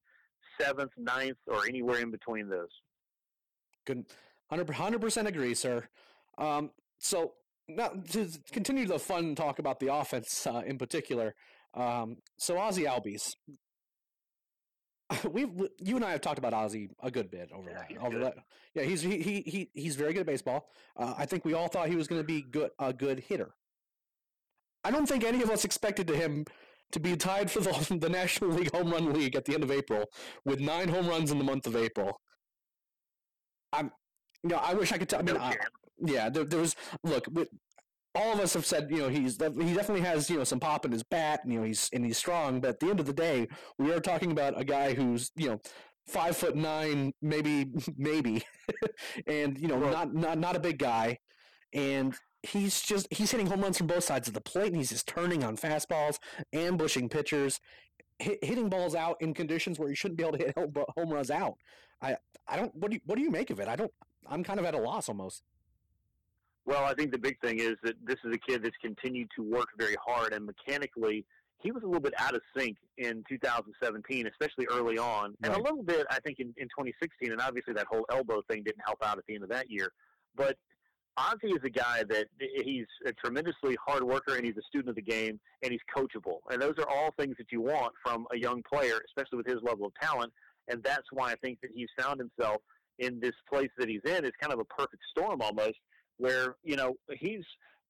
seventh, 0.61 0.93
ninth, 0.97 1.37
or 1.47 1.67
anywhere 1.67 2.01
in 2.01 2.11
between 2.11 2.49
those. 2.49 2.71
Good, 3.87 4.07
hundred 4.51 5.01
percent 5.01 5.29
agree, 5.29 5.55
sir. 5.55 5.87
Um, 6.39 6.71
so 6.99 7.35
now 7.69 7.91
to 8.13 8.29
continue 8.53 8.87
the 8.87 8.99
fun 8.99 9.35
talk 9.35 9.59
about 9.59 9.81
the 9.81 9.93
offense 9.93 10.47
uh, 10.47 10.63
in 10.67 10.79
particular. 10.79 11.35
Um, 11.75 12.17
so 12.39 12.59
Ozzie 12.59 12.85
Albies, 12.85 13.37
we've 15.31 15.49
you 15.79 15.97
and 15.97 16.05
I 16.05 16.11
have 16.11 16.21
talked 16.21 16.39
about 16.39 16.53
Ozzie 16.53 16.91
a 17.03 17.11
good 17.11 17.31
bit 17.31 17.51
over 17.53 17.71
yeah, 17.71 17.83
that. 17.89 18.05
Over 18.05 18.19
that, 18.21 18.37
yeah, 18.75 18.83
he's 18.83 19.03
he 19.03 19.43
he 19.47 19.71
he's 19.73 19.97
very 19.97 20.13
good 20.13 20.21
at 20.21 20.27
baseball. 20.27 20.69
Uh, 20.97 21.15
I 21.17 21.27
think 21.27 21.45
we 21.45 21.55
all 21.55 21.69
thought 21.69 21.89
he 21.89 21.97
was 21.97 22.09
going 22.09 22.21
to 22.21 22.27
be 22.27 22.43
good 22.43 22.71
a 22.79 22.93
good 22.93 23.21
hitter. 23.21 23.55
I 24.85 24.91
don't 24.91 25.07
think 25.07 25.25
any 25.25 25.43
of 25.43 25.51
us 25.51 25.65
expected 25.65 26.07
to 26.09 26.17
him 26.17 26.45
to 26.93 27.01
be 27.01 27.17
tied 27.17 27.51
for 27.51 27.61
the, 27.61 27.97
the 28.01 28.09
National 28.09 28.51
League 28.51 28.73
Home 28.73 28.91
Run 28.91 29.13
League 29.13 29.37
at 29.37 29.45
the 29.45 29.55
end 29.55 29.63
of 29.63 29.71
April 29.71 30.05
with 30.45 30.61
nine 30.61 30.89
home 30.89 31.09
runs 31.09 31.31
in 31.31 31.39
the 31.39 31.45
month 31.45 31.67
of 31.67 31.77
April. 31.77 32.21
I'm, 33.73 33.91
you 34.43 34.51
know, 34.51 34.57
I 34.63 34.75
wish 34.75 34.93
I 34.93 34.99
could 34.99 35.09
tell. 35.09 35.21
I 35.21 35.23
mean, 35.23 35.37
I, 35.37 35.57
yeah, 36.05 36.29
there, 36.29 36.45
there 36.45 36.61
was 36.61 36.75
look. 37.03 37.27
All 38.17 38.33
of 38.33 38.41
us 38.41 38.55
have 38.55 38.67
said, 38.67 38.89
you 38.91 38.99
know, 38.99 39.09
he's 39.09 39.35
he 39.35 39.75
definitely 39.75 40.01
has 40.01 40.31
you 40.31 40.39
know 40.39 40.45
some 40.45 40.61
pop 40.61 40.85
in 40.85 40.93
his 40.93 41.03
bat, 41.03 41.41
and, 41.45 41.53
you 41.53 41.61
know, 41.61 41.67
he's 41.67 41.91
and 41.93 42.05
he's 42.05 42.19
strong. 42.19 42.61
But 42.61 42.71
at 42.71 42.81
the 42.81 42.89
end 42.89 43.01
of 43.01 43.07
the 43.07 43.13
day, 43.13 43.49
we 43.79 43.93
are 43.93 44.01
talking 44.01 44.33
about 44.33 44.59
a 44.59 44.65
guy 44.65 44.95
who's 44.95 45.31
you 45.37 45.51
know 45.51 45.61
five 46.07 46.37
foot 46.37 46.57
nine, 46.57 47.13
maybe 47.21 47.67
maybe, 47.97 48.43
and 49.27 49.59
you 49.59 49.69
know 49.69 49.79
not 49.79 50.15
not 50.15 50.39
not 50.39 50.57
a 50.57 50.61
big 50.61 50.79
guy, 50.79 51.19
and 51.73 52.15
he's 52.43 52.81
just 52.81 53.07
he's 53.11 53.31
hitting 53.31 53.47
home 53.47 53.61
runs 53.61 53.79
from 53.79 53.87
both 53.87 54.05
sides 54.05 54.29
of 54.29 54.35
the 54.35 54.41
plate, 54.41 54.69
and 54.69 54.77
he's 54.77 54.91
just 54.91 55.07
turning 55.07 55.45
on 55.45 55.57
fastballs, 55.57 56.19
ambushing 56.53 57.09
pitchers. 57.09 57.61
Hit, 58.19 58.43
hitting 58.43 58.71
balls 58.71 58.95
out 58.95 59.17
in 59.21 59.35
conditions 59.35 59.79
where 59.79 59.91
you 59.91 59.95
shouldn't 59.95 60.17
be 60.17 60.25
able 60.25 60.39
to 60.39 60.45
hit 60.47 60.57
home 60.57 61.11
runs 61.11 61.31
out. 61.31 61.59
I 62.01 62.17
I 62.49 62.57
don't. 62.57 62.75
What 62.75 62.91
do 62.91 62.95
you, 62.95 63.01
what 63.05 63.17
do 63.17 63.23
you 63.23 63.31
make 63.31 63.51
of 63.51 63.61
it? 63.61 63.69
I 63.69 63.77
don't. 63.77 63.93
I'm 64.27 64.43
kind 64.43 64.59
of 64.59 64.65
at 64.65 64.75
a 64.75 64.79
loss 64.79 65.09
almost. 65.09 65.43
Well, 66.67 66.85
I 66.85 66.95
think 66.95 67.13
the 67.13 67.19
big 67.19 67.41
thing 67.41 67.61
is 67.61 67.77
that 67.85 67.95
this 68.05 68.17
is 68.25 68.35
a 68.35 68.39
kid 68.39 68.65
that's 68.65 68.77
continued 68.83 69.29
to 69.37 69.43
work 69.43 69.69
very 69.79 69.97
hard, 70.05 70.33
and 70.33 70.45
mechanically, 70.45 71.25
he 71.63 71.71
was 71.71 71.85
a 71.85 71.87
little 71.87 72.01
bit 72.01 72.15
out 72.19 72.35
of 72.35 72.43
sync 72.57 72.77
in 72.99 73.25
2017, 73.29 74.27
especially 74.27 74.67
early 74.67 74.99
on, 74.99 75.35
and 75.43 75.53
right. 75.53 75.61
a 75.61 75.63
little 75.63 75.85
bit, 75.85 76.07
I 76.11 76.19
think, 76.21 76.41
in, 76.41 76.49
in 76.57 76.67
2016. 76.67 77.31
And 77.31 77.41
obviously, 77.41 77.73
that 77.75 77.87
whole 77.87 78.05
elbow 78.11 78.43
thing 78.51 78.65
didn't 78.65 78.83
help 78.85 78.99
out 79.03 79.17
at 79.17 79.25
the 79.27 79.35
end 79.35 79.45
of 79.45 79.51
that 79.51 79.71
year. 79.71 79.93
But 80.37 80.57
Ozzie 81.17 81.55
is 81.55 81.63
a 81.65 81.71
guy 81.71 82.03
that 82.09 82.27
he's 82.65 82.87
a 83.07 83.13
tremendously 83.13 83.77
hard 83.85 84.03
worker, 84.03 84.35
and 84.35 84.45
he's 84.45 84.57
a 84.57 84.67
student 84.69 84.91
of 84.91 84.97
the 84.97 85.03
game, 85.03 85.39
and 85.63 85.71
he's 85.71 85.81
coachable. 85.97 86.39
And 86.51 86.61
those 86.61 86.75
are 86.79 86.89
all 86.89 87.15
things 87.19 87.37
that 87.39 87.47
you 87.53 87.61
want 87.61 87.95
from 88.05 88.27
a 88.35 88.37
young 88.37 88.63
player, 88.71 89.01
especially 89.07 89.39
with 89.39 89.47
his 89.47 89.63
level 89.63 89.87
of 89.87 89.93
talent. 90.01 90.33
And 90.69 90.83
that's 90.83 91.07
why 91.13 91.31
I 91.31 91.37
think 91.37 91.61
that 91.63 91.71
he's 91.73 91.89
found 91.97 92.21
himself 92.21 92.61
in 92.99 93.21
this 93.21 93.35
place 93.49 93.71
that 93.79 93.89
he's 93.89 94.03
in. 94.05 94.25
It's 94.25 94.37
kind 94.41 94.53
of 94.53 94.59
a 94.59 94.65
perfect 94.65 95.03
storm 95.17 95.41
almost 95.41 95.79
where 96.19 96.57
you 96.65 96.77
know 96.77 96.97
he's. 97.19 97.45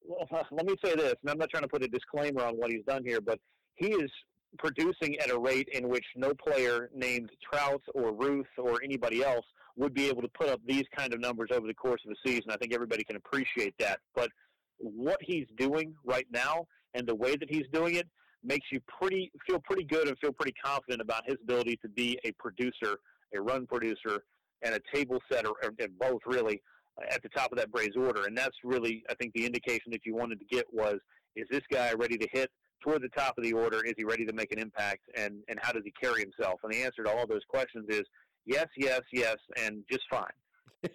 Well, 0.05 0.27
let 0.51 0.65
me 0.65 0.75
say 0.83 0.95
this, 0.95 1.15
and 1.21 1.29
I'm 1.29 1.37
not 1.37 1.49
trying 1.49 1.63
to 1.63 1.69
put 1.69 1.83
a 1.83 1.87
disclaimer 1.87 2.43
on 2.43 2.55
what 2.55 2.71
he's 2.71 2.83
done 2.85 3.03
here, 3.03 3.21
but 3.21 3.39
he 3.75 3.87
is 3.87 4.09
producing 4.57 5.17
at 5.19 5.29
a 5.29 5.37
rate 5.37 5.67
in 5.73 5.89
which 5.89 6.05
no 6.15 6.33
player 6.33 6.89
named 6.95 7.29
Trout 7.43 7.81
or 7.93 8.13
Ruth 8.13 8.47
or 8.57 8.81
anybody 8.83 9.23
else 9.23 9.45
would 9.75 9.93
be 9.93 10.07
able 10.07 10.21
to 10.21 10.29
put 10.29 10.49
up 10.49 10.59
these 10.65 10.85
kind 10.95 11.13
of 11.13 11.19
numbers 11.19 11.49
over 11.53 11.67
the 11.67 11.73
course 11.73 12.01
of 12.05 12.11
a 12.11 12.27
season. 12.27 12.49
I 12.49 12.57
think 12.57 12.73
everybody 12.73 13.03
can 13.03 13.15
appreciate 13.15 13.75
that. 13.79 13.99
But 14.15 14.31
what 14.79 15.19
he's 15.21 15.45
doing 15.57 15.93
right 16.03 16.25
now 16.31 16.65
and 16.93 17.07
the 17.07 17.15
way 17.15 17.35
that 17.35 17.49
he's 17.49 17.65
doing 17.71 17.95
it 17.95 18.07
makes 18.43 18.67
you 18.71 18.79
pretty 18.99 19.31
feel 19.47 19.59
pretty 19.59 19.83
good 19.83 20.07
and 20.07 20.17
feel 20.19 20.31
pretty 20.31 20.55
confident 20.63 21.01
about 21.01 21.23
his 21.27 21.35
ability 21.43 21.77
to 21.81 21.89
be 21.89 22.17
a 22.23 22.31
producer, 22.33 22.97
a 23.35 23.41
run 23.41 23.67
producer, 23.67 24.23
and 24.63 24.73
a 24.73 24.79
table 24.93 25.21
setter, 25.31 25.51
and 25.79 25.99
both 25.99 26.21
really 26.25 26.61
at 27.09 27.21
the 27.23 27.29
top 27.29 27.51
of 27.51 27.57
that 27.57 27.71
Braves 27.71 27.95
order. 27.95 28.25
And 28.25 28.37
that's 28.37 28.57
really, 28.63 29.03
I 29.09 29.15
think, 29.15 29.33
the 29.33 29.45
indication 29.45 29.91
that 29.91 30.05
you 30.05 30.15
wanted 30.15 30.39
to 30.39 30.45
get 30.45 30.65
was, 30.71 30.99
is 31.35 31.45
this 31.51 31.63
guy 31.71 31.93
ready 31.93 32.17
to 32.17 32.27
hit 32.31 32.49
toward 32.81 33.01
the 33.01 33.09
top 33.09 33.37
of 33.37 33.43
the 33.43 33.53
order? 33.53 33.83
Is 33.85 33.93
he 33.97 34.03
ready 34.03 34.25
to 34.25 34.33
make 34.33 34.51
an 34.51 34.59
impact? 34.59 35.01
And, 35.15 35.43
and 35.47 35.59
how 35.61 35.71
does 35.71 35.83
he 35.85 35.91
carry 35.91 36.21
himself? 36.21 36.59
And 36.63 36.73
the 36.73 36.83
answer 36.83 37.03
to 37.03 37.11
all 37.11 37.27
those 37.27 37.43
questions 37.47 37.85
is 37.89 38.03
yes, 38.45 38.67
yes, 38.77 39.01
yes, 39.11 39.37
and 39.57 39.83
just 39.89 40.03
fine. 40.09 40.25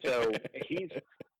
So 0.05 0.31
he's 0.67 0.88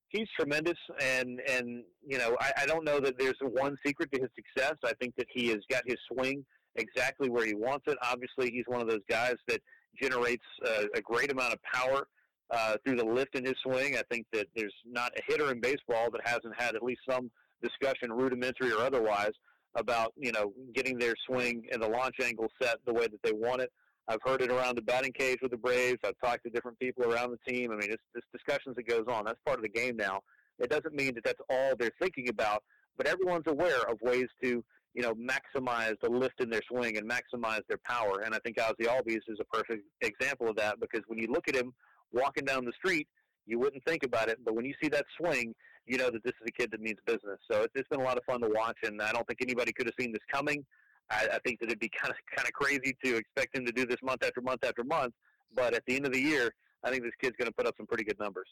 he's 0.09 0.29
tremendous, 0.39 0.79
and 1.01 1.41
and 1.49 1.85
you 2.07 2.19
know 2.19 2.37
I, 2.41 2.53
I 2.63 2.67
don't 2.67 2.85
know 2.85 3.01
that 3.01 3.19
there's 3.19 3.37
one 3.41 3.77
secret 3.85 4.11
to 4.13 4.21
his 4.21 4.31
success. 4.35 4.75
I 4.85 4.93
think 5.01 5.17
that 5.17 5.27
he 5.33 5.49
has 5.49 5.61
got 5.71 5.83
his 5.87 5.97
swing 6.13 6.45
exactly 6.77 7.29
where 7.29 7.47
he 7.47 7.55
wants 7.55 7.85
it. 7.87 7.99
Obviously, 8.03 8.51
he's 8.51 8.65
one 8.67 8.81
of 8.81 8.89
those 8.89 9.05
guys 9.09 9.37
that 9.49 9.61
generates 10.01 10.45
uh, 10.67 10.85
a 10.95 11.01
great 11.01 11.31
amount 11.33 11.53
of 11.53 11.61
power 11.63 12.07
uh, 12.53 12.77
through 12.85 12.97
the 12.97 13.05
lift 13.05 13.35
in 13.35 13.45
his 13.45 13.55
swing. 13.63 13.97
I 13.97 14.03
think 14.11 14.27
that 14.33 14.47
there's 14.55 14.75
not 14.87 15.13
a 15.17 15.23
hitter 15.27 15.51
in 15.51 15.61
baseball 15.61 16.11
that 16.11 16.21
hasn't 16.25 16.55
had 16.57 16.77
at 16.77 16.83
least 16.83 17.01
some 17.09 17.31
discussion, 17.63 18.13
rudimentary 18.13 18.73
or 18.73 18.81
otherwise, 18.81 19.33
about 19.75 20.13
you 20.17 20.33
know 20.33 20.53
getting 20.75 20.99
their 20.99 21.15
swing 21.27 21.67
and 21.73 21.83
the 21.83 21.89
launch 21.89 22.17
angle 22.23 22.49
set 22.61 22.77
the 22.87 22.93
way 22.93 23.07
that 23.07 23.23
they 23.23 23.33
want 23.33 23.63
it. 23.63 23.73
I've 24.09 24.21
heard 24.23 24.43
it 24.43 24.51
around 24.51 24.77
the 24.77 24.83
batting 24.83 25.13
cage 25.13 25.39
with 25.41 25.53
the 25.53 25.57
Braves. 25.57 25.99
I've 26.05 26.19
talked 26.23 26.45
to 26.45 26.51
different 26.51 26.79
people 26.79 27.05
around 27.05 27.31
the 27.31 27.53
team. 27.53 27.71
I 27.71 27.77
mean, 27.77 27.91
it's, 27.91 28.03
it's 28.15 28.27
discussions 28.33 28.77
that 28.77 28.87
goes 28.87 29.05
on. 29.09 29.25
That's 29.25 29.39
part 29.47 29.59
of 29.59 29.63
the 29.63 29.69
game 29.69 29.97
now. 29.97 30.21
It 30.59 30.71
doesn't 30.71 30.93
mean 30.93 31.15
that 31.15 31.25
that's 31.25 31.41
all 31.49 31.75
they're 31.79 31.93
thinking 32.01 32.29
about, 32.29 32.63
but 32.99 33.07
everyone's 33.07 33.47
aware 33.47 33.81
of 33.89 33.99
ways 34.03 34.27
to 34.43 34.63
you 34.95 35.03
know 35.03 35.15
maximize 35.15 35.95
the 36.03 36.11
lift 36.11 36.41
in 36.41 36.51
their 36.51 36.61
swing 36.69 36.99
and 36.99 37.11
maximize 37.11 37.63
their 37.69 37.81
power. 37.87 38.21
And 38.25 38.35
I 38.35 38.39
think 38.45 38.61
Ozzie 38.61 38.91
Albies 38.91 39.23
is 39.29 39.39
a 39.41 39.45
perfect 39.45 39.85
example 40.03 40.51
of 40.51 40.57
that 40.57 40.81
because 40.81 41.01
when 41.07 41.19
you 41.19 41.29
look 41.29 41.49
at 41.49 41.57
him 41.57 41.73
walking 42.13 42.45
down 42.45 42.65
the 42.65 42.73
street, 42.73 43.09
you 43.47 43.59
wouldn't 43.59 43.85
think 43.85 44.05
about 44.05 44.29
it, 44.29 44.39
but 44.45 44.55
when 44.55 44.65
you 44.65 44.75
see 44.83 44.89
that 44.89 45.05
swing, 45.19 45.55
you 45.87 45.99
know 45.99 46.11
that 46.11 46.23
this 46.23 46.35
is 46.41 46.47
a 46.47 46.53
kid 46.53 46.71
that 46.71 46.81
means 46.81 46.99
business. 47.07 47.39
So 47.51 47.63
it's, 47.63 47.73
it's 47.75 47.89
been 47.89 48.01
a 48.01 48.05
lot 48.05 48.17
of 48.17 48.25
fun 48.25 48.41
to 48.43 48.49
watch, 48.49 48.79
and 48.85 49.03
I 49.03 49.13
don't 49.13 49.27
think 49.27 49.41
anybody 49.43 49.73
could 49.73 49.87
have 49.87 49.95
seen 49.99 50.13
this 50.13 50.23
coming. 50.33 50.65
I, 51.11 51.27
I 51.35 51.39
think 51.45 51.61
that 51.61 51.67
it'd 51.67 51.81
be 51.81 51.91
kind 52.01 52.11
of 52.13 52.17
kind 52.35 52.47
of 52.47 52.53
crazy 52.53 52.97
to 53.05 53.17
expect 53.17 53.57
him 53.57 53.67
to 53.67 53.73
do 53.73 53.87
this 53.87 53.99
month 54.03 54.25
after 54.25 54.41
month 54.41 54.65
after 54.65 54.85
month. 54.85 55.15
But 55.55 55.75
at 55.75 55.83
the 55.87 55.97
end 55.97 56.07
of 56.07 56.13
the 56.13 56.21
year, 56.21 56.53
I 56.85 56.91
think 56.91 57.03
this 57.03 57.13
kid's 57.21 57.37
going 57.37 57.49
to 57.49 57.55
put 57.55 57.67
up 57.67 57.75
some 57.77 57.87
pretty 57.87 58.05
good 58.05 58.19
numbers. 58.19 58.49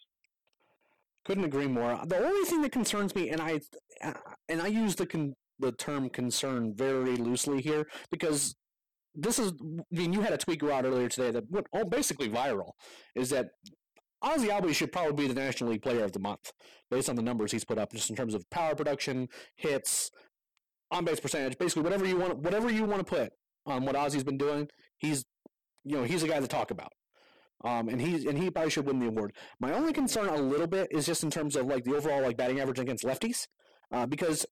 Couldn't 1.24 1.44
agree 1.44 1.68
more. 1.68 2.00
The 2.06 2.18
only 2.18 2.48
thing 2.48 2.62
that 2.62 2.72
concerns 2.72 3.14
me, 3.14 3.30
and 3.30 3.40
I 3.40 3.60
uh, 4.02 4.14
and 4.48 4.60
I 4.60 4.66
use 4.66 4.96
the 4.96 5.06
con, 5.06 5.34
the 5.58 5.72
term 5.72 6.08
concern 6.08 6.74
very 6.74 7.16
loosely 7.16 7.60
here 7.60 7.86
because 8.10 8.56
this 9.14 9.38
is. 9.38 9.52
I 9.60 9.82
mean, 9.90 10.12
you 10.12 10.20
had 10.20 10.32
a 10.32 10.38
tweet 10.38 10.60
go 10.60 10.72
out 10.72 10.84
earlier 10.84 11.08
today 11.08 11.30
that 11.30 11.50
went 11.50 11.66
all 11.72 11.84
basically 11.84 12.28
viral. 12.28 12.72
Is 13.14 13.30
that 13.30 13.50
Ozzie 14.22 14.48
Albies 14.48 14.74
should 14.74 14.92
probably 14.92 15.26
be 15.26 15.32
the 15.32 15.40
National 15.40 15.70
League 15.70 15.82
Player 15.82 16.04
of 16.04 16.12
the 16.12 16.18
Month 16.18 16.52
based 16.90 17.08
on 17.08 17.16
the 17.16 17.22
numbers 17.22 17.52
he's 17.52 17.64
put 17.64 17.78
up, 17.78 17.92
just 17.92 18.10
in 18.10 18.16
terms 18.16 18.34
of 18.34 18.48
power 18.50 18.74
production, 18.74 19.28
hits, 19.56 20.10
on 20.90 21.04
base 21.04 21.20
percentage, 21.20 21.56
basically 21.58 21.82
whatever 21.82 22.06
you 22.06 22.16
want, 22.16 22.38
whatever 22.38 22.70
you 22.70 22.84
want 22.84 22.98
to 22.98 23.04
put 23.04 23.32
on 23.66 23.84
what 23.84 23.96
Ozzie's 23.96 24.24
been 24.24 24.38
doing. 24.38 24.68
He's, 24.98 25.24
you 25.84 25.96
know, 25.96 26.02
he's 26.02 26.22
a 26.22 26.28
guy 26.28 26.40
to 26.40 26.46
talk 26.46 26.70
about. 26.70 26.92
Um, 27.62 27.88
and 27.88 28.00
he's 28.00 28.24
and 28.24 28.38
he 28.38 28.50
probably 28.50 28.70
should 28.70 28.86
win 28.86 29.00
the 29.00 29.08
award. 29.08 29.34
My 29.60 29.72
only 29.72 29.92
concern 29.92 30.28
a 30.28 30.36
little 30.36 30.66
bit 30.66 30.88
is 30.90 31.04
just 31.04 31.22
in 31.22 31.30
terms 31.30 31.56
of 31.56 31.66
like 31.66 31.84
the 31.84 31.94
overall 31.94 32.22
like 32.22 32.36
batting 32.36 32.58
average 32.58 32.78
against 32.78 33.04
lefties, 33.04 33.46
uh, 33.92 34.06
because 34.06 34.46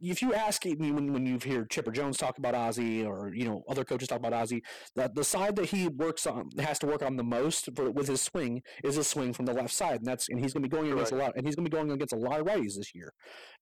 if 0.00 0.22
you 0.22 0.34
ask 0.34 0.64
me 0.64 0.92
when, 0.92 1.12
when 1.12 1.26
you 1.26 1.38
hear 1.38 1.64
Chipper 1.64 1.90
Jones 1.90 2.16
talk 2.16 2.38
about 2.38 2.54
Ozzie 2.54 3.04
or 3.04 3.32
you 3.34 3.44
know 3.44 3.62
other 3.68 3.84
coaches 3.84 4.08
talk 4.08 4.18
about 4.18 4.32
Ozzie, 4.32 4.62
the, 4.94 5.10
the 5.14 5.24
side 5.24 5.56
that 5.56 5.66
he 5.66 5.88
works 5.88 6.26
on 6.26 6.50
has 6.58 6.78
to 6.80 6.86
work 6.86 7.02
on 7.02 7.16
the 7.16 7.24
most 7.24 7.68
for, 7.74 7.90
with 7.90 8.08
his 8.08 8.20
swing 8.20 8.62
is 8.84 8.96
his 8.96 9.06
swing 9.06 9.32
from 9.32 9.46
the 9.46 9.54
left 9.54 9.72
side, 9.72 9.96
and 9.96 10.06
that's 10.06 10.28
and 10.28 10.40
he's 10.40 10.52
going 10.52 10.62
to 10.62 10.68
be 10.68 10.76
going 10.76 10.92
against 10.92 11.12
a 11.12 11.16
lot, 11.16 11.32
and 11.36 11.46
he's 11.46 11.56
going 11.56 11.64
to 11.64 11.70
be 11.70 11.76
going 11.76 11.90
against 11.90 12.12
a 12.12 12.18
lot 12.18 12.40
of 12.40 12.46
righties 12.46 12.76
this 12.76 12.94
year. 12.94 13.12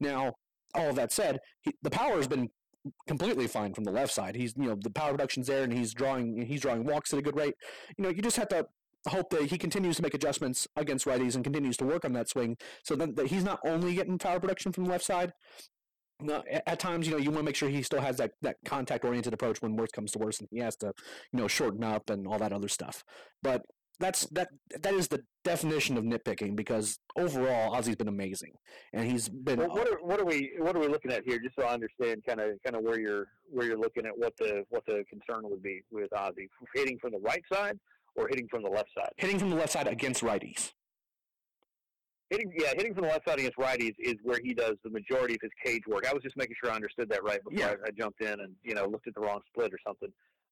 Now, 0.00 0.32
all 0.74 0.90
of 0.90 0.96
that 0.96 1.12
said, 1.12 1.38
he, 1.62 1.72
the 1.82 1.90
power 1.90 2.16
has 2.16 2.28
been 2.28 2.48
completely 3.06 3.46
fine 3.46 3.72
from 3.72 3.84
the 3.84 3.92
left 3.92 4.12
side. 4.12 4.36
He's 4.36 4.54
you 4.56 4.66
know 4.66 4.76
the 4.80 4.90
power 4.90 5.10
production's 5.10 5.46
there, 5.46 5.64
and 5.64 5.72
he's 5.72 5.94
drawing 5.94 6.44
he's 6.46 6.60
drawing 6.60 6.84
walks 6.84 7.12
at 7.12 7.18
a 7.18 7.22
good 7.22 7.36
rate. 7.36 7.54
You 7.96 8.04
know, 8.04 8.10
you 8.10 8.22
just 8.22 8.36
have 8.36 8.48
to 8.48 8.66
hope 9.08 9.28
that 9.30 9.42
he 9.42 9.58
continues 9.58 9.96
to 9.96 10.02
make 10.02 10.14
adjustments 10.14 10.66
against 10.76 11.06
righties 11.06 11.34
and 11.34 11.44
continues 11.44 11.76
to 11.76 11.84
work 11.84 12.04
on 12.04 12.12
that 12.14 12.28
swing, 12.28 12.56
so 12.82 12.96
that 12.96 13.26
he's 13.28 13.44
not 13.44 13.60
only 13.64 13.94
getting 13.94 14.18
power 14.18 14.40
production 14.40 14.72
from 14.72 14.84
the 14.84 14.90
left 14.90 15.04
side. 15.04 15.32
No, 16.20 16.42
at 16.48 16.78
times, 16.78 17.06
you 17.06 17.12
know, 17.12 17.18
you 17.18 17.30
want 17.30 17.40
to 17.40 17.44
make 17.44 17.56
sure 17.56 17.68
he 17.68 17.82
still 17.82 18.00
has 18.00 18.16
that, 18.18 18.32
that 18.42 18.56
contact 18.64 19.04
oriented 19.04 19.34
approach 19.34 19.60
when 19.60 19.76
worse 19.76 19.90
comes 19.90 20.12
to 20.12 20.18
worse, 20.18 20.38
and 20.38 20.48
he 20.50 20.58
has 20.58 20.76
to, 20.76 20.92
you 21.32 21.40
know, 21.40 21.48
shorten 21.48 21.82
up 21.82 22.08
and 22.08 22.26
all 22.26 22.38
that 22.38 22.52
other 22.52 22.68
stuff. 22.68 23.02
But 23.42 23.62
that's 24.00 24.26
that 24.30 24.48
that 24.80 24.92
is 24.94 25.08
the 25.08 25.22
definition 25.44 25.96
of 25.96 26.04
nitpicking 26.04 26.56
because 26.56 26.98
overall 27.16 27.74
Ozzie's 27.74 27.96
been 27.96 28.08
amazing 28.08 28.52
and 28.92 29.08
he's 29.08 29.28
been. 29.28 29.58
Well, 29.58 29.68
what 29.68 29.88
are 29.88 29.98
what 30.02 30.20
are 30.20 30.24
we 30.24 30.52
what 30.58 30.76
are 30.76 30.80
we 30.80 30.88
looking 30.88 31.12
at 31.12 31.24
here? 31.24 31.38
Just 31.38 31.54
so 31.56 31.64
I 31.64 31.74
understand, 31.74 32.22
kind 32.26 32.40
of 32.40 32.50
kind 32.64 32.76
of 32.76 32.82
where 32.82 32.98
you're 32.98 33.26
where 33.50 33.66
you're 33.66 33.78
looking 33.78 34.04
at 34.06 34.12
what 34.16 34.36
the 34.38 34.64
what 34.70 34.84
the 34.86 35.04
concern 35.08 35.48
would 35.48 35.62
be 35.62 35.82
with 35.90 36.12
Ozzie 36.12 36.48
hitting 36.74 36.98
from 36.98 37.12
the 37.12 37.20
right 37.20 37.42
side 37.52 37.78
or 38.16 38.28
hitting 38.28 38.48
from 38.48 38.62
the 38.62 38.68
left 38.68 38.88
side. 38.96 39.12
Hitting 39.16 39.38
from 39.38 39.50
the 39.50 39.56
left 39.56 39.72
side 39.72 39.86
against 39.86 40.22
righties. 40.22 40.72
Hitting, 42.34 42.52
yeah, 42.58 42.72
hitting 42.76 42.94
from 42.94 43.04
the 43.04 43.10
left 43.10 43.28
side 43.28 43.38
against 43.38 43.56
righties 43.56 43.94
is 43.98 44.14
where 44.22 44.40
he 44.42 44.54
does 44.54 44.74
the 44.82 44.90
majority 44.90 45.34
of 45.34 45.40
his 45.40 45.52
cage 45.64 45.82
work. 45.86 46.08
I 46.08 46.12
was 46.12 46.22
just 46.22 46.36
making 46.36 46.56
sure 46.60 46.72
I 46.72 46.74
understood 46.74 47.08
that 47.10 47.22
right 47.22 47.42
before 47.44 47.58
yeah. 47.58 47.74
I, 47.84 47.88
I 47.88 47.90
jumped 47.96 48.20
in 48.20 48.40
and 48.40 48.54
you 48.64 48.74
know 48.74 48.86
looked 48.86 49.06
at 49.06 49.14
the 49.14 49.20
wrong 49.20 49.40
split 49.46 49.72
or 49.72 49.78
something. 49.86 50.10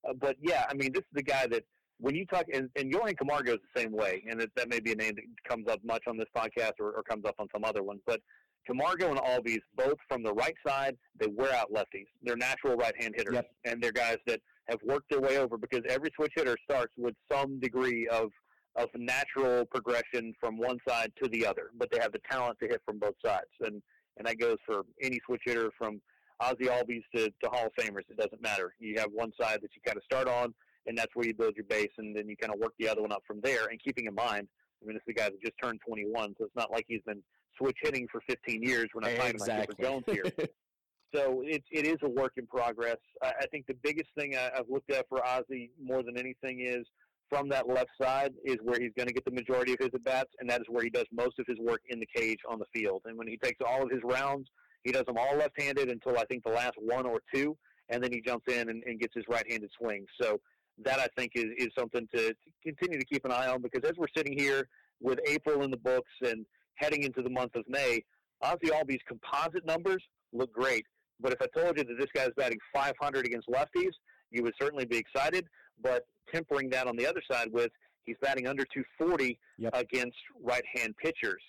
Uh, 0.08 0.12
but 0.20 0.36
yeah, 0.40 0.64
I 0.70 0.74
mean, 0.74 0.92
this 0.92 1.00
is 1.00 1.12
the 1.12 1.22
guy 1.22 1.46
that 1.48 1.64
when 1.98 2.14
you 2.14 2.24
talk, 2.26 2.46
and, 2.52 2.68
and 2.76 2.90
Johan 2.90 3.14
Camargo 3.14 3.54
is 3.54 3.58
the 3.74 3.80
same 3.80 3.92
way, 3.92 4.24
and 4.28 4.40
it, 4.40 4.50
that 4.56 4.68
may 4.68 4.80
be 4.80 4.92
a 4.92 4.96
name 4.96 5.14
that 5.14 5.24
comes 5.48 5.68
up 5.68 5.80
much 5.84 6.02
on 6.06 6.16
this 6.16 6.28
podcast 6.36 6.72
or, 6.80 6.92
or 6.92 7.02
comes 7.02 7.24
up 7.24 7.34
on 7.38 7.48
some 7.52 7.64
other 7.64 7.82
one, 7.82 7.98
but 8.06 8.20
Camargo 8.66 9.10
and 9.10 9.18
Albies, 9.18 9.60
both 9.76 9.96
from 10.08 10.22
the 10.22 10.32
right 10.32 10.54
side, 10.66 10.96
they 11.18 11.26
wear 11.26 11.52
out 11.52 11.72
lefties. 11.72 12.06
They're 12.22 12.36
natural 12.36 12.76
right-hand 12.76 13.14
hitters, 13.16 13.34
yep. 13.34 13.50
and 13.64 13.82
they're 13.82 13.92
guys 13.92 14.18
that 14.26 14.40
have 14.68 14.78
worked 14.84 15.10
their 15.10 15.20
way 15.20 15.38
over 15.38 15.56
because 15.56 15.82
every 15.88 16.10
switch 16.14 16.32
hitter 16.36 16.56
starts 16.68 16.92
with 16.96 17.14
some 17.30 17.58
degree 17.58 18.06
of 18.08 18.30
of 18.76 18.88
natural 18.94 19.64
progression 19.66 20.34
from 20.40 20.56
one 20.56 20.78
side 20.88 21.12
to 21.22 21.28
the 21.28 21.46
other, 21.46 21.70
but 21.76 21.90
they 21.90 21.98
have 22.00 22.12
the 22.12 22.20
talent 22.30 22.58
to 22.60 22.68
hit 22.68 22.80
from 22.84 22.98
both 22.98 23.14
sides, 23.24 23.50
and 23.60 23.82
and 24.18 24.26
that 24.26 24.38
goes 24.38 24.56
for 24.66 24.82
any 25.00 25.20
switch 25.26 25.42
hitter 25.44 25.70
from 25.78 26.00
Ozzie 26.40 26.66
Albies 26.66 27.02
to, 27.14 27.32
to 27.42 27.50
Hall 27.50 27.66
of 27.66 27.72
Famers. 27.82 28.02
It 28.10 28.18
doesn't 28.18 28.42
matter. 28.42 28.74
You 28.78 28.98
have 28.98 29.10
one 29.12 29.32
side 29.40 29.60
that 29.62 29.70
you 29.74 29.80
kind 29.86 29.96
of 29.96 30.02
start 30.04 30.28
on, 30.28 30.52
and 30.86 30.96
that's 30.96 31.14
where 31.14 31.26
you 31.26 31.34
build 31.34 31.56
your 31.56 31.64
base, 31.64 31.90
and 31.98 32.14
then 32.14 32.28
you 32.28 32.36
kind 32.36 32.52
of 32.52 32.60
work 32.60 32.74
the 32.78 32.88
other 32.88 33.00
one 33.00 33.12
up 33.12 33.22
from 33.26 33.40
there. 33.42 33.68
And 33.68 33.82
keeping 33.82 34.06
in 34.06 34.14
mind, 34.14 34.48
I 34.82 34.86
mean, 34.86 34.94
this 34.94 35.02
is 35.06 35.14
a 35.16 35.18
guy 35.18 35.30
that 35.30 35.40
just 35.40 35.54
turned 35.62 35.80
21, 35.86 36.34
so 36.38 36.44
it's 36.44 36.56
not 36.56 36.70
like 36.70 36.84
he's 36.88 37.02
been 37.06 37.22
switch 37.56 37.76
hitting 37.82 38.06
for 38.10 38.20
15 38.28 38.62
years. 38.62 38.88
We're 38.94 39.02
not 39.02 39.12
exactly. 39.12 39.38
talking 39.38 39.54
about 39.54 39.66
Chipper 39.68 39.82
Jones 39.82 40.04
here. 40.06 40.48
so 41.14 41.42
it, 41.46 41.62
it 41.70 41.86
is 41.86 41.98
a 42.02 42.08
work 42.08 42.32
in 42.36 42.46
progress. 42.46 42.96
I, 43.22 43.32
I 43.42 43.46
think 43.46 43.66
the 43.66 43.76
biggest 43.82 44.10
thing 44.18 44.36
I, 44.36 44.50
I've 44.58 44.68
looked 44.68 44.90
at 44.90 45.08
for 45.08 45.24
Ozzie 45.24 45.70
more 45.82 46.02
than 46.02 46.18
anything 46.18 46.60
is 46.66 46.86
from 47.28 47.48
that 47.48 47.68
left 47.68 47.90
side 48.00 48.32
is 48.44 48.56
where 48.62 48.78
he's 48.78 48.92
going 48.96 49.08
to 49.08 49.14
get 49.14 49.24
the 49.24 49.30
majority 49.30 49.72
of 49.72 49.78
his 49.80 49.90
at 49.94 50.04
bats, 50.04 50.30
and 50.38 50.48
that 50.50 50.60
is 50.60 50.66
where 50.68 50.84
he 50.84 50.90
does 50.90 51.06
most 51.12 51.38
of 51.38 51.46
his 51.46 51.58
work 51.58 51.80
in 51.88 51.98
the 51.98 52.08
cage 52.14 52.38
on 52.48 52.58
the 52.58 52.66
field. 52.74 53.02
And 53.06 53.16
when 53.16 53.26
he 53.26 53.36
takes 53.36 53.58
all 53.66 53.82
of 53.82 53.90
his 53.90 54.00
rounds, 54.04 54.48
he 54.84 54.92
does 54.92 55.04
them 55.06 55.16
all 55.18 55.36
left-handed 55.36 55.88
until 55.90 56.18
I 56.18 56.24
think 56.24 56.44
the 56.44 56.50
last 56.50 56.74
one 56.78 57.06
or 57.06 57.20
two, 57.34 57.56
and 57.88 58.02
then 58.02 58.12
he 58.12 58.20
jumps 58.20 58.52
in 58.52 58.68
and, 58.68 58.82
and 58.84 59.00
gets 59.00 59.14
his 59.14 59.24
right-handed 59.28 59.70
swing. 59.78 60.04
So 60.20 60.40
that 60.84 60.98
I 60.98 61.06
think 61.16 61.32
is, 61.34 61.46
is 61.56 61.68
something 61.78 62.06
to, 62.14 62.28
to 62.28 62.34
continue 62.62 62.98
to 62.98 63.04
keep 63.04 63.24
an 63.24 63.32
eye 63.32 63.48
on 63.48 63.62
because 63.62 63.88
as 63.88 63.96
we're 63.96 64.06
sitting 64.16 64.36
here 64.36 64.68
with 65.00 65.18
April 65.26 65.62
in 65.62 65.70
the 65.70 65.76
books 65.76 66.10
and 66.22 66.46
heading 66.76 67.02
into 67.02 67.22
the 67.22 67.30
month 67.30 67.54
of 67.54 67.64
May, 67.68 68.02
Ozzie 68.42 68.70
Albies' 68.72 69.00
composite 69.06 69.64
numbers 69.64 70.02
look 70.32 70.52
great. 70.52 70.84
But 71.20 71.32
if 71.32 71.40
I 71.40 71.46
told 71.58 71.78
you 71.78 71.84
that 71.84 71.96
this 71.98 72.08
guy's 72.14 72.30
batting 72.36 72.58
500 72.74 73.26
against 73.26 73.48
lefties, 73.48 73.92
you 74.30 74.42
would 74.42 74.54
certainly 74.60 74.84
be 74.84 74.96
excited. 74.96 75.46
But 75.80 76.06
tempering 76.32 76.70
that 76.70 76.86
on 76.86 76.96
the 76.96 77.06
other 77.06 77.22
side 77.30 77.48
with 77.52 77.70
he's 78.04 78.16
batting 78.20 78.46
under 78.46 78.64
240 78.64 79.38
yep. 79.58 79.72
against 79.74 80.16
right-hand 80.42 80.94
pitchers. 80.96 81.42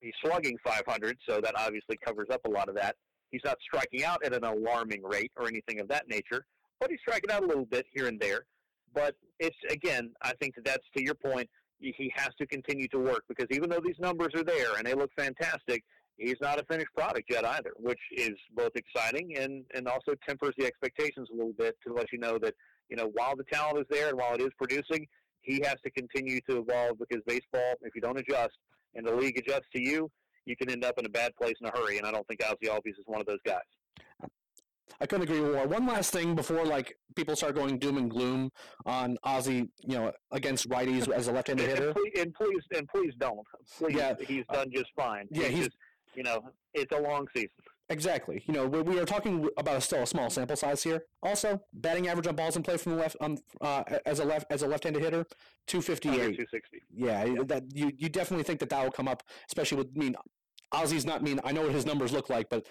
He's 0.00 0.14
slugging 0.24 0.58
500, 0.64 1.16
so 1.28 1.40
that 1.40 1.54
obviously 1.56 1.96
covers 2.04 2.28
up 2.30 2.44
a 2.44 2.50
lot 2.50 2.68
of 2.68 2.74
that. 2.74 2.96
He's 3.30 3.42
not 3.44 3.56
striking 3.62 4.04
out 4.04 4.24
at 4.24 4.34
an 4.34 4.44
alarming 4.44 5.02
rate 5.02 5.32
or 5.36 5.46
anything 5.46 5.80
of 5.80 5.88
that 5.88 6.08
nature, 6.08 6.44
but 6.80 6.90
he's 6.90 7.00
striking 7.00 7.30
out 7.30 7.42
a 7.42 7.46
little 7.46 7.64
bit 7.64 7.86
here 7.92 8.06
and 8.06 8.20
there. 8.20 8.44
But 8.94 9.14
it's 9.38 9.56
again, 9.70 10.10
I 10.20 10.34
think 10.40 10.54
that 10.56 10.64
that's 10.64 10.86
to 10.96 11.02
your 11.02 11.14
point. 11.14 11.48
He 11.78 12.12
has 12.14 12.28
to 12.38 12.46
continue 12.46 12.86
to 12.88 12.98
work 12.98 13.24
because 13.28 13.46
even 13.50 13.68
though 13.68 13.80
these 13.84 13.98
numbers 13.98 14.28
are 14.36 14.44
there 14.44 14.76
and 14.76 14.86
they 14.86 14.94
look 14.94 15.10
fantastic, 15.16 15.82
he's 16.16 16.36
not 16.40 16.60
a 16.60 16.64
finished 16.70 16.94
product 16.96 17.28
yet 17.28 17.44
either, 17.44 17.72
which 17.76 17.98
is 18.16 18.36
both 18.54 18.72
exciting 18.76 19.36
and 19.38 19.64
and 19.74 19.88
also 19.88 20.14
tempers 20.28 20.52
the 20.58 20.66
expectations 20.66 21.28
a 21.32 21.36
little 21.36 21.54
bit 21.54 21.76
to 21.86 21.92
let 21.92 22.12
you 22.12 22.18
know 22.18 22.38
that 22.38 22.54
you 22.92 22.96
know 22.96 23.10
while 23.14 23.34
the 23.34 23.44
talent 23.44 23.78
is 23.78 23.86
there 23.88 24.10
and 24.10 24.18
while 24.18 24.34
it 24.34 24.42
is 24.42 24.50
producing, 24.58 25.06
he 25.40 25.62
has 25.64 25.76
to 25.82 25.90
continue 25.92 26.40
to 26.48 26.58
evolve 26.58 26.98
because 26.98 27.22
baseball, 27.26 27.72
if 27.80 27.94
you 27.94 28.02
don't 28.02 28.18
adjust 28.18 28.52
and 28.94 29.06
the 29.06 29.14
league 29.14 29.38
adjusts 29.38 29.68
to 29.74 29.82
you, 29.82 30.10
you 30.44 30.54
can 30.56 30.68
end 30.68 30.84
up 30.84 30.98
in 30.98 31.06
a 31.06 31.08
bad 31.08 31.34
place 31.40 31.54
in 31.62 31.66
a 31.68 31.70
hurry. 31.70 31.96
And 31.96 32.06
I 32.06 32.12
don't 32.12 32.26
think 32.28 32.40
Ozzie 32.44 32.70
Albies 32.70 32.98
is 32.98 33.06
one 33.06 33.22
of 33.22 33.26
those 33.26 33.38
guys. 33.46 34.28
I 35.00 35.06
couldn't 35.06 35.22
agree 35.22 35.40
more. 35.40 35.66
One 35.66 35.86
last 35.86 36.12
thing 36.12 36.34
before 36.34 36.66
like 36.66 36.98
people 37.16 37.34
start 37.34 37.54
going 37.54 37.78
doom 37.78 37.96
and 37.96 38.10
gloom 38.10 38.50
on 38.84 39.16
Ozzie, 39.24 39.70
you 39.84 39.96
know, 39.96 40.12
against 40.30 40.68
righties 40.68 41.10
as 41.10 41.28
a 41.28 41.32
left-handed 41.32 41.66
hitter. 41.66 41.86
And 41.86 41.94
please, 41.94 42.20
and 42.20 42.34
please, 42.34 42.62
and 42.76 42.88
please 42.88 43.14
don't. 43.18 43.46
Please, 43.78 43.96
yeah, 43.96 44.14
he's 44.20 44.44
done 44.52 44.70
just 44.70 44.90
fine. 44.94 45.28
Yeah, 45.30 45.48
he's, 45.48 45.64
just, 45.64 45.76
you 46.14 46.24
know, 46.24 46.42
it's 46.74 46.94
a 46.94 47.00
long 47.00 47.26
season. 47.34 47.48
Exactly. 47.88 48.42
You 48.46 48.54
know, 48.54 48.66
we, 48.66 48.80
we 48.80 48.98
are 48.98 49.04
talking 49.04 49.48
about 49.58 49.76
a, 49.76 49.80
still 49.80 50.02
a 50.02 50.06
small 50.06 50.30
sample 50.30 50.56
size 50.56 50.82
here. 50.82 51.04
Also, 51.22 51.60
batting 51.74 52.08
average 52.08 52.26
on 52.26 52.36
balls 52.36 52.56
in 52.56 52.62
play 52.62 52.76
from 52.76 52.92
the 52.92 52.98
left 52.98 53.16
um, 53.20 53.36
uh, 53.60 53.82
as 54.06 54.18
a 54.18 54.24
left 54.24 54.46
as 54.50 54.62
a 54.62 54.66
left-handed 54.66 55.02
hitter, 55.02 55.26
two 55.66 55.82
fifty 55.82 56.08
eight. 56.08 56.38
Two 56.38 56.46
sixty. 56.50 56.82
Yeah, 56.94 57.24
that 57.46 57.64
you 57.74 57.92
you 57.96 58.08
definitely 58.08 58.44
think 58.44 58.60
that 58.60 58.70
that 58.70 58.82
will 58.82 58.92
come 58.92 59.08
up, 59.08 59.22
especially 59.48 59.78
with. 59.78 59.88
I 59.94 59.98
mean, 59.98 60.16
Ozzie's 60.72 61.04
not. 61.04 61.20
I 61.20 61.22
mean, 61.22 61.40
I 61.44 61.52
know 61.52 61.62
what 61.62 61.72
his 61.72 61.84
numbers 61.84 62.12
look 62.12 62.30
like, 62.30 62.48
but 62.48 62.66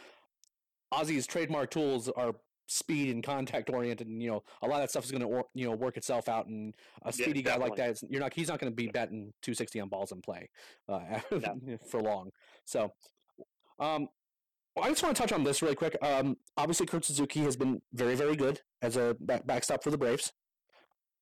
Ozzie's 0.91 1.27
trademark 1.27 1.69
tools 1.69 2.09
are 2.09 2.33
speed 2.71 3.13
and 3.13 3.23
contact 3.23 3.69
oriented, 3.69 4.07
and 4.07 4.21
you 4.21 4.29
know 4.29 4.43
a 4.61 4.67
lot 4.67 4.75
of 4.75 4.83
that 4.83 4.89
stuff 4.89 5.03
is 5.05 5.11
going 5.11 5.21
to 5.21 5.43
you 5.53 5.69
know 5.69 5.75
work 5.75 5.97
itself 5.97 6.29
out. 6.29 6.47
And 6.47 6.73
a 7.03 7.11
speedy 7.11 7.41
yeah, 7.41 7.57
guy 7.57 7.57
like 7.57 7.75
that, 7.75 7.97
you're 8.09 8.21
not 8.21 8.33
he's 8.33 8.47
not 8.47 8.59
going 8.59 8.71
to 8.71 8.75
be 8.75 8.87
batting 8.87 9.33
260 9.41 9.81
on 9.81 9.89
balls 9.89 10.11
in 10.11 10.21
play 10.21 10.49
uh, 10.89 11.19
for 11.89 12.01
long. 12.01 12.31
So, 12.65 12.91
um, 13.79 14.07
I 14.79 14.89
just 14.89 15.03
want 15.03 15.15
to 15.15 15.21
touch 15.21 15.31
on 15.31 15.43
this 15.43 15.61
really 15.61 15.75
quick. 15.75 15.97
Um, 16.01 16.37
obviously, 16.57 16.85
Kurt 16.85 17.05
Suzuki 17.05 17.41
has 17.41 17.55
been 17.55 17.81
very 17.93 18.15
very 18.15 18.35
good 18.35 18.61
as 18.81 18.97
a 18.97 19.15
back- 19.19 19.45
backstop 19.45 19.83
for 19.83 19.91
the 19.91 19.97
Braves, 19.97 20.31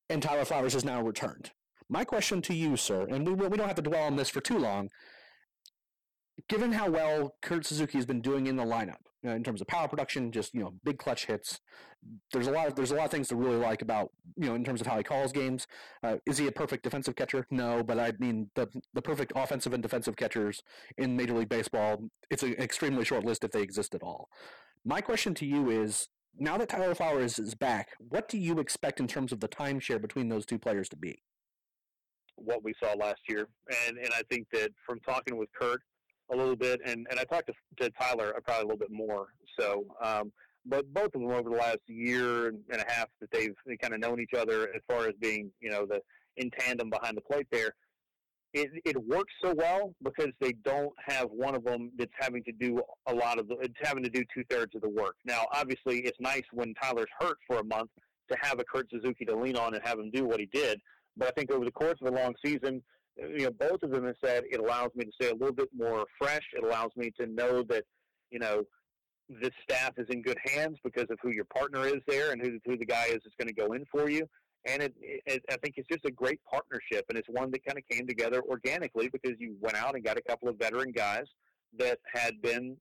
and 0.10 0.22
Tyler 0.22 0.46
Flowers 0.46 0.74
has 0.74 0.86
now 0.86 1.02
returned. 1.02 1.52
My 1.90 2.06
question 2.06 2.42
to 2.44 2.54
you, 2.54 2.78
sir, 2.78 3.08
and 3.10 3.28
we 3.28 3.34
we 3.34 3.58
don't 3.58 3.68
have 3.68 3.76
to 3.76 3.82
dwell 3.82 4.04
on 4.04 4.16
this 4.16 4.30
for 4.30 4.42
too 4.42 4.60
long. 4.60 4.90
Given 6.48 6.72
how 6.72 6.90
well 6.90 7.36
Kurt 7.42 7.66
Suzuki 7.66 7.98
has 7.98 8.06
been 8.06 8.22
doing 8.22 8.48
in 8.48 8.56
the 8.56 8.66
lineup 8.66 9.10
you 9.22 9.30
know, 9.30 9.36
in 9.36 9.44
terms 9.44 9.62
of 9.62 9.68
power 9.68 9.88
production, 9.88 10.32
just 10.32 10.54
you 10.54 10.62
know 10.62 10.74
big 10.84 10.98
clutch 10.98 11.26
hits. 11.26 11.60
There's 12.32 12.48
a 12.48 12.52
lot 12.52 12.68
of 12.68 12.76
there's 12.76 12.92
a 12.92 12.96
lot 12.96 13.06
of 13.06 13.12
things 13.12 13.28
to 13.30 13.36
really 13.36 13.58
like 13.58 13.82
about 13.82 14.12
you 14.38 14.48
know 14.48 14.56
in 14.56 14.64
terms 14.64 14.80
of 14.80 14.88
how 14.88 14.98
he 14.98 15.04
calls 15.04 15.32
games. 15.32 15.68
Uh, 16.04 16.18
is 16.26 16.38
he 16.38 16.48
a 16.48 16.52
perfect 16.52 16.84
defensive 16.84 17.16
catcher? 17.16 17.46
No, 17.52 17.84
but 17.84 18.00
I 18.00 18.14
mean 18.20 18.50
the 18.56 18.68
the 18.94 19.02
perfect 19.02 19.34
offensive 19.36 19.74
and 19.74 19.84
defensive 19.84 20.16
catchers 20.16 20.64
in 20.98 21.18
Major 21.18 21.34
League 21.34 21.50
Baseball. 21.50 22.10
It's 22.30 22.44
an 22.44 22.54
extremely 22.54 23.04
short 23.04 23.26
list 23.26 23.44
if 23.44 23.52
they 23.52 23.62
exist 23.62 23.94
at 23.94 24.04
all. 24.04 24.30
My 24.86 25.02
question 25.02 25.34
to 25.36 25.46
you 25.46 25.70
is. 25.70 26.08
Now 26.42 26.58
that 26.58 26.70
Tyler 26.70 26.96
Flowers 26.96 27.38
is 27.40 27.56
back, 27.56 27.90
what 27.98 28.30
do 28.30 28.38
you 28.38 28.60
expect 28.60 29.02
in 29.02 29.08
terms 29.08 29.34
of 29.34 29.42
the 29.42 29.48
timeshare 29.50 30.00
between 30.00 30.30
those 30.30 30.46
two 30.46 30.60
players 30.60 30.88
to 30.90 30.96
be? 30.96 31.24
What 32.36 32.64
we 32.64 32.74
saw 32.82 32.94
last 32.94 33.20
year, 33.28 33.48
and 33.88 33.98
and 33.98 34.14
I 34.14 34.22
think 34.30 34.48
that 34.54 34.70
from 34.86 35.00
talking 35.02 35.38
with 35.38 35.50
Kurt, 35.60 35.82
a 36.32 36.36
little 36.36 36.56
bit, 36.56 36.82
and, 36.86 37.08
and 37.10 37.20
I 37.20 37.24
talked 37.24 37.48
to, 37.48 37.54
to 37.84 37.90
Tyler 37.92 38.34
probably 38.44 38.64
a 38.64 38.66
little 38.66 38.78
bit 38.78 38.92
more. 38.92 39.28
So, 39.60 39.86
um, 40.02 40.32
but 40.66 40.92
both 40.94 41.16
of 41.16 41.22
them 41.22 41.32
over 41.32 41.50
the 41.50 41.56
last 41.56 41.80
year 41.88 42.48
and 42.48 42.64
a 42.82 42.86
half 42.88 43.08
that 43.22 43.32
they've 43.32 43.56
they 43.66 43.78
kind 43.78 43.94
of 43.94 44.00
known 44.00 44.20
each 44.20 44.34
other 44.38 44.70
as 44.76 44.82
far 44.88 45.08
as 45.08 45.14
being, 45.20 45.52
you 45.60 45.70
know, 45.70 45.86
the 45.86 46.02
in 46.38 46.52
tandem 46.52 46.90
behind 46.90 47.18
the 47.18 47.22
plate 47.22 47.48
there. 47.52 47.72
It, 48.54 48.70
it 48.84 48.98
works 49.08 49.34
so 49.44 49.54
well 49.54 49.94
because 50.02 50.30
they 50.40 50.54
don't 50.64 50.94
have 51.06 51.30
one 51.30 51.54
of 51.54 51.64
them 51.64 51.92
that's 51.98 52.12
having 52.20 52.44
to 52.46 52.52
do 52.52 52.82
a 53.08 53.14
lot 53.14 53.38
of 53.38 53.48
the, 53.48 53.56
it's 53.60 53.76
having 53.82 54.04
to 54.04 54.10
do 54.10 54.24
two 54.34 54.44
thirds 54.50 54.74
of 54.76 54.82
the 54.82 54.90
work. 54.90 55.16
Now, 55.24 55.46
obviously, 55.54 56.00
it's 56.00 56.20
nice 56.20 56.44
when 56.52 56.74
Tyler's 56.82 57.10
hurt 57.20 57.38
for 57.46 57.60
a 57.60 57.64
month 57.64 57.92
to 58.32 58.38
have 58.42 58.60
a 58.60 58.64
Kurt 58.64 58.90
Suzuki 58.90 59.24
to 59.26 59.36
lean 59.36 59.56
on 59.56 59.76
and 59.76 59.84
have 59.86 60.00
him 60.00 60.10
do 60.10 60.26
what 60.26 60.40
he 60.40 60.48
did. 60.48 60.80
But 61.16 61.28
I 61.28 61.32
think 61.32 61.52
over 61.52 61.64
the 61.66 61.72
course 61.72 61.98
of 62.02 62.12
a 62.12 62.16
long 62.16 62.34
season, 62.44 62.82
you 63.22 63.46
know, 63.46 63.52
both 63.52 63.84
of 63.84 63.92
them 63.92 64.06
have 64.06 64.16
said 64.24 64.44
it 64.50 64.60
allows 64.60 64.90
me 64.96 65.06
to 65.06 65.12
stay 65.12 65.30
a 65.30 65.36
little 65.36 65.54
bit 65.54 65.70
more 65.76 66.06
fresh. 66.20 66.44
It 66.54 66.64
allows 66.64 66.92
me 66.96 67.12
to 67.20 67.28
know 67.28 67.64
that, 67.64 67.84
you 68.30 68.40
know, 68.40 68.64
this 69.30 69.52
staff 69.64 69.94
is 69.98 70.08
in 70.10 70.22
good 70.22 70.38
hands 70.44 70.78
because 70.84 71.06
of 71.10 71.18
who 71.22 71.30
your 71.30 71.46
partner 71.46 71.86
is 71.86 72.02
there 72.08 72.32
and 72.32 72.42
who, 72.42 72.60
who 72.66 72.78
the 72.78 72.86
guy 72.86 73.06
is 73.06 73.20
that's 73.24 73.36
going 73.38 73.48
to 73.48 73.54
go 73.54 73.74
in 73.74 73.86
for 73.92 74.10
you. 74.10 74.28
And 74.66 74.82
it, 74.82 74.94
it, 75.00 75.44
I 75.50 75.58
think 75.58 75.76
it's 75.78 75.88
just 75.88 76.04
a 76.06 76.12
great 76.12 76.40
partnership, 76.50 77.06
and 77.08 77.18
it's 77.18 77.30
one 77.30 77.50
that 77.52 77.64
kind 77.66 77.78
of 77.78 77.88
came 77.90 78.06
together 78.06 78.42
organically 78.42 79.08
because 79.08 79.38
you 79.40 79.56
went 79.62 79.78
out 79.78 79.96
and 79.96 80.04
got 80.04 80.18
a 80.18 80.22
couple 80.22 80.50
of 80.50 80.58
veteran 80.58 80.92
guys 80.92 81.26
that 81.78 82.00
had 82.14 82.42
been, 82.42 82.76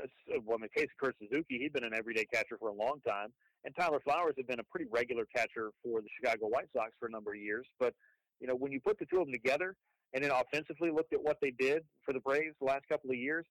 uh, 0.00 0.06
well, 0.44 0.56
in 0.56 0.62
the 0.62 0.68
case 0.68 0.84
of 0.86 0.96
Kurt 1.04 1.16
Suzuki, 1.18 1.58
he'd 1.58 1.74
been 1.74 1.84
an 1.84 1.92
everyday 1.92 2.24
catcher 2.24 2.56
for 2.58 2.68
a 2.68 2.72
long 2.72 3.00
time, 3.06 3.28
and 3.64 3.74
Tyler 3.76 4.00
Flowers 4.00 4.34
had 4.38 4.46
been 4.46 4.60
a 4.60 4.64
pretty 4.64 4.86
regular 4.90 5.26
catcher 5.36 5.70
for 5.82 6.00
the 6.00 6.08
Chicago 6.18 6.46
White 6.46 6.68
Sox 6.74 6.92
for 6.98 7.08
a 7.08 7.10
number 7.10 7.34
of 7.34 7.40
years. 7.40 7.66
But 7.78 7.92
you 8.40 8.46
know, 8.46 8.54
when 8.54 8.72
you 8.72 8.80
put 8.80 8.98
the 8.98 9.06
two 9.06 9.20
of 9.20 9.26
them 9.26 9.32
together 9.32 9.74
and 10.14 10.24
then 10.24 10.30
offensively 10.30 10.90
looked 10.90 11.12
at 11.12 11.22
what 11.22 11.38
they 11.42 11.50
did 11.50 11.82
for 12.04 12.12
the 12.12 12.20
Braves 12.20 12.54
the 12.60 12.66
last 12.66 12.88
couple 12.88 13.10
of 13.10 13.16
years, 13.16 13.44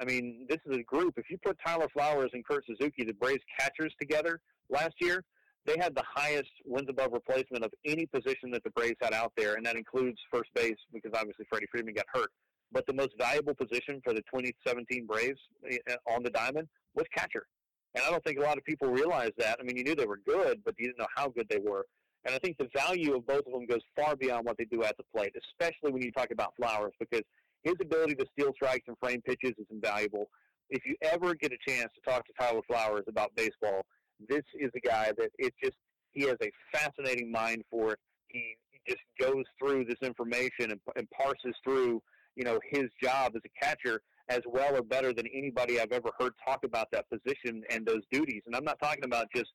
I 0.00 0.04
mean, 0.04 0.46
this 0.48 0.58
is 0.66 0.76
a 0.76 0.82
group. 0.82 1.14
If 1.16 1.30
you 1.30 1.38
put 1.44 1.56
Tyler 1.64 1.88
Flowers 1.92 2.30
and 2.32 2.44
Kurt 2.44 2.64
Suzuki, 2.66 3.04
the 3.04 3.14
Braves 3.14 3.42
catchers 3.58 3.94
together 4.00 4.40
last 4.70 4.94
year, 5.00 5.22
they 5.64 5.76
had 5.78 5.94
the 5.94 6.02
highest 6.06 6.50
wins 6.64 6.88
above 6.88 7.12
replacement 7.12 7.64
of 7.64 7.72
any 7.86 8.06
position 8.06 8.50
that 8.50 8.64
the 8.64 8.70
Braves 8.70 8.96
had 9.00 9.14
out 9.14 9.32
there, 9.36 9.54
and 9.54 9.64
that 9.64 9.76
includes 9.76 10.18
first 10.32 10.50
base 10.54 10.76
because 10.92 11.12
obviously 11.14 11.44
Freddie 11.48 11.66
Freeman 11.70 11.94
got 11.94 12.06
hurt. 12.12 12.30
But 12.72 12.86
the 12.86 12.94
most 12.94 13.12
valuable 13.18 13.54
position 13.54 14.00
for 14.02 14.12
the 14.12 14.22
2017 14.22 15.06
Braves 15.06 15.38
eh, 15.70 15.76
on 16.10 16.22
the 16.22 16.30
diamond 16.30 16.68
was 16.94 17.06
catcher. 17.14 17.46
And 17.94 18.02
I 18.04 18.10
don't 18.10 18.24
think 18.24 18.38
a 18.38 18.42
lot 18.42 18.56
of 18.56 18.64
people 18.64 18.88
realize 18.88 19.32
that. 19.38 19.58
I 19.60 19.62
mean, 19.62 19.76
you 19.76 19.84
knew 19.84 19.94
they 19.94 20.06
were 20.06 20.20
good, 20.26 20.62
but 20.64 20.74
you 20.78 20.86
didn't 20.86 20.98
know 20.98 21.06
how 21.14 21.28
good 21.28 21.46
they 21.48 21.58
were. 21.58 21.86
And 22.24 22.34
I 22.34 22.38
think 22.38 22.56
the 22.58 22.68
value 22.74 23.16
of 23.16 23.26
both 23.26 23.46
of 23.46 23.52
them 23.52 23.66
goes 23.66 23.82
far 23.96 24.14
beyond 24.16 24.46
what 24.46 24.56
they 24.56 24.64
do 24.64 24.84
at 24.84 24.96
the 24.96 25.04
plate, 25.14 25.34
especially 25.36 25.92
when 25.92 26.02
you 26.02 26.12
talk 26.12 26.30
about 26.30 26.54
Flowers, 26.56 26.92
because 27.00 27.22
his 27.64 27.74
ability 27.80 28.14
to 28.16 28.26
steal 28.32 28.52
strikes 28.54 28.86
and 28.88 28.96
frame 29.00 29.20
pitches 29.22 29.52
is 29.58 29.66
invaluable. 29.70 30.28
If 30.70 30.84
you 30.86 30.94
ever 31.02 31.34
get 31.34 31.52
a 31.52 31.70
chance 31.70 31.90
to 31.94 32.10
talk 32.10 32.24
to 32.26 32.32
Tyler 32.38 32.62
Flowers 32.66 33.04
about 33.08 33.34
baseball, 33.34 33.82
this 34.28 34.42
is 34.58 34.70
a 34.76 34.80
guy 34.80 35.12
that 35.18 35.30
it 35.38 35.52
just 35.62 35.76
he 36.12 36.22
has 36.24 36.36
a 36.42 36.50
fascinating 36.72 37.30
mind 37.30 37.64
for 37.70 37.92
it. 37.92 37.98
He 38.28 38.56
just 38.86 39.00
goes 39.20 39.44
through 39.58 39.86
this 39.86 39.98
information 40.02 40.70
and, 40.70 40.80
and 40.96 41.08
parses 41.10 41.54
through, 41.64 42.02
you 42.36 42.44
know, 42.44 42.58
his 42.70 42.84
job 43.02 43.32
as 43.34 43.42
a 43.44 43.64
catcher 43.64 44.02
as 44.28 44.40
well 44.46 44.76
or 44.76 44.82
better 44.82 45.12
than 45.12 45.26
anybody 45.34 45.80
I've 45.80 45.92
ever 45.92 46.10
heard 46.18 46.32
talk 46.46 46.64
about 46.64 46.90
that 46.92 47.06
position 47.10 47.62
and 47.70 47.86
those 47.86 48.02
duties. 48.10 48.42
And 48.46 48.54
I'm 48.54 48.64
not 48.64 48.78
talking 48.80 49.04
about 49.04 49.26
just 49.34 49.50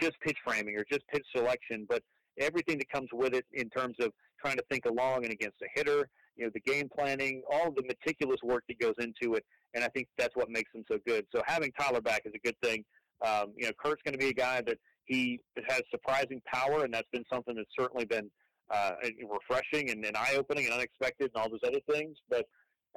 just 0.00 0.18
pitch 0.20 0.36
framing 0.44 0.76
or 0.76 0.84
just 0.90 1.06
pitch 1.08 1.24
selection, 1.34 1.86
but 1.88 2.02
everything 2.38 2.78
that 2.78 2.88
comes 2.90 3.08
with 3.12 3.34
it 3.34 3.46
in 3.52 3.70
terms 3.70 3.96
of 4.00 4.12
trying 4.42 4.56
to 4.56 4.64
think 4.70 4.84
along 4.86 5.24
and 5.24 5.32
against 5.32 5.56
a 5.62 5.66
hitter, 5.74 6.08
you 6.36 6.44
know, 6.44 6.50
the 6.52 6.60
game 6.60 6.88
planning, 6.94 7.42
all 7.50 7.70
the 7.70 7.82
meticulous 7.82 8.40
work 8.42 8.62
that 8.68 8.78
goes 8.78 8.94
into 8.98 9.34
it. 9.34 9.44
And 9.74 9.82
I 9.82 9.88
think 9.88 10.08
that's 10.18 10.36
what 10.36 10.50
makes 10.50 10.70
them 10.72 10.84
so 10.90 10.98
good. 11.06 11.26
So 11.34 11.42
having 11.46 11.72
Tyler 11.78 12.00
back 12.00 12.22
is 12.24 12.32
a 12.34 12.46
good 12.46 12.56
thing. 12.62 12.84
Um, 13.26 13.52
you 13.56 13.66
know, 13.66 13.72
Kurt's 13.82 14.02
going 14.04 14.12
to 14.12 14.18
be 14.18 14.28
a 14.28 14.34
guy 14.34 14.60
that 14.66 14.78
he 15.06 15.40
has 15.68 15.82
surprising 15.90 16.42
power, 16.52 16.84
and 16.84 16.92
that's 16.92 17.08
been 17.12 17.24
something 17.32 17.54
that's 17.54 17.70
certainly 17.78 18.04
been 18.04 18.30
uh, 18.70 18.92
refreshing 19.30 19.90
and, 19.90 20.04
and 20.04 20.16
eye-opening 20.16 20.66
and 20.66 20.74
unexpected 20.74 21.30
and 21.34 21.42
all 21.42 21.48
those 21.48 21.60
other 21.66 21.80
things. 21.90 22.18
But 22.28 22.46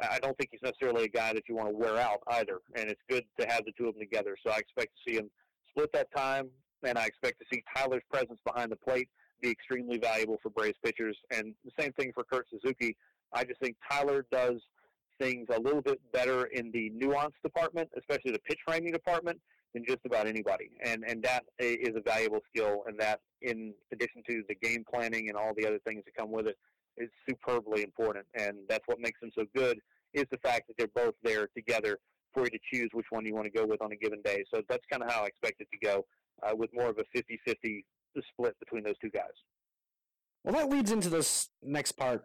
I 0.02 0.20
don't 0.20 0.38
think 0.38 0.50
he's 0.52 0.62
necessarily 0.62 1.06
a 1.06 1.10
guy 1.10 1.34
that 1.34 1.44
you 1.48 1.56
want 1.56 1.70
to 1.70 1.76
wear 1.76 1.98
out 1.98 2.20
either. 2.32 2.60
And 2.76 2.90
it's 2.90 3.02
good 3.10 3.24
to 3.40 3.48
have 3.48 3.64
the 3.66 3.72
two 3.78 3.88
of 3.88 3.96
them 3.96 4.02
together. 4.02 4.36
So 4.46 4.52
I 4.52 4.58
expect 4.58 4.92
to 4.96 5.12
see 5.12 5.18
him 5.18 5.30
split 5.70 5.92
that 5.94 6.08
time, 6.16 6.50
and 6.84 6.98
I 6.98 7.06
expect 7.06 7.40
to 7.40 7.46
see 7.52 7.64
Tyler's 7.76 8.04
presence 8.12 8.40
behind 8.46 8.72
the 8.72 8.76
plate 8.76 9.10
be 9.42 9.50
extremely 9.50 9.98
valuable 9.98 10.38
for 10.42 10.50
Braves 10.50 10.78
pitchers. 10.84 11.18
And 11.32 11.54
the 11.64 11.72
same 11.80 11.94
thing 11.94 12.12
for 12.14 12.24
Kurt 12.24 12.46
Suzuki. 12.50 12.96
I 13.34 13.44
just 13.44 13.60
think 13.60 13.78
Tyler 13.90 14.26
does 14.32 14.62
things 15.20 15.48
a 15.54 15.60
little 15.60 15.82
bit 15.82 16.00
better 16.12 16.46
in 16.46 16.72
the 16.72 16.90
nuance 16.92 17.36
department, 17.44 17.90
especially 17.98 18.32
the 18.32 18.40
pitch 18.40 18.60
framing 18.66 18.92
department, 18.92 19.40
than 19.74 19.86
just 19.86 20.00
about 20.06 20.28
anybody. 20.28 20.72
And 20.84 21.04
and 21.08 21.24
that 21.24 21.46
is 21.60 21.96
a 21.96 22.02
valuable 22.02 22.40
skill, 22.54 22.84
and 22.88 23.00
that 23.00 23.20
in 23.42 23.74
addition 23.92 24.24
to 24.28 24.44
the 24.50 24.56
game 24.56 24.84
planning 24.92 25.30
and 25.30 25.38
all 25.38 25.54
the 25.56 25.66
other 25.66 25.80
things 25.86 26.04
that 26.06 26.16
come 26.16 26.32
with 26.32 26.48
it, 26.48 26.58
is 26.98 27.10
superbly 27.28 27.84
important. 27.84 28.26
And 28.34 28.58
that's 28.68 28.84
what 28.88 29.00
makes 29.00 29.20
them 29.20 29.32
so 29.38 29.46
good 29.56 29.80
is 30.14 30.26
the 30.32 30.38
fact 30.40 30.68
that 30.68 30.78
they're 30.78 30.88
both 30.88 31.14
there 31.24 31.48
together 31.56 32.00
for 32.34 32.44
you 32.44 32.50
to 32.50 32.60
choose 32.72 32.90
which 32.94 33.08
one 33.10 33.26
you 33.26 33.34
want 33.34 33.46
to 33.46 33.52
go 33.52 33.66
with 33.66 33.82
on 33.82 33.92
a 33.92 33.96
given 33.96 34.22
day. 34.24 34.44
So 34.54 34.62
that's 34.70 34.84
kind 34.92 35.04
of 35.04 35.12
how 35.12 35.24
I 35.24 35.28
expect 35.28 35.62
it 35.62 35.68
to 35.72 35.86
go 35.86 36.06
uh, 36.44 36.56
with 36.56 36.70
more 36.74 36.90
of 36.90 36.98
a 36.98 37.18
50-50 37.18 37.84
split 38.32 38.56
between 38.60 38.84
those 38.84 38.98
two 39.02 39.10
guys. 39.10 39.32
Well, 40.44 40.56
that 40.56 40.70
leads 40.70 40.92
into 40.92 41.10
this 41.10 41.50
next 41.62 41.94
part 41.94 42.24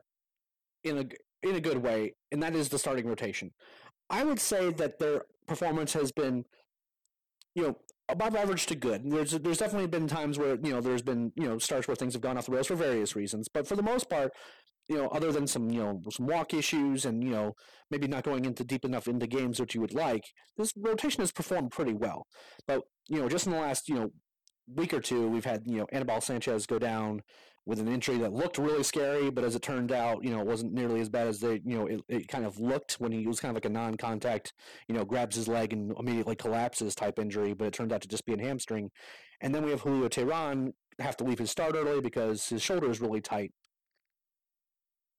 in 0.85 0.99
a 0.99 1.05
in 1.49 1.57
a 1.57 1.61
good 1.61 1.79
way, 1.79 2.15
and 2.33 2.43
that 2.43 2.55
is 2.55 2.69
the 2.69 2.79
starting 2.79 3.07
rotation. 3.07 3.53
I 4.09 4.25
would 4.25 4.41
say 4.41 4.71
that 4.71 4.99
their 4.99 5.25
performance 5.47 5.93
has 5.93 6.13
been, 6.13 6.45
you 7.55 7.63
know, 7.65 7.77
above 8.09 8.37
average 8.37 8.67
to 8.67 8.75
good. 8.75 9.03
There's 9.05 9.33
there's 9.33 9.59
definitely 9.59 9.89
been 9.89 10.07
times 10.07 10.39
where 10.39 10.57
you 10.63 10.73
know 10.73 10.81
there's 10.81 11.03
been 11.03 11.33
you 11.37 11.49
know 11.49 11.59
starts 11.59 11.89
where 11.89 11.97
things 11.97 12.15
have 12.15 12.23
gone 12.23 12.39
off 12.39 12.47
the 12.47 12.53
rails 12.53 12.69
for 12.69 12.77
various 12.77 13.17
reasons, 13.17 13.49
but 13.49 13.67
for 13.67 13.77
the 13.77 13.83
most 13.83 14.09
part, 14.09 14.33
you 14.89 14.97
know, 14.97 15.09
other 15.09 15.33
than 15.33 15.47
some 15.47 15.71
you 15.71 15.81
know 15.81 16.01
some 16.11 16.27
walk 16.27 16.55
issues 16.55 17.05
and 17.05 17.23
you 17.23 17.31
know 17.31 17.55
maybe 17.91 18.07
not 18.07 18.25
going 18.25 18.45
into 18.45 18.65
deep 18.65 18.85
enough 18.85 19.09
into 19.09 19.27
games 19.27 19.61
which 19.61 19.75
you 19.75 19.81
would 19.81 19.95
like, 19.95 20.25
this 20.57 20.73
rotation 20.77 21.23
has 21.23 21.33
performed 21.33 21.71
pretty 21.71 21.95
well. 21.95 22.27
But 22.67 22.83
you 23.09 23.21
know, 23.21 23.29
just 23.29 23.47
in 23.47 23.53
the 23.53 23.59
last 23.59 23.89
you 23.89 23.95
know 23.97 24.11
week 24.67 24.95
or 24.95 25.01
two, 25.01 25.29
we've 25.29 25.45
had 25.45 25.63
you 25.67 25.79
know 25.79 25.87
Anibal 25.93 26.21
Sanchez 26.21 26.67
go 26.67 26.79
down 26.79 27.23
with 27.67 27.79
an 27.79 27.89
injury 27.89 28.19
that 28.19 28.33
looked 28.33 28.59
really 28.59 28.83
scary, 28.83 29.31
but 29.31 29.43
as 29.43 29.55
it 29.55 29.63
turned 29.63 29.91
out, 29.91 30.23
you 30.23 30.29
know, 30.31 30.41
it 30.41 30.47
wasn't 30.47 30.75
nearly 30.75 31.01
as 31.01 31.09
bad 31.09 31.27
as 31.27 31.41
they 31.41 31.63
you 31.65 31.79
know 31.79 31.87
it, 31.87 32.01
it 32.09 32.29
kind 32.29 32.45
of 32.45 32.61
looked 32.61 32.95
when 32.95 33.11
he 33.11 33.27
was 33.27 33.41
kind 33.41 33.51
of 33.51 33.57
like 33.57 33.65
a 33.65 33.73
non-contact, 33.73 34.53
you 34.89 34.95
know, 34.95 35.05
grabs 35.05 35.37
his 35.37 35.49
leg 35.49 35.73
and 35.73 35.93
immediately 35.99 36.37
collapses 36.37 36.95
type 36.95 37.19
injury, 37.19 37.55
but 37.55 37.67
it 37.67 37.73
turned 37.73 37.93
out 37.93 38.03
to 38.03 38.09
just 38.09 38.27
be 38.27 38.35
a 38.35 38.39
hamstring. 38.39 38.91
And 39.41 39.55
then 39.55 39.65
we 39.65 39.71
have 39.71 39.81
Julio 39.81 40.09
Teheran 40.09 40.73
have 41.01 41.17
to 41.17 41.25
leave 41.25 41.39
his 41.39 41.51
start 41.51 41.75
early 41.75 42.01
because 42.01 42.49
his 42.49 42.63
shoulder 42.63 42.91
is 42.91 43.01
really 43.01 43.21
tight. 43.21 43.53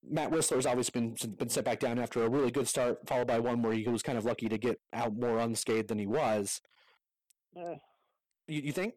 Matt 0.09 0.31
Wisler's 0.31 0.65
obviously 0.65 1.01
been 1.01 1.15
been 1.37 1.49
set 1.49 1.65
back 1.65 1.79
down 1.79 1.99
after 1.99 2.23
a 2.23 2.29
really 2.29 2.51
good 2.51 2.67
start, 2.67 2.99
followed 3.07 3.27
by 3.27 3.39
one 3.39 3.61
where 3.61 3.73
he 3.73 3.87
was 3.87 4.03
kind 4.03 4.17
of 4.17 4.25
lucky 4.25 4.49
to 4.49 4.57
get 4.57 4.79
out 4.93 5.15
more 5.15 5.39
unscathed 5.39 5.87
than 5.87 5.99
he 5.99 6.07
was. 6.07 6.61
Uh, 7.57 7.75
you, 8.47 8.61
you 8.61 8.71
think? 8.71 8.95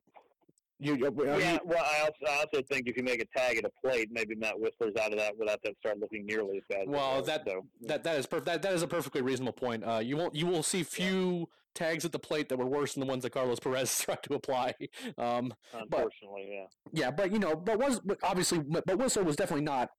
You, 0.80 0.96
yeah, 0.96 1.58
well, 1.64 1.84
I 1.84 2.02
also, 2.02 2.14
I 2.28 2.36
also 2.36 2.62
think 2.70 2.86
if 2.86 2.96
you 2.96 3.02
make 3.02 3.20
a 3.20 3.26
tag 3.36 3.56
at 3.56 3.64
a 3.64 3.70
plate, 3.84 4.10
maybe 4.12 4.36
Matt 4.36 4.54
Wisler's 4.54 4.94
out 4.96 5.10
of 5.10 5.18
that 5.18 5.36
without 5.36 5.60
that 5.64 5.76
start 5.80 5.98
looking 5.98 6.24
nearly 6.24 6.58
as 6.58 6.62
bad. 6.68 6.88
Well, 6.88 7.20
that, 7.22 7.42
so. 7.44 7.66
that 7.82 8.04
that 8.04 8.16
is 8.16 8.28
perf- 8.28 8.44
that 8.44 8.62
that 8.62 8.72
is 8.72 8.82
a 8.82 8.86
perfectly 8.86 9.20
reasonable 9.20 9.54
point. 9.54 9.84
Uh, 9.84 9.98
you 9.98 10.16
won't 10.16 10.36
you 10.36 10.46
will 10.46 10.62
see 10.62 10.84
few 10.84 11.38
yeah. 11.38 11.44
tags 11.74 12.04
at 12.04 12.12
the 12.12 12.18
plate 12.20 12.48
that 12.50 12.58
were 12.58 12.66
worse 12.66 12.94
than 12.94 13.00
the 13.00 13.06
ones 13.06 13.24
that 13.24 13.30
Carlos 13.30 13.58
Perez 13.58 13.98
tried 14.04 14.22
to 14.22 14.34
apply. 14.34 14.72
Um, 15.16 15.52
Unfortunately, 15.72 16.46
but, 16.46 16.92
yeah. 16.92 17.06
Yeah, 17.06 17.10
but 17.10 17.32
you 17.32 17.40
know, 17.40 17.56
but 17.56 17.80
was 17.80 17.98
but 17.98 18.18
obviously, 18.22 18.60
but, 18.60 18.86
but 18.86 18.98
Wisler 18.98 19.24
was 19.24 19.34
definitely 19.34 19.64
not 19.64 19.90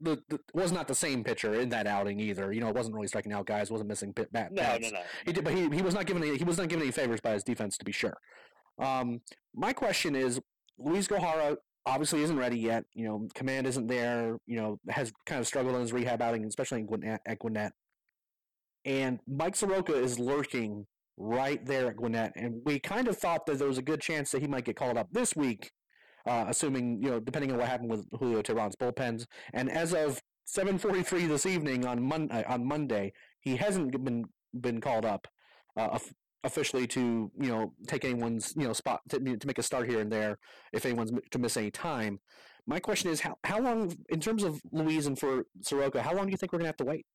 the, 0.00 0.18
the, 0.28 0.38
was 0.54 0.72
not 0.72 0.88
the 0.88 0.94
same 0.94 1.24
pitcher 1.24 1.54
in 1.54 1.68
that 1.70 1.86
outing 1.86 2.20
either. 2.20 2.52
You 2.52 2.60
know, 2.60 2.68
it 2.68 2.74
wasn't 2.74 2.94
really 2.94 3.08
striking 3.08 3.32
out 3.32 3.46
guys, 3.46 3.70
wasn't 3.70 3.88
missing 3.88 4.12
pit 4.12 4.32
bat. 4.32 4.52
No, 4.52 4.78
no, 4.80 4.88
no. 4.90 5.00
He 5.26 5.32
did, 5.32 5.44
but 5.44 5.54
he, 5.54 5.68
he 5.70 5.82
was 5.82 5.94
not 5.94 6.06
given 6.06 6.22
any, 6.22 6.36
he 6.36 6.44
was 6.44 6.58
not 6.58 6.68
given 6.68 6.82
any 6.82 6.92
favors 6.92 7.20
by 7.20 7.32
his 7.32 7.42
defense 7.44 7.76
to 7.78 7.84
be 7.84 7.92
sure. 7.92 8.16
Um, 8.80 9.20
my 9.54 9.72
question 9.72 10.14
is, 10.14 10.40
Luis 10.78 11.08
Gohara 11.08 11.56
obviously 11.86 12.22
isn't 12.22 12.36
ready 12.38 12.58
yet. 12.58 12.84
You 12.94 13.06
know, 13.06 13.28
command 13.34 13.66
isn't 13.66 13.88
there. 13.88 14.38
You 14.46 14.56
know, 14.56 14.78
has 14.88 15.12
kind 15.26 15.40
of 15.40 15.46
struggled 15.46 15.74
in 15.74 15.80
his 15.80 15.92
rehab 15.92 16.22
outing, 16.22 16.44
especially 16.44 16.80
in 16.80 16.86
Gwinnett, 16.86 17.20
at 17.26 17.38
Gwinnett. 17.40 17.72
and 18.84 19.20
Mike 19.26 19.56
Soroka 19.56 19.94
is 19.94 20.18
lurking 20.18 20.86
right 21.16 21.64
there 21.66 21.88
at 21.88 21.96
Gwinnett, 21.96 22.32
and 22.36 22.62
we 22.64 22.78
kind 22.78 23.08
of 23.08 23.18
thought 23.18 23.44
that 23.46 23.58
there 23.58 23.68
was 23.68 23.78
a 23.78 23.82
good 23.82 24.00
chance 24.00 24.30
that 24.30 24.40
he 24.40 24.46
might 24.46 24.64
get 24.64 24.76
called 24.76 24.96
up 24.96 25.08
this 25.10 25.34
week, 25.34 25.72
uh, 26.26 26.44
assuming 26.48 27.02
you 27.02 27.10
know 27.10 27.20
depending 27.20 27.52
on 27.52 27.58
what 27.58 27.68
happened 27.68 27.90
with 27.90 28.06
Julio 28.18 28.42
Teheran's 28.42 28.76
bullpens. 28.76 29.26
And 29.52 29.70
as 29.70 29.94
of 29.94 30.20
7:43 30.46 31.28
this 31.28 31.46
evening 31.46 31.86
on 31.86 32.02
Mon- 32.02 32.30
uh, 32.30 32.42
on 32.48 32.64
Monday, 32.64 33.12
he 33.40 33.56
hasn't 33.56 34.02
been 34.04 34.24
been 34.60 34.80
called 34.80 35.04
up 35.04 35.28
uh, 35.76 35.98
officially 36.44 36.86
to 36.86 37.30
you 37.38 37.48
know 37.48 37.72
take 37.86 38.04
anyone's 38.04 38.54
you 38.56 38.66
know 38.66 38.72
spot 38.72 39.00
to, 39.10 39.18
to 39.18 39.46
make 39.46 39.58
a 39.58 39.62
start 39.62 39.88
here 39.88 40.00
and 40.00 40.10
there 40.10 40.38
if 40.72 40.86
anyone's 40.86 41.12
to 41.30 41.38
miss 41.38 41.56
any 41.56 41.70
time. 41.70 42.18
My 42.66 42.78
question 42.80 43.10
is 43.10 43.20
how 43.20 43.36
how 43.44 43.60
long 43.60 43.96
in 44.08 44.20
terms 44.20 44.42
of 44.42 44.60
Luis 44.72 45.06
and 45.06 45.18
for 45.18 45.44
Soroka, 45.62 46.02
how 46.02 46.14
long 46.14 46.26
do 46.26 46.30
you 46.30 46.36
think 46.36 46.52
we're 46.52 46.58
gonna 46.58 46.68
have 46.68 46.76
to 46.78 46.84
wait? 46.84 47.06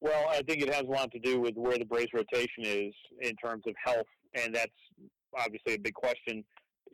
Well, 0.00 0.28
I 0.28 0.42
think 0.42 0.62
it 0.62 0.74
has 0.74 0.82
a 0.82 0.90
lot 0.90 1.12
to 1.12 1.20
do 1.20 1.40
with 1.40 1.54
where 1.54 1.78
the 1.78 1.84
Braves 1.84 2.10
rotation 2.12 2.64
is 2.64 2.92
in 3.20 3.36
terms 3.36 3.62
of 3.68 3.74
health, 3.82 4.06
and 4.34 4.52
that's 4.52 4.72
obviously 5.38 5.74
a 5.74 5.78
big 5.78 5.94
question 5.94 6.44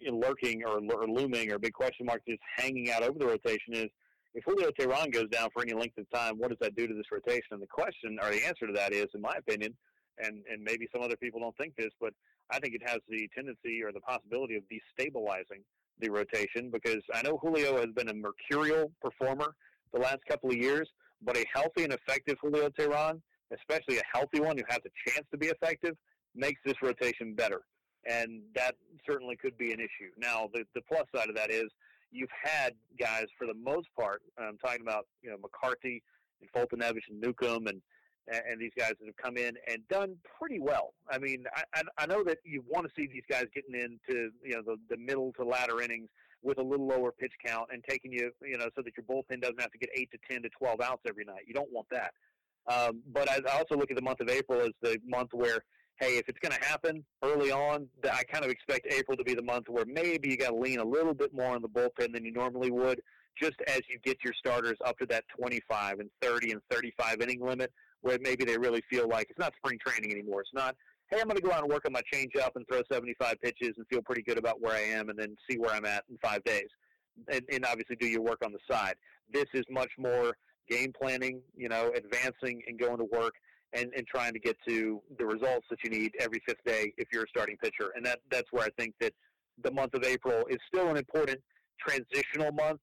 lurking 0.06 0.64
or, 0.64 0.80
or 0.94 1.08
looming 1.08 1.52
or 1.52 1.58
big 1.58 1.72
question 1.72 2.06
mark 2.06 2.22
just 2.28 2.40
hanging 2.56 2.90
out 2.90 3.02
over 3.02 3.18
the 3.18 3.26
rotation 3.26 3.74
is 3.74 3.88
if 4.34 4.44
Julio 4.44 4.70
Teheran 4.70 5.12
goes 5.12 5.28
down 5.30 5.48
for 5.52 5.62
any 5.62 5.72
length 5.72 5.98
of 5.98 6.08
time, 6.10 6.38
what 6.38 6.50
does 6.50 6.58
that 6.60 6.76
do 6.76 6.86
to 6.86 6.94
this 6.94 7.06
rotation? 7.10 7.48
And 7.52 7.62
the 7.62 7.66
question 7.66 8.18
or 8.22 8.30
the 8.30 8.44
answer 8.46 8.66
to 8.66 8.72
that 8.74 8.92
is, 8.92 9.06
in 9.14 9.20
my 9.20 9.34
opinion, 9.36 9.74
and 10.18 10.42
and 10.50 10.62
maybe 10.62 10.88
some 10.92 11.02
other 11.02 11.16
people 11.16 11.40
don't 11.40 11.56
think 11.56 11.74
this, 11.76 11.90
but 12.00 12.12
I 12.50 12.58
think 12.58 12.74
it 12.74 12.82
has 12.86 12.98
the 13.08 13.28
tendency 13.34 13.82
or 13.82 13.92
the 13.92 14.00
possibility 14.00 14.56
of 14.56 14.62
destabilizing 14.64 15.62
the 16.00 16.10
rotation 16.10 16.70
because 16.70 17.02
I 17.12 17.22
know 17.22 17.38
Julio 17.42 17.76
has 17.76 17.88
been 17.94 18.08
a 18.08 18.14
mercurial 18.14 18.92
performer 19.02 19.54
the 19.92 20.00
last 20.00 20.18
couple 20.28 20.50
of 20.50 20.56
years, 20.56 20.88
but 21.22 21.36
a 21.36 21.44
healthy 21.52 21.84
and 21.84 21.92
effective 21.92 22.36
Julio 22.40 22.68
Teheran, 22.70 23.20
especially 23.52 23.98
a 23.98 24.02
healthy 24.12 24.40
one 24.40 24.56
who 24.56 24.64
has 24.68 24.80
a 24.84 25.10
chance 25.10 25.26
to 25.30 25.38
be 25.38 25.48
effective, 25.48 25.96
makes 26.34 26.60
this 26.64 26.76
rotation 26.82 27.34
better. 27.34 27.62
And 28.06 28.42
that 28.54 28.74
certainly 29.06 29.36
could 29.36 29.58
be 29.58 29.72
an 29.72 29.80
issue. 29.80 30.10
Now, 30.16 30.48
the, 30.52 30.64
the 30.74 30.82
plus 30.82 31.04
side 31.14 31.28
of 31.28 31.36
that 31.36 31.50
is 31.50 31.68
you've 32.10 32.30
had 32.42 32.74
guys, 32.98 33.26
for 33.36 33.46
the 33.46 33.54
most 33.54 33.88
part, 33.98 34.22
I'm 34.38 34.58
talking 34.58 34.82
about 34.82 35.06
you 35.22 35.30
know 35.30 35.36
McCarthy 35.38 36.02
and 36.40 36.50
Foltynewicz 36.52 37.08
and 37.10 37.20
Newcomb 37.20 37.66
and 37.66 37.80
and 38.30 38.60
these 38.60 38.72
guys 38.76 38.92
that 39.00 39.06
have 39.06 39.16
come 39.16 39.38
in 39.38 39.54
and 39.68 39.86
done 39.88 40.14
pretty 40.38 40.60
well. 40.60 40.92
I 41.10 41.18
mean, 41.18 41.44
I, 41.74 41.82
I 41.96 42.06
know 42.06 42.22
that 42.24 42.38
you 42.44 42.62
want 42.68 42.86
to 42.86 42.92
see 42.94 43.06
these 43.06 43.22
guys 43.28 43.46
getting 43.54 43.74
into 43.74 44.30
you 44.44 44.54
know 44.54 44.62
the, 44.64 44.76
the 44.90 44.96
middle 44.96 45.32
to 45.38 45.44
latter 45.44 45.80
innings 45.80 46.08
with 46.42 46.58
a 46.58 46.62
little 46.62 46.86
lower 46.86 47.10
pitch 47.10 47.32
count 47.44 47.68
and 47.72 47.82
taking 47.88 48.12
you 48.12 48.30
you 48.42 48.58
know 48.58 48.68
so 48.76 48.82
that 48.82 48.92
your 48.96 49.04
bullpen 49.04 49.40
doesn't 49.40 49.60
have 49.60 49.72
to 49.72 49.78
get 49.78 49.88
eight 49.94 50.10
to 50.10 50.18
ten 50.30 50.42
to 50.42 50.48
twelve 50.50 50.80
outs 50.80 51.02
every 51.08 51.24
night. 51.24 51.42
You 51.46 51.54
don't 51.54 51.72
want 51.72 51.86
that. 51.90 52.12
Um, 52.66 53.00
but 53.12 53.30
I 53.30 53.40
also 53.56 53.76
look 53.76 53.90
at 53.90 53.96
the 53.96 54.02
month 54.02 54.20
of 54.20 54.28
April 54.28 54.60
as 54.60 54.72
the 54.82 54.98
month 55.06 55.30
where 55.32 55.60
hey, 56.00 56.16
if 56.16 56.28
it's 56.28 56.38
going 56.38 56.58
to 56.58 56.66
happen 56.66 57.04
early 57.24 57.50
on, 57.50 57.88
I 58.04 58.22
kind 58.24 58.44
of 58.44 58.50
expect 58.50 58.86
April 58.92 59.16
to 59.16 59.24
be 59.24 59.34
the 59.34 59.42
month 59.42 59.68
where 59.68 59.84
maybe 59.84 60.28
you 60.28 60.36
got 60.36 60.50
to 60.50 60.56
lean 60.56 60.78
a 60.78 60.84
little 60.84 61.14
bit 61.14 61.34
more 61.34 61.54
on 61.54 61.62
the 61.62 61.68
bullpen 61.68 62.12
than 62.12 62.24
you 62.24 62.32
normally 62.32 62.70
would, 62.70 63.00
just 63.40 63.56
as 63.66 63.80
you 63.90 63.98
get 64.04 64.18
your 64.24 64.32
starters 64.38 64.76
up 64.84 64.98
to 64.98 65.06
that 65.06 65.24
25 65.36 66.00
and 66.00 66.10
30 66.22 66.52
and 66.52 66.60
35 66.70 67.20
inning 67.20 67.40
limit 67.40 67.72
where 68.02 68.18
maybe 68.20 68.44
they 68.44 68.56
really 68.56 68.82
feel 68.88 69.08
like 69.08 69.26
it's 69.28 69.38
not 69.38 69.52
spring 69.56 69.78
training 69.84 70.12
anymore. 70.12 70.40
It's 70.40 70.50
not, 70.54 70.76
hey, 71.10 71.20
I'm 71.20 71.26
going 71.26 71.36
to 71.36 71.42
go 71.42 71.52
out 71.52 71.62
and 71.62 71.70
work 71.70 71.84
on 71.84 71.92
my 71.92 72.02
changeup 72.12 72.54
and 72.54 72.64
throw 72.68 72.82
75 72.90 73.40
pitches 73.42 73.74
and 73.76 73.86
feel 73.88 74.02
pretty 74.02 74.22
good 74.22 74.38
about 74.38 74.60
where 74.60 74.74
I 74.74 74.82
am 74.82 75.08
and 75.08 75.18
then 75.18 75.36
see 75.50 75.58
where 75.58 75.74
I'm 75.74 75.84
at 75.84 76.04
in 76.08 76.16
five 76.22 76.44
days. 76.44 76.68
And, 77.32 77.42
and 77.52 77.64
obviously 77.64 77.96
do 77.96 78.06
your 78.06 78.22
work 78.22 78.44
on 78.44 78.52
the 78.52 78.60
side. 78.70 78.94
This 79.32 79.46
is 79.52 79.64
much 79.68 79.90
more 79.98 80.36
game 80.68 80.92
planning, 80.96 81.40
you 81.56 81.68
know, 81.68 81.90
advancing 81.96 82.62
and 82.68 82.78
going 82.78 82.98
to 82.98 83.04
work 83.04 83.34
and, 83.72 83.92
and 83.96 84.06
trying 84.06 84.32
to 84.32 84.38
get 84.38 84.56
to 84.66 85.02
the 85.18 85.26
results 85.26 85.66
that 85.70 85.78
you 85.84 85.90
need 85.90 86.12
every 86.20 86.40
fifth 86.46 86.64
day 86.64 86.92
if 86.96 87.08
you're 87.12 87.24
a 87.24 87.28
starting 87.28 87.56
pitcher. 87.56 87.92
And 87.94 88.04
that 88.06 88.20
that's 88.30 88.50
where 88.50 88.64
I 88.64 88.70
think 88.78 88.94
that 89.00 89.12
the 89.62 89.70
month 89.70 89.94
of 89.94 90.04
April 90.04 90.44
is 90.48 90.58
still 90.72 90.88
an 90.88 90.96
important 90.96 91.40
transitional 91.78 92.52
month 92.52 92.80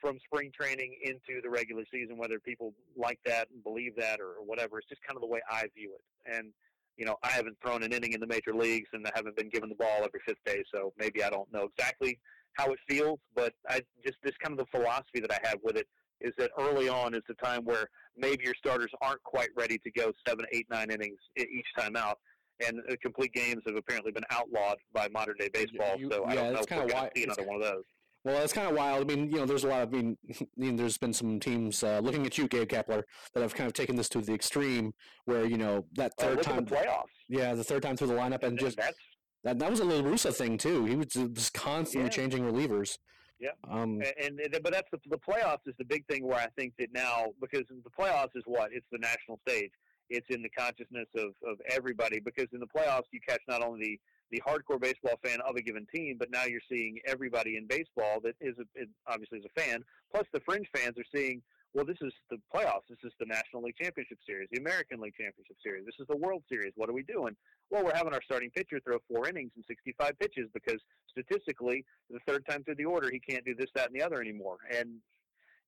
from 0.00 0.18
spring 0.24 0.50
training 0.58 0.94
into 1.02 1.40
the 1.42 1.50
regular 1.50 1.82
season, 1.92 2.16
whether 2.16 2.38
people 2.38 2.72
like 2.96 3.18
that 3.24 3.48
and 3.52 3.62
believe 3.64 3.96
that 3.96 4.20
or, 4.20 4.34
whatever. 4.44 4.78
It's 4.78 4.88
just 4.88 5.02
kind 5.02 5.16
of 5.16 5.22
the 5.22 5.26
way 5.26 5.40
I 5.50 5.64
view 5.76 5.94
it. 5.94 6.32
And, 6.32 6.52
you 6.96 7.04
know, 7.04 7.16
I 7.22 7.28
haven't 7.28 7.56
thrown 7.62 7.82
an 7.82 7.92
inning 7.92 8.12
in 8.12 8.20
the 8.20 8.26
major 8.26 8.54
leagues 8.54 8.88
and 8.92 9.06
I 9.06 9.10
haven't 9.14 9.36
been 9.36 9.48
given 9.48 9.68
the 9.68 9.74
ball 9.74 10.04
every 10.04 10.20
fifth 10.24 10.44
day, 10.46 10.62
so 10.72 10.92
maybe 10.98 11.24
I 11.24 11.30
don't 11.30 11.52
know 11.52 11.68
exactly 11.76 12.18
how 12.54 12.72
it 12.72 12.78
feels, 12.88 13.18
but 13.34 13.52
I 13.68 13.82
just 14.04 14.18
this 14.22 14.34
kind 14.42 14.58
of 14.58 14.66
the 14.66 14.78
philosophy 14.78 15.20
that 15.20 15.32
I 15.32 15.38
have 15.48 15.58
with 15.62 15.76
it 15.76 15.86
is 16.20 16.32
that 16.38 16.50
early 16.58 16.88
on 16.88 17.14
is 17.14 17.22
the 17.28 17.34
time 17.34 17.64
where 17.64 17.88
maybe 18.16 18.44
your 18.44 18.54
starters 18.54 18.90
aren't 19.00 19.22
quite 19.22 19.50
ready 19.56 19.78
to 19.78 19.90
go 19.90 20.12
seven, 20.26 20.44
eight, 20.52 20.66
nine 20.70 20.90
innings 20.90 21.18
each 21.36 21.66
time 21.78 21.96
out. 21.96 22.18
And 22.66 22.80
complete 23.02 23.32
games 23.32 23.62
have 23.66 23.76
apparently 23.76 24.10
been 24.10 24.24
outlawed 24.30 24.78
by 24.92 25.08
modern 25.12 25.36
day 25.38 25.48
baseball. 25.52 25.96
You, 25.96 26.10
so 26.10 26.24
yeah, 26.24 26.32
I 26.32 26.34
don't 26.34 26.52
know 26.54 26.60
if 26.60 26.70
we're 26.70 26.88
going 26.88 27.04
to 27.04 27.10
see 27.14 27.24
another 27.24 27.44
one 27.44 27.56
of 27.56 27.62
those. 27.62 27.84
Well, 28.24 28.42
it's 28.42 28.52
kind 28.52 28.68
of 28.68 28.76
wild. 28.76 29.08
I 29.08 29.14
mean, 29.14 29.30
you 29.30 29.36
know, 29.36 29.46
there's 29.46 29.62
a 29.62 29.68
lot 29.68 29.82
of, 29.82 29.94
I 29.94 29.96
mean, 29.96 30.18
I 30.30 30.44
mean 30.56 30.76
there's 30.76 30.98
been 30.98 31.12
some 31.12 31.38
teams 31.38 31.84
uh, 31.84 32.00
looking 32.00 32.26
at 32.26 32.36
you, 32.36 32.48
Gabe 32.48 32.68
Kapler, 32.68 33.04
that 33.32 33.42
have 33.42 33.54
kind 33.54 33.68
of 33.68 33.74
taken 33.74 33.94
this 33.94 34.08
to 34.10 34.20
the 34.20 34.34
extreme, 34.34 34.92
where 35.24 35.46
you 35.46 35.56
know 35.56 35.86
that 35.94 36.12
oh, 36.18 36.24
third 36.24 36.42
time 36.42 36.66
playoffs. 36.66 37.04
Yeah, 37.28 37.54
the 37.54 37.62
third 37.62 37.82
time 37.82 37.96
through 37.96 38.08
the 38.08 38.14
lineup, 38.14 38.42
and, 38.42 38.44
and 38.44 38.58
just 38.58 38.76
that's 38.76 38.98
that 39.44 39.58
that 39.60 39.70
was 39.70 39.80
a 39.80 39.84
La 39.84 40.02
Russa 40.02 40.34
thing 40.34 40.58
too. 40.58 40.84
He 40.84 40.96
was 40.96 41.06
just 41.06 41.54
constantly 41.54 42.06
yeah. 42.06 42.10
changing 42.10 42.42
relievers. 42.42 42.98
Yeah, 43.40 43.50
um, 43.70 44.02
and, 44.20 44.40
and 44.40 44.58
but 44.62 44.72
that's 44.72 44.90
the, 44.90 44.98
the 45.08 45.18
playoffs 45.18 45.66
is 45.66 45.74
the 45.78 45.84
big 45.84 46.06
thing 46.06 46.26
where 46.26 46.38
I 46.38 46.48
think 46.58 46.74
that 46.78 46.92
now 46.92 47.26
because 47.40 47.64
the 47.68 47.90
playoffs 47.90 48.34
is 48.34 48.42
what 48.46 48.70
it's 48.72 48.86
the 48.90 48.98
national 48.98 49.38
stage. 49.46 49.70
It's 50.10 50.26
in 50.30 50.42
the 50.42 50.48
consciousness 50.48 51.06
of, 51.16 51.34
of 51.46 51.58
everybody 51.70 52.18
because 52.18 52.46
in 52.52 52.60
the 52.60 52.66
playoffs 52.66 53.04
you 53.12 53.20
catch 53.28 53.42
not 53.46 53.62
only 53.62 53.78
the 53.78 54.00
the 54.30 54.42
hardcore 54.46 54.80
baseball 54.80 55.18
fan 55.24 55.40
of 55.46 55.56
a 55.56 55.62
given 55.62 55.86
team, 55.94 56.16
but 56.18 56.30
now 56.30 56.44
you're 56.44 56.60
seeing 56.68 56.98
everybody 57.06 57.56
in 57.56 57.66
baseball 57.66 58.20
that 58.22 58.34
is 58.40 58.54
a, 58.58 59.10
obviously 59.10 59.38
is 59.38 59.44
a 59.44 59.60
fan. 59.60 59.82
Plus, 60.12 60.26
the 60.32 60.40
fringe 60.40 60.66
fans 60.74 60.96
are 60.98 61.04
seeing, 61.14 61.42
well, 61.78 61.86
this 61.86 62.02
is 62.02 62.12
the 62.28 62.38
playoffs. 62.52 62.90
This 62.90 62.98
is 63.04 63.12
the 63.20 63.26
National 63.26 63.62
League 63.62 63.76
Championship 63.80 64.18
Series, 64.26 64.48
the 64.50 64.58
American 64.58 64.98
League 64.98 65.14
Championship 65.14 65.56
Series. 65.62 65.86
This 65.86 65.94
is 66.00 66.08
the 66.08 66.16
World 66.16 66.42
Series. 66.50 66.72
What 66.74 66.90
are 66.90 66.92
we 66.92 67.04
doing? 67.04 67.36
Well, 67.70 67.84
we're 67.84 67.94
having 67.94 68.12
our 68.12 68.22
starting 68.24 68.50
pitcher 68.50 68.80
throw 68.84 68.98
four 69.06 69.28
innings 69.28 69.52
and 69.54 69.64
65 69.68 70.18
pitches 70.18 70.48
because 70.52 70.80
statistically, 71.08 71.84
the 72.10 72.18
third 72.26 72.44
time 72.50 72.64
through 72.64 72.74
the 72.74 72.84
order, 72.84 73.08
he 73.12 73.20
can't 73.20 73.44
do 73.44 73.54
this, 73.54 73.68
that, 73.76 73.86
and 73.92 73.94
the 73.94 74.04
other 74.04 74.20
anymore. 74.20 74.56
And 74.76 74.96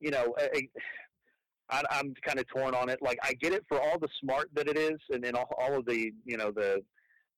you 0.01 0.11
know, 0.11 0.35
I'm 1.71 2.13
kind 2.27 2.41
of 2.41 2.49
torn 2.49 2.75
on 2.75 2.89
it. 2.89 3.01
Like, 3.01 3.21
I 3.23 3.35
get 3.35 3.53
it 3.53 3.65
for 3.69 3.81
all 3.81 3.97
the 3.97 4.09
smart 4.21 4.51
that 4.55 4.67
it 4.67 4.77
is, 4.77 4.99
and 5.11 5.23
then 5.23 5.37
all, 5.37 5.49
all 5.61 5.79
of 5.79 5.87
the, 5.87 6.13
you 6.25 6.37
know, 6.37 6.51
the 6.51 6.83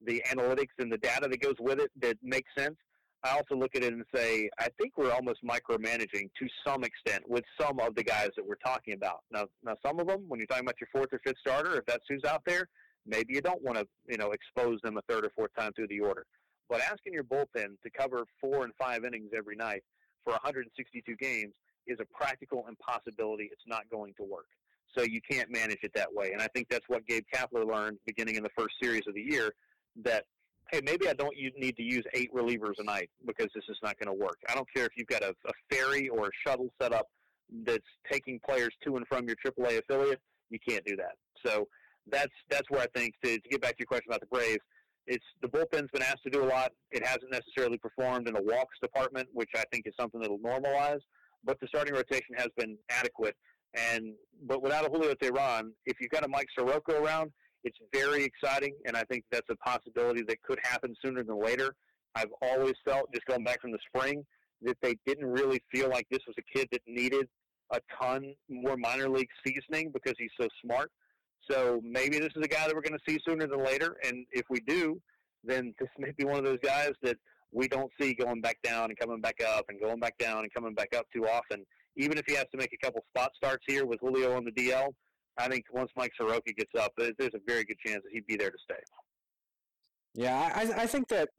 the 0.04 0.22
analytics 0.32 0.72
and 0.78 0.90
the 0.90 0.98
data 0.98 1.28
that 1.28 1.40
goes 1.42 1.56
with 1.60 1.78
it 1.78 1.90
that 2.00 2.16
makes 2.22 2.50
sense. 2.56 2.76
I 3.24 3.36
also 3.36 3.54
look 3.54 3.76
at 3.76 3.84
it 3.84 3.92
and 3.92 4.04
say, 4.14 4.50
I 4.58 4.68
think 4.80 4.96
we're 4.96 5.12
almost 5.12 5.44
micromanaging 5.44 6.30
to 6.38 6.48
some 6.66 6.82
extent 6.82 7.22
with 7.28 7.44
some 7.60 7.78
of 7.78 7.94
the 7.94 8.02
guys 8.02 8.30
that 8.36 8.46
we're 8.46 8.56
talking 8.56 8.94
about. 8.94 9.20
Now, 9.30 9.46
now 9.62 9.76
some 9.84 10.00
of 10.00 10.08
them, 10.08 10.24
when 10.26 10.40
you're 10.40 10.48
talking 10.48 10.64
about 10.64 10.80
your 10.80 10.88
fourth 10.92 11.12
or 11.12 11.20
fifth 11.24 11.38
starter, 11.40 11.76
if 11.76 11.86
that's 11.86 12.04
who's 12.08 12.24
out 12.24 12.42
there, 12.44 12.68
maybe 13.06 13.34
you 13.34 13.40
don't 13.40 13.62
want 13.62 13.78
to, 13.78 13.86
you 14.08 14.16
know, 14.16 14.32
expose 14.32 14.80
them 14.82 14.96
a 14.96 15.02
third 15.02 15.24
or 15.24 15.30
fourth 15.36 15.52
time 15.56 15.72
through 15.72 15.88
the 15.88 16.00
order. 16.00 16.26
But 16.68 16.80
asking 16.80 17.12
your 17.12 17.24
bullpen 17.24 17.80
to 17.82 17.90
cover 17.96 18.24
four 18.40 18.64
and 18.64 18.72
five 18.80 19.04
innings 19.04 19.30
every 19.36 19.56
night 19.56 19.82
for 20.24 20.32
162 20.32 21.16
games 21.16 21.52
is 21.86 21.98
a 22.00 22.04
practical 22.04 22.64
impossibility. 22.68 23.48
It's 23.52 23.66
not 23.66 23.82
going 23.90 24.14
to 24.16 24.24
work. 24.24 24.46
So 24.96 25.04
you 25.04 25.20
can't 25.28 25.50
manage 25.50 25.78
it 25.82 25.92
that 25.94 26.12
way. 26.12 26.32
And 26.32 26.42
I 26.42 26.48
think 26.48 26.68
that's 26.68 26.88
what 26.88 27.06
Gabe 27.06 27.24
Kapler 27.32 27.66
learned 27.66 27.98
beginning 28.06 28.36
in 28.36 28.42
the 28.42 28.50
first 28.56 28.74
series 28.82 29.02
of 29.06 29.14
the 29.14 29.22
year 29.22 29.52
that 30.04 30.24
hey, 30.72 30.80
maybe 30.82 31.08
I 31.08 31.12
don't 31.12 31.36
need 31.36 31.76
to 31.76 31.82
use 31.82 32.02
eight 32.14 32.32
relievers 32.34 32.78
a 32.78 32.82
night 32.82 33.10
because 33.26 33.48
this 33.54 33.64
is 33.68 33.76
not 33.82 33.98
going 33.98 34.08
to 34.08 34.20
work. 34.20 34.38
I 34.48 34.54
don't 34.54 34.66
care 34.74 34.86
if 34.86 34.92
you've 34.96 35.06
got 35.06 35.22
a, 35.22 35.34
a 35.46 35.52
ferry 35.70 36.08
or 36.08 36.26
a 36.26 36.30
shuttle 36.46 36.70
set 36.80 36.92
up 36.92 37.06
that's 37.64 37.84
taking 38.10 38.40
players 38.48 38.70
to 38.84 38.96
and 38.96 39.06
from 39.06 39.26
your 39.26 39.36
AAA 39.44 39.80
affiliate. 39.80 40.20
You 40.48 40.58
can't 40.66 40.84
do 40.84 40.96
that. 40.96 41.12
So 41.46 41.68
that's 42.10 42.32
that's 42.50 42.68
where 42.70 42.80
I 42.80 42.86
think 42.96 43.14
to, 43.22 43.38
to 43.38 43.48
get 43.50 43.60
back 43.60 43.72
to 43.72 43.80
your 43.80 43.86
question 43.86 44.08
about 44.08 44.20
the 44.20 44.26
Braves, 44.26 44.60
it's 45.06 45.24
the 45.42 45.48
bullpen's 45.48 45.90
been 45.92 46.02
asked 46.02 46.22
to 46.24 46.30
do 46.30 46.42
a 46.42 46.48
lot. 46.48 46.72
It 46.90 47.06
hasn't 47.06 47.30
necessarily 47.30 47.78
performed 47.78 48.26
in 48.26 48.34
the 48.34 48.42
walks 48.42 48.78
department, 48.82 49.28
which 49.32 49.50
I 49.54 49.64
think 49.72 49.86
is 49.86 49.94
something 50.00 50.20
that'll 50.20 50.38
normalize. 50.38 51.00
But 51.44 51.60
the 51.60 51.66
starting 51.68 51.94
rotation 51.94 52.34
has 52.36 52.48
been 52.56 52.78
adequate. 52.90 53.36
And 53.74 54.14
but 54.46 54.62
without 54.62 54.86
a 54.86 54.90
Julio 54.90 55.14
Teheran, 55.14 55.70
if 55.86 55.96
you've 56.00 56.10
got 56.10 56.24
a 56.24 56.28
Mike 56.28 56.48
Soroka 56.56 56.92
around, 56.92 57.32
it's 57.64 57.78
very 57.92 58.24
exciting, 58.24 58.74
and 58.86 58.96
I 58.96 59.04
think 59.04 59.24
that's 59.30 59.48
a 59.50 59.56
possibility 59.56 60.22
that 60.22 60.42
could 60.42 60.58
happen 60.62 60.94
sooner 61.04 61.22
than 61.22 61.40
later. 61.42 61.74
I've 62.14 62.32
always 62.42 62.74
felt, 62.84 63.12
just 63.12 63.26
going 63.26 63.44
back 63.44 63.60
from 63.60 63.72
the 63.72 63.78
spring, 63.86 64.24
that 64.62 64.76
they 64.82 64.96
didn't 65.06 65.26
really 65.26 65.60
feel 65.72 65.88
like 65.88 66.06
this 66.10 66.20
was 66.26 66.36
a 66.38 66.58
kid 66.58 66.68
that 66.72 66.82
needed 66.86 67.26
a 67.72 67.80
ton 68.00 68.34
more 68.48 68.76
minor 68.76 69.08
league 69.08 69.28
seasoning 69.46 69.90
because 69.92 70.14
he's 70.18 70.30
so 70.40 70.46
smart. 70.64 70.90
So 71.50 71.80
maybe 71.82 72.18
this 72.18 72.30
is 72.36 72.42
a 72.42 72.48
guy 72.48 72.66
that 72.66 72.74
we're 72.74 72.82
going 72.82 72.98
to 72.98 73.12
see 73.12 73.18
sooner 73.26 73.46
than 73.46 73.64
later, 73.64 73.96
and 74.04 74.26
if 74.30 74.44
we 74.50 74.60
do, 74.60 75.00
then 75.44 75.74
this 75.80 75.88
may 75.98 76.12
be 76.16 76.24
one 76.24 76.38
of 76.38 76.44
those 76.44 76.60
guys 76.62 76.92
that 77.02 77.16
we 77.52 77.68
don't 77.68 77.90
see 78.00 78.14
going 78.14 78.40
back 78.40 78.58
down 78.62 78.86
and 78.86 78.98
coming 78.98 79.20
back 79.20 79.42
up 79.46 79.66
and 79.68 79.80
going 79.80 80.00
back 80.00 80.16
down 80.18 80.40
and 80.40 80.52
coming 80.54 80.74
back 80.74 80.94
up 80.96 81.06
too 81.14 81.26
often. 81.28 81.64
Even 81.96 82.16
if 82.16 82.24
he 82.26 82.34
has 82.34 82.46
to 82.52 82.56
make 82.56 82.72
a 82.72 82.84
couple 82.84 83.04
spot 83.14 83.30
starts 83.36 83.62
here 83.66 83.84
with 83.84 84.00
Julio 84.00 84.34
on 84.34 84.44
the 84.46 84.52
DL, 84.52 84.88
I 85.38 85.48
think 85.48 85.64
once 85.72 85.90
Mike 85.96 86.12
Soroka 86.16 86.52
gets 86.52 86.74
up, 86.78 86.92
there's 86.96 87.34
a 87.34 87.40
very 87.46 87.64
good 87.64 87.78
chance 87.84 88.02
that 88.04 88.12
he'd 88.12 88.26
be 88.26 88.36
there 88.36 88.50
to 88.50 88.58
stay. 88.62 88.80
Yeah, 90.14 90.52
I, 90.54 90.82
I 90.82 90.86
think 90.86 91.08
that 91.08 91.30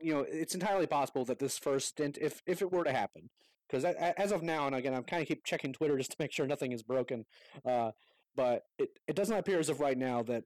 you 0.00 0.14
know 0.14 0.24
it's 0.28 0.54
entirely 0.54 0.86
possible 0.86 1.24
that 1.26 1.38
this 1.38 1.58
first 1.58 1.88
stint, 1.88 2.18
if 2.20 2.42
if 2.46 2.62
it 2.62 2.72
were 2.72 2.84
to 2.84 2.92
happen, 2.92 3.28
because 3.68 3.84
as 3.84 4.32
of 4.32 4.42
now, 4.42 4.66
and 4.66 4.74
again, 4.74 4.94
I'm 4.94 5.04
kind 5.04 5.22
of 5.22 5.28
keep 5.28 5.44
checking 5.44 5.72
Twitter 5.72 5.98
just 5.98 6.12
to 6.12 6.16
make 6.18 6.32
sure 6.32 6.46
nothing 6.46 6.72
is 6.72 6.82
broken. 6.82 7.24
Uh, 7.64 7.90
but 8.34 8.62
it, 8.78 8.88
it 9.06 9.14
does 9.14 9.28
not 9.28 9.40
appear 9.40 9.58
as 9.58 9.68
of 9.68 9.80
right 9.80 9.98
now 9.98 10.22
that 10.22 10.44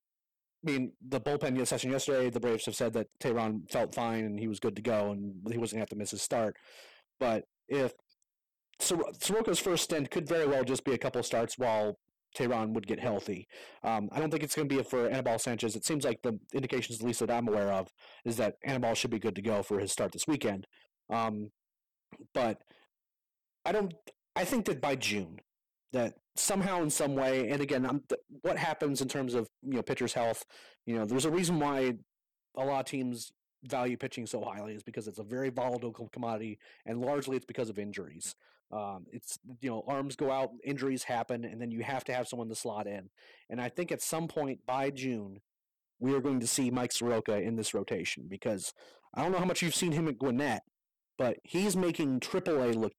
I 0.67 0.71
mean, 0.71 0.93
the 1.07 1.21
bullpen 1.21 1.65
session 1.67 1.93
yesterday, 1.93 2.31
the 2.31 2.41
Braves 2.41 2.67
have 2.67 2.75
said 2.75 2.93
that 2.95 3.07
Teheran 3.21 3.71
felt 3.71 3.95
fine 3.95 4.25
and 4.25 4.39
he 4.39 4.49
was 4.49 4.59
good 4.59 4.75
to 4.77 4.83
go 4.83 5.13
and 5.13 5.35
he 5.51 5.59
wasn't 5.59 5.59
going 5.59 5.69
to 5.69 5.79
have 5.79 5.89
to 5.91 5.97
miss 5.97 6.11
his 6.11 6.23
start. 6.23 6.57
But 7.21 7.45
if 7.69 7.93
Sor- 8.81 9.13
Soroka's 9.19 9.59
first 9.59 9.85
stint 9.85 10.11
could 10.11 10.29
very 10.29 10.47
well 10.47 10.65
just 10.65 10.85
be 10.85 10.93
a 10.93 10.99
couple 10.99 11.23
starts 11.23 11.57
while 11.57 11.99
Teheran 12.37 12.73
would 12.73 12.87
get 12.87 13.01
healthy. 13.01 13.49
Um, 13.83 14.09
I 14.13 14.21
don't 14.21 14.31
think 14.31 14.43
it's 14.43 14.55
going 14.55 14.69
to 14.69 14.77
be 14.77 14.83
for 14.83 15.09
Anibal 15.09 15.39
Sanchez. 15.39 15.75
It 15.77 15.85
seems 15.85 16.05
like 16.05 16.21
the 16.23 16.39
indications, 16.53 17.01
at 17.01 17.07
least 17.07 17.21
that 17.21 17.31
I'm 17.31 17.49
aware 17.49 17.73
of, 17.73 17.93
is 18.25 18.37
that 18.37 18.57
Anibal 18.65 18.95
should 18.95 19.11
be 19.11 19.19
good 19.19 19.35
to 19.37 19.43
go 19.43 19.63
for 19.63 19.79
his 19.79 19.93
start 19.93 20.13
this 20.13 20.27
weekend. 20.27 20.67
Um, 21.11 21.51
but 22.35 22.63
I 23.65 23.73
don't. 23.73 23.95
I 24.35 24.45
think 24.45 24.67
that 24.67 24.81
by 24.81 24.97
June, 24.97 25.41
that 25.93 26.15
somehow 26.37 26.83
in 26.83 26.91
some 26.91 27.15
way, 27.15 27.49
and 27.49 27.63
again, 27.63 27.87
I'm, 27.87 28.03
what 28.43 28.59
happens 28.59 29.01
in 29.01 29.09
terms 29.09 29.35
of 29.35 29.49
you 29.63 29.75
know 29.75 29.83
pitcher's 29.83 30.13
health? 30.13 30.45
You 30.85 30.97
know, 30.97 31.05
there's 31.05 31.25
a 31.25 31.31
reason 31.31 31.59
why 31.59 31.95
a 32.57 32.65
lot 32.65 32.81
of 32.81 32.87
teams 32.87 33.33
value 33.65 33.97
pitching 33.97 34.27
so 34.27 34.43
highly 34.43 34.75
is 34.75 34.83
because 34.83 35.09
it's 35.09 35.19
a 35.19 35.25
very 35.25 35.51
volatile 35.51 35.93
commodity, 36.13 36.59
and 36.85 37.01
largely 37.01 37.37
it's 37.37 37.47
because 37.47 37.71
of 37.71 37.79
injuries. 37.79 38.35
Um, 38.73 39.07
it's 39.13 39.39
you 39.61 39.71
know 39.71 39.85
arms 39.87 40.17
go 40.17 40.31
out, 40.31 40.51
injuries 40.65 41.05
happen, 41.05 41.45
and 41.45 41.61
then 41.61 41.71
you 41.71 41.83
have 41.83 42.05
to 42.05 42.13
have 42.13 42.27
someone 42.27 42.49
to 42.49 42.55
slot 42.55 42.87
in. 42.87 43.11
And 43.49 43.61
I 43.61 43.69
think 43.69 43.93
at 43.93 44.03
some 44.03 44.27
point 44.27 44.61
by 44.67 44.91
June, 44.91 45.41
we 46.01 46.15
are 46.15 46.21
going 46.21 46.41
to 46.41 46.47
see 46.47 46.71
Mike 46.71 46.93
Soroka 46.93 47.41
in 47.41 47.57
this 47.57 47.75
rotation 47.75 48.27
because 48.29 48.73
I 49.15 49.23
don't 49.23 49.33
know 49.33 49.39
how 49.39 49.45
much 49.45 49.63
you've 49.63 49.75
seen 49.75 49.93
him 49.93 50.09
at 50.09 50.19
Gwinnett, 50.19 50.63
but 51.17 51.39
he's 51.45 51.77
making 51.77 52.21
AAA 52.21 52.75
look 52.75 52.93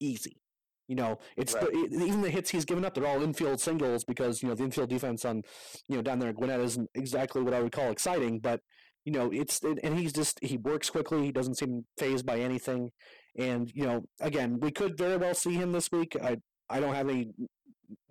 easy. 0.00 0.42
You 0.88 0.96
know, 0.96 1.18
it's 1.36 1.54
right. 1.54 1.70
the, 1.72 2.04
even 2.04 2.22
the 2.22 2.30
hits 2.30 2.50
he's 2.50 2.64
given 2.64 2.84
up; 2.84 2.94
they're 2.94 3.06
all 3.06 3.22
infield 3.22 3.60
singles 3.60 4.04
because 4.04 4.42
you 4.42 4.48
know 4.48 4.54
the 4.54 4.64
infield 4.64 4.90
defense 4.90 5.24
on 5.24 5.42
you 5.88 5.96
know 5.96 6.02
down 6.02 6.18
there 6.18 6.28
at 6.28 6.36
Gwinnett 6.36 6.60
isn't 6.60 6.90
exactly 6.94 7.42
what 7.42 7.54
I 7.54 7.62
would 7.62 7.72
call 7.72 7.90
exciting. 7.90 8.40
But 8.40 8.60
you 9.04 9.12
know, 9.12 9.30
it's 9.32 9.60
and 9.62 9.98
he's 9.98 10.12
just 10.12 10.38
he 10.42 10.58
works 10.58 10.90
quickly. 10.90 11.24
He 11.24 11.32
doesn't 11.32 11.56
seem 11.56 11.86
phased 11.98 12.26
by 12.26 12.40
anything. 12.40 12.90
And 13.36 13.70
you 13.74 13.86
know, 13.86 14.04
again, 14.20 14.60
we 14.60 14.70
could 14.70 14.96
very 14.96 15.16
well 15.16 15.34
see 15.34 15.54
him 15.54 15.72
this 15.72 15.90
week. 15.90 16.16
I 16.22 16.38
I 16.68 16.80
don't 16.80 16.94
have 16.94 17.08
any 17.08 17.32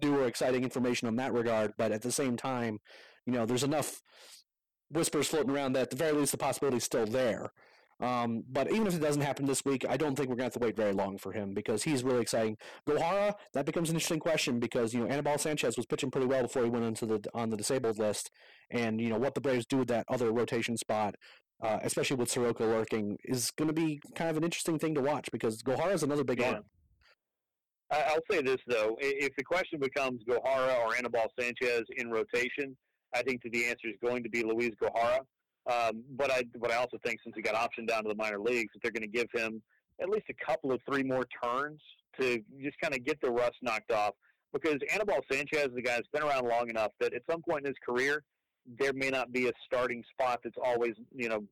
new 0.02 0.18
or 0.18 0.28
exciting 0.28 0.64
information 0.64 1.08
on 1.08 1.16
that 1.18 1.34
regard, 1.34 1.74
but 1.78 1.92
at 1.92 2.02
the 2.02 2.12
same 2.12 2.38
time, 2.38 2.80
you 3.26 3.34
know, 3.34 3.46
there's 3.46 3.64
enough 3.64 4.02
whispers 4.90 5.28
floating 5.28 5.52
around 5.52 5.74
that 5.74 5.84
at 5.84 5.90
the 5.90 5.96
very 5.96 6.14
least 6.14 6.32
the 6.32 6.38
possibility 6.38 6.78
is 6.78 6.84
still 6.84 7.06
there. 7.06 7.52
Um, 8.02 8.44
but 8.52 8.72
even 8.72 8.88
if 8.88 8.96
it 8.96 9.02
doesn't 9.02 9.22
happen 9.22 9.46
this 9.46 9.64
week, 9.64 9.86
I 9.88 9.96
don't 9.96 10.16
think 10.16 10.28
we're 10.28 10.36
going 10.36 10.50
to 10.50 10.54
have 10.54 10.54
to 10.54 10.60
wait 10.60 10.76
very 10.76 10.92
long 10.92 11.20
for 11.20 11.32
him 11.32 11.54
because 11.54 11.84
he's 11.84 12.04
really 12.04 12.22
exciting. 12.22 12.58
Gohara, 12.90 13.36
that 13.54 13.66
becomes 13.66 13.90
an 13.90 13.96
interesting 13.96 14.20
question 14.20 14.60
because 14.60 14.92
you 14.92 15.02
know 15.02 15.08
Anibal 15.08 15.38
Sanchez 15.38 15.78
was 15.78 15.86
pitching 15.86 16.10
pretty 16.10 16.26
well 16.26 16.42
before 16.42 16.64
he 16.64 16.70
went 16.70 16.86
into 16.86 17.06
the 17.06 17.24
on 17.36 17.52
the 17.52 17.58
disabled 17.58 18.00
list, 18.00 18.32
and 18.72 19.00
you 19.00 19.10
know 19.10 19.20
what 19.20 19.36
the 19.36 19.42
Braves 19.42 19.68
do 19.68 19.78
with 19.78 19.88
that 19.90 20.06
other 20.10 20.32
rotation 20.32 20.78
spot. 20.78 21.14
Uh, 21.62 21.78
especially 21.84 22.18
with 22.18 22.30
Soroka 22.30 22.64
lurking, 22.64 23.18
is 23.24 23.52
going 23.52 23.68
to 23.68 23.74
be 23.74 24.02
kind 24.16 24.32
of 24.32 24.38
an 24.38 24.44
interesting 24.44 24.80
thing 24.80 24.96
to 24.96 25.02
watch 25.02 25.30
because 25.32 25.62
Gohara 25.62 25.94
is 25.94 26.02
another 26.02 26.24
big 26.24 26.40
yeah. 26.40 26.54
arm. 26.54 26.64
I'll 27.92 28.24
say 28.32 28.42
this 28.42 28.58
though: 28.68 28.98
if 29.00 29.36
the 29.36 29.44
question 29.44 29.80
becomes 29.80 30.22
Gohara 30.28 30.80
or 30.86 30.96
Anibal 30.96 31.32
Sanchez 31.40 31.84
in 31.98 32.10
rotation, 32.10 32.76
I 33.14 33.22
think 33.22 33.44
that 33.44 33.52
the 33.52 33.66
answer 33.66 33.90
is 33.90 33.96
going 34.02 34.24
to 34.24 34.30
be 34.30 34.44
Luis 34.44 34.72
Gohara. 34.82 35.20
Um, 35.70 36.04
but 36.12 36.32
I 36.32 36.44
but 36.60 36.72
I 36.72 36.76
also 36.76 36.98
think 37.06 37.20
since 37.24 37.36
he 37.36 37.42
got 37.42 37.56
optioned 37.56 37.88
down 37.88 38.04
to 38.04 38.10
the 38.10 38.16
minor 38.16 38.40
leagues, 38.40 38.70
that 38.74 38.82
they're 38.82 38.92
going 38.92 39.10
to 39.10 39.18
give 39.18 39.28
him 39.34 39.62
at 40.02 40.10
least 40.10 40.26
a 40.30 40.46
couple 40.46 40.72
of 40.72 40.80
three 40.90 41.04
more 41.04 41.26
turns 41.44 41.80
to 42.20 42.42
just 42.62 42.80
kind 42.82 42.96
of 42.96 43.06
get 43.06 43.20
the 43.22 43.30
rust 43.30 43.58
knocked 43.62 43.92
off. 43.92 44.14
Because 44.54 44.80
Anibal 44.94 45.20
Sanchez 45.32 45.66
is 45.66 45.78
a 45.78 45.82
guy 45.82 45.96
that's 45.96 46.08
been 46.12 46.24
around 46.24 46.48
long 46.48 46.70
enough 46.70 46.92
that 47.00 47.14
at 47.14 47.22
some 47.30 47.42
point 47.48 47.66
in 47.66 47.68
his 47.68 47.78
career, 47.88 48.24
there 48.80 48.94
may 48.94 49.10
not 49.10 49.32
be 49.32 49.48
a 49.48 49.52
starting 49.66 50.04
spot 50.12 50.42
that's 50.44 50.58
always 50.64 50.94
you 51.16 51.30
know 51.30 51.44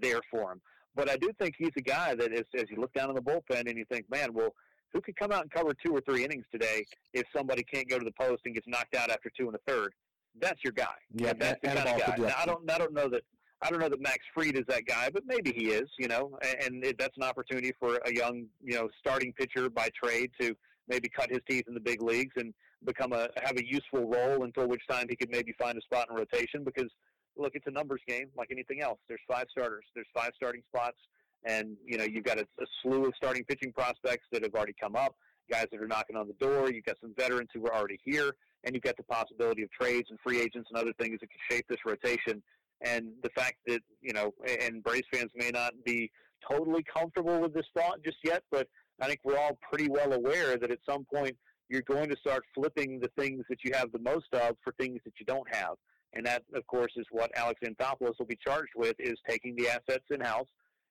there 0.00 0.20
for 0.30 0.52
him. 0.52 0.60
But 0.94 1.08
I 1.08 1.16
do 1.16 1.30
think 1.38 1.54
he's 1.56 1.70
a 1.76 1.82
guy 1.82 2.14
that 2.14 2.32
as, 2.32 2.44
as 2.54 2.64
you 2.70 2.80
look 2.80 2.92
down 2.92 3.10
in 3.10 3.14
the 3.14 3.22
bullpen 3.22 3.68
and 3.68 3.78
you 3.78 3.84
think, 3.84 4.10
man, 4.10 4.34
well, 4.34 4.54
who 4.92 5.00
could 5.00 5.16
come 5.16 5.30
out 5.30 5.42
and 5.42 5.50
cover 5.50 5.72
two 5.72 5.92
or 5.92 6.00
three 6.00 6.24
innings 6.24 6.44
today 6.50 6.84
if 7.14 7.24
somebody 7.34 7.62
can't 7.62 7.88
go 7.88 7.98
to 7.98 8.04
the 8.04 8.12
post 8.12 8.42
and 8.44 8.54
gets 8.54 8.66
knocked 8.66 8.96
out 8.96 9.10
after 9.10 9.30
two 9.30 9.46
and 9.46 9.54
a 9.54 9.60
third? 9.70 9.94
That's 10.40 10.62
your 10.64 10.72
guy. 10.72 10.94
Yeah, 11.14 11.32
that's 11.38 11.60
the 11.60 11.68
kind 11.68 11.78
of 11.78 11.84
guy. 11.98 12.16
Now, 12.18 12.34
I 12.38 12.46
don't 12.46 12.70
I 12.70 12.78
don't 12.78 12.92
know 12.92 13.08
that 13.08 13.22
I 13.62 13.70
don't 13.70 13.80
know 13.80 13.88
that 13.88 14.00
Max 14.00 14.18
Fried 14.34 14.56
is 14.56 14.64
that 14.68 14.86
guy, 14.86 15.10
but 15.12 15.24
maybe 15.26 15.52
he 15.52 15.68
is. 15.68 15.88
You 15.98 16.08
know, 16.08 16.38
and 16.66 16.84
it, 16.84 16.98
that's 16.98 17.16
an 17.16 17.22
opportunity 17.22 17.72
for 17.78 18.00
a 18.04 18.12
young, 18.12 18.46
you 18.62 18.74
know, 18.74 18.88
starting 18.98 19.32
pitcher 19.32 19.68
by 19.68 19.88
trade 20.02 20.30
to 20.40 20.56
maybe 20.88 21.08
cut 21.08 21.30
his 21.30 21.40
teeth 21.48 21.64
in 21.68 21.74
the 21.74 21.80
big 21.80 22.02
leagues 22.02 22.34
and 22.36 22.52
become 22.84 23.12
a 23.12 23.28
have 23.42 23.56
a 23.56 23.64
useful 23.64 24.06
role 24.06 24.44
until 24.44 24.66
which 24.66 24.82
time 24.88 25.06
he 25.08 25.16
could 25.16 25.30
maybe 25.30 25.54
find 25.58 25.76
a 25.76 25.80
spot 25.82 26.06
in 26.10 26.16
rotation. 26.16 26.64
Because 26.64 26.90
look, 27.36 27.52
it's 27.54 27.66
a 27.66 27.70
numbers 27.70 28.00
game 28.06 28.28
like 28.36 28.48
anything 28.50 28.80
else. 28.82 28.98
There's 29.08 29.20
five 29.28 29.46
starters. 29.50 29.84
There's 29.94 30.08
five 30.14 30.30
starting 30.36 30.62
spots, 30.68 30.98
and 31.44 31.76
you 31.84 31.98
know 31.98 32.04
you've 32.04 32.24
got 32.24 32.38
a, 32.38 32.46
a 32.60 32.66
slew 32.82 33.04
of 33.06 33.12
starting 33.16 33.44
pitching 33.44 33.72
prospects 33.72 34.26
that 34.32 34.42
have 34.42 34.54
already 34.54 34.74
come 34.80 34.96
up, 34.96 35.14
guys 35.50 35.66
that 35.72 35.80
are 35.80 35.88
knocking 35.88 36.16
on 36.16 36.26
the 36.26 36.44
door. 36.44 36.70
You've 36.70 36.84
got 36.84 36.96
some 37.00 37.14
veterans 37.16 37.50
who 37.54 37.66
are 37.66 37.74
already 37.74 37.98
here, 38.04 38.34
and 38.64 38.74
you've 38.74 38.84
got 38.84 38.96
the 38.96 39.04
possibility 39.04 39.62
of 39.62 39.70
trades 39.70 40.08
and 40.10 40.18
free 40.20 40.40
agents 40.40 40.68
and 40.72 40.78
other 40.78 40.92
things 40.98 41.18
that 41.20 41.30
can 41.30 41.40
shape 41.50 41.66
this 41.68 41.78
rotation 41.84 42.42
and 42.82 43.08
the 43.22 43.30
fact 43.30 43.56
that 43.66 43.80
you 44.00 44.12
know, 44.12 44.32
and 44.46 44.82
Braves 44.82 45.06
fans 45.12 45.30
may 45.34 45.50
not 45.50 45.72
be 45.84 46.10
totally 46.48 46.82
comfortable 46.82 47.40
with 47.40 47.54
this 47.54 47.66
thought 47.76 48.02
just 48.04 48.18
yet, 48.24 48.42
but 48.50 48.66
I 49.00 49.06
think 49.06 49.20
we're 49.24 49.38
all 49.38 49.58
pretty 49.68 49.88
well 49.88 50.12
aware 50.12 50.56
that 50.56 50.70
at 50.70 50.78
some 50.88 51.04
point 51.04 51.36
you're 51.70 51.82
going 51.82 52.10
to 52.10 52.16
start 52.16 52.42
flipping 52.54 53.00
the 53.00 53.10
things 53.16 53.44
that 53.48 53.64
you 53.64 53.72
have 53.72 53.92
the 53.92 53.98
most 54.00 54.26
of 54.34 54.56
for 54.62 54.72
things 54.78 55.00
that 55.04 55.14
you 55.18 55.24
don't 55.24 55.46
have. 55.54 55.76
And 56.12 56.26
that, 56.26 56.42
of 56.54 56.66
course, 56.66 56.92
is 56.96 57.06
what 57.12 57.30
Alex 57.36 57.60
Anthopoulos 57.64 58.18
will 58.18 58.26
be 58.26 58.38
charged 58.44 58.72
with: 58.74 58.96
is 58.98 59.16
taking 59.28 59.54
the 59.54 59.68
assets 59.68 60.04
in 60.10 60.20
house 60.20 60.48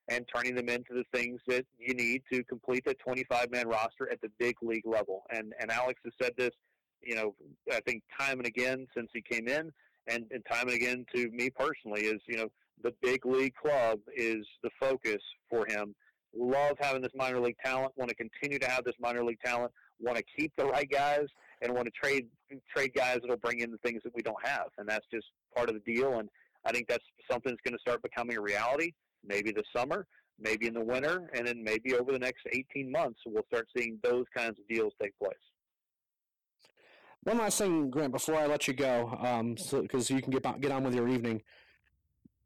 and 0.08 0.26
turning 0.34 0.56
them 0.56 0.70
into 0.70 0.94
the 0.94 1.04
things 1.14 1.42
that 1.48 1.66
you 1.78 1.94
need 1.94 2.24
to 2.32 2.44
complete 2.46 2.84
the 2.86 2.96
25-man 2.96 3.68
roster 3.68 4.10
at 4.12 4.22
the 4.22 4.32
big 4.40 4.56
league 4.62 4.88
level. 4.88 5.24
And 5.30 5.54
and 5.60 5.70
Alex 5.70 6.00
has 6.06 6.14
said 6.22 6.32
this, 6.38 6.52
you 7.02 7.16
know, 7.16 7.36
I 7.72 7.82
think 7.82 8.04
time 8.18 8.40
and 8.40 8.48
again 8.48 8.88
since 8.96 9.10
he 9.14 9.22
came 9.22 9.50
in 9.50 9.72
and, 10.08 10.26
and 10.32 10.44
time 10.50 10.68
and 10.68 10.76
again 10.76 11.06
to 11.14 11.30
me 11.32 11.50
personally 11.50 12.02
is 12.02 12.22
you 12.28 12.38
know 12.38 12.48
the 12.82 12.94
big 13.02 13.26
league 13.26 13.56
club 13.56 14.00
is 14.16 14.46
the 14.64 14.70
focus 14.80 15.22
for 15.50 15.66
him. 15.68 15.94
Love 16.34 16.78
having 16.80 17.02
this 17.02 17.12
minor 17.14 17.42
league 17.42 17.58
talent. 17.64 17.92
Want 17.98 18.10
to 18.10 18.16
continue 18.16 18.60
to 18.60 18.70
have 18.70 18.86
this 18.86 18.96
minor 19.02 19.24
league 19.24 19.42
talent. 19.44 19.74
Want 20.00 20.18
to 20.18 20.24
keep 20.38 20.52
the 20.58 20.66
right 20.66 20.90
guys 20.90 21.28
and 21.62 21.74
want 21.74 21.86
to 21.86 21.92
trade 21.92 22.28
trade 22.76 22.94
guys 22.94 23.20
that'll 23.22 23.38
bring 23.38 23.60
in 23.60 23.72
the 23.72 23.78
things 23.80 24.02
that 24.04 24.14
we 24.16 24.22
don't 24.22 24.46
have. 24.46 24.68
And 24.78 24.88
that's 24.88 25.06
just 25.14 25.28
part 25.56 25.70
of 25.70 25.76
the 25.76 25.94
deal. 25.94 26.20
And 26.20 26.30
I 26.66 26.72
think 26.72 26.88
that's 26.88 27.04
something 27.30 27.52
that's 27.52 27.62
going 27.64 27.74
to 27.74 27.82
start 27.82 28.02
becoming 28.02 28.38
a 28.38 28.42
reality. 28.42 28.94
Maybe 29.26 29.52
this 29.52 29.66
summer, 29.76 30.08
maybe 30.40 30.68
in 30.68 30.74
the 30.74 30.84
winter, 30.84 31.30
and 31.34 31.46
then 31.46 31.64
maybe 31.64 31.96
over 31.96 32.12
the 32.12 32.20
next 32.20 32.46
18 32.52 32.92
months, 32.92 33.20
we'll 33.26 33.44
start 33.48 33.68
seeing 33.76 34.00
those 34.04 34.26
kinds 34.36 34.58
of 34.60 34.68
deals 34.68 34.94
take 35.02 35.18
place. 35.20 35.34
One 37.24 37.38
last 37.38 37.58
thing, 37.58 37.90
Grant, 37.90 38.14
before 38.14 38.36
I 38.36 38.48
let 38.48 38.68
you 38.68 38.74
go, 38.74 39.18
um, 39.22 39.56
because 39.56 40.08
so, 40.08 40.14
you 40.14 40.22
can 40.22 40.32
get 40.32 40.62
get 40.62 40.72
on 40.72 40.84
with 40.84 40.96
your 40.96 41.10
evening. 41.10 41.42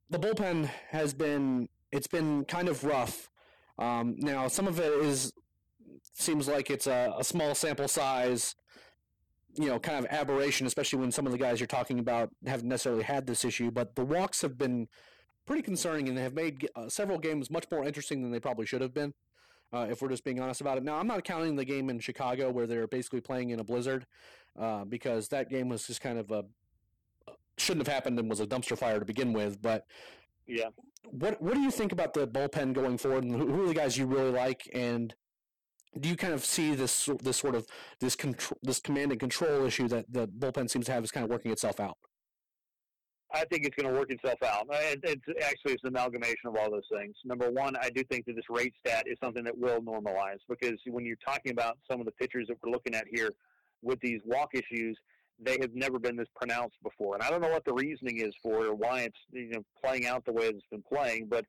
The 0.10 0.18
bullpen 0.18 0.70
has 0.90 1.14
been 1.14 1.70
it's 1.92 2.08
been 2.08 2.44
kind 2.46 2.68
of 2.68 2.84
rough. 2.84 3.30
Um, 3.78 4.16
now, 4.18 4.48
some 4.48 4.68
of 4.68 4.80
it 4.80 4.92
is 5.06 5.32
seems 6.14 6.48
like 6.48 6.70
it's 6.70 6.88
a, 6.88 7.14
a 7.18 7.24
small 7.24 7.56
sample 7.56 7.88
size, 7.88 8.56
you 9.56 9.68
know, 9.68 9.80
kind 9.80 10.00
of 10.00 10.12
aberration, 10.12 10.66
especially 10.68 11.00
when 11.00 11.12
some 11.12 11.26
of 11.26 11.32
the 11.32 11.38
guys 11.38 11.60
you're 11.60 11.68
talking 11.68 12.00
about 12.00 12.30
haven't 12.46 12.68
necessarily 12.68 13.04
had 13.04 13.28
this 13.28 13.46
issue. 13.46 13.72
But 13.72 13.96
the 13.96 14.06
walks 14.06 14.42
have 14.42 14.58
been 14.58 14.88
pretty 15.46 15.62
concerning, 15.62 16.08
and 16.08 16.18
they 16.18 16.22
have 16.22 16.34
made 16.34 16.68
uh, 16.76 16.90
several 16.90 17.18
games 17.18 17.50
much 17.50 17.66
more 17.72 17.84
interesting 17.84 18.22
than 18.22 18.32
they 18.32 18.40
probably 18.40 18.66
should 18.66 18.82
have 18.82 18.94
been 18.94 19.14
uh, 19.74 19.88
if 19.90 20.02
we're 20.02 20.10
just 20.10 20.24
being 20.24 20.40
honest 20.40 20.62
about 20.62 20.78
it. 20.78 20.84
Now, 20.84 20.98
I'm 20.98 21.08
not 21.08 21.24
counting 21.24 21.56
the 21.56 21.66
game 21.66 21.90
in 21.90 22.00
Chicago 22.00 22.52
where 22.52 22.68
they're 22.68 22.88
basically 22.88 23.22
playing 23.22 23.50
in 23.50 23.60
a 23.60 23.64
blizzard 23.64 24.06
uh, 24.60 24.86
because 24.86 25.28
that 25.30 25.50
game 25.50 25.70
was 25.70 25.88
just 25.88 26.02
kind 26.02 26.18
of 26.18 26.32
a 26.32 26.46
shouldn't 27.58 27.86
have 27.86 27.94
happened 27.94 28.18
and 28.18 28.30
was 28.30 28.40
a 28.40 28.48
dumpster 28.48 28.78
fire 28.78 29.00
to 29.00 29.06
begin 29.06 29.34
with. 29.34 29.62
But 29.62 29.86
yeah, 30.48 30.70
what 31.06 31.42
what 31.42 31.54
do 31.54 31.62
you 31.62 31.72
think 31.72 31.92
about 31.92 32.14
the 32.14 32.28
bullpen 32.28 32.74
going 32.74 32.98
forward, 32.98 33.24
and 33.24 33.36
who 33.36 33.64
are 33.64 33.68
the 33.68 33.74
guys 33.74 33.98
you 33.98 34.06
really 34.06 34.32
like, 34.32 34.70
and 34.74 35.14
do 36.00 36.10
you 36.10 36.16
kind 36.16 36.34
of 36.34 36.44
see 36.44 36.76
this 36.76 37.10
this 37.22 37.38
sort 37.38 37.56
of 37.56 37.68
this 38.00 38.16
control 38.16 38.58
this 38.62 38.80
command 38.80 39.12
and 39.12 39.20
control 39.20 39.66
issue 39.66 39.88
that 39.88 40.12
the 40.12 40.28
bullpen 40.28 40.70
seems 40.70 40.86
to 40.88 40.92
have 40.92 41.04
is 41.04 41.12
kind 41.12 41.24
of 41.24 41.30
working 41.30 41.52
itself 41.52 41.80
out? 41.80 41.98
I 43.34 43.46
think 43.46 43.66
it's 43.66 43.76
going 43.76 43.92
to 43.92 44.00
work 44.00 44.12
itself 44.12 44.44
out. 44.44 44.68
Uh, 44.70 44.78
it's 45.04 45.24
actually 45.44 45.74
it's 45.74 45.84
an 45.84 45.90
amalgamation 45.90 46.46
of 46.46 46.56
all 46.56 46.70
those 46.70 46.88
things. 46.92 47.16
Number 47.26 47.50
one, 47.50 47.76
I 47.76 47.90
do 47.90 48.04
think 48.04 48.26
that 48.28 48.36
this 48.36 48.46
rate 48.50 48.74
stat 48.86 49.06
is 49.08 49.18
something 49.24 49.44
that 49.44 49.58
will 49.58 49.82
normalize 49.82 50.38
because 50.48 50.80
when 50.86 51.04
you're 51.04 51.18
talking 51.26 51.52
about 51.52 51.80
some 51.90 52.00
of 52.00 52.06
the 52.06 52.12
pitchers 52.12 52.48
that 52.50 52.58
we're 52.64 52.72
looking 52.72 52.94
at 52.94 53.06
here 53.12 53.32
with 53.82 54.00
these 54.02 54.22
walk 54.26 54.52
issues, 54.54 54.98
they 55.40 55.58
have 55.62 55.74
never 55.74 55.98
been 55.98 56.16
this 56.16 56.28
pronounced 56.36 56.78
before. 56.84 57.16
And 57.16 57.24
I 57.24 57.32
don't 57.32 57.42
know 57.42 57.50
what 57.50 57.66
the 57.66 57.74
reasoning 57.74 58.20
is 58.20 58.34
for 58.42 58.66
it 58.66 58.68
or 58.68 58.76
why 58.76 59.02
it's 59.02 59.18
you 59.32 59.50
know 59.50 59.64
playing 59.84 60.06
out 60.06 60.24
the 60.26 60.32
way 60.32 60.46
it's 60.46 60.66
been 60.70 60.84
playing, 60.84 61.28
but 61.28 61.46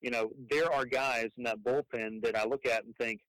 you 0.00 0.10
know 0.10 0.30
there 0.50 0.72
are 0.72 0.84
guys 0.84 1.30
in 1.36 1.42
that 1.44 1.58
bullpen 1.64 2.22
that 2.22 2.36
I 2.36 2.44
look 2.44 2.64
at 2.64 2.84
and 2.84 2.94
think, 2.96 3.20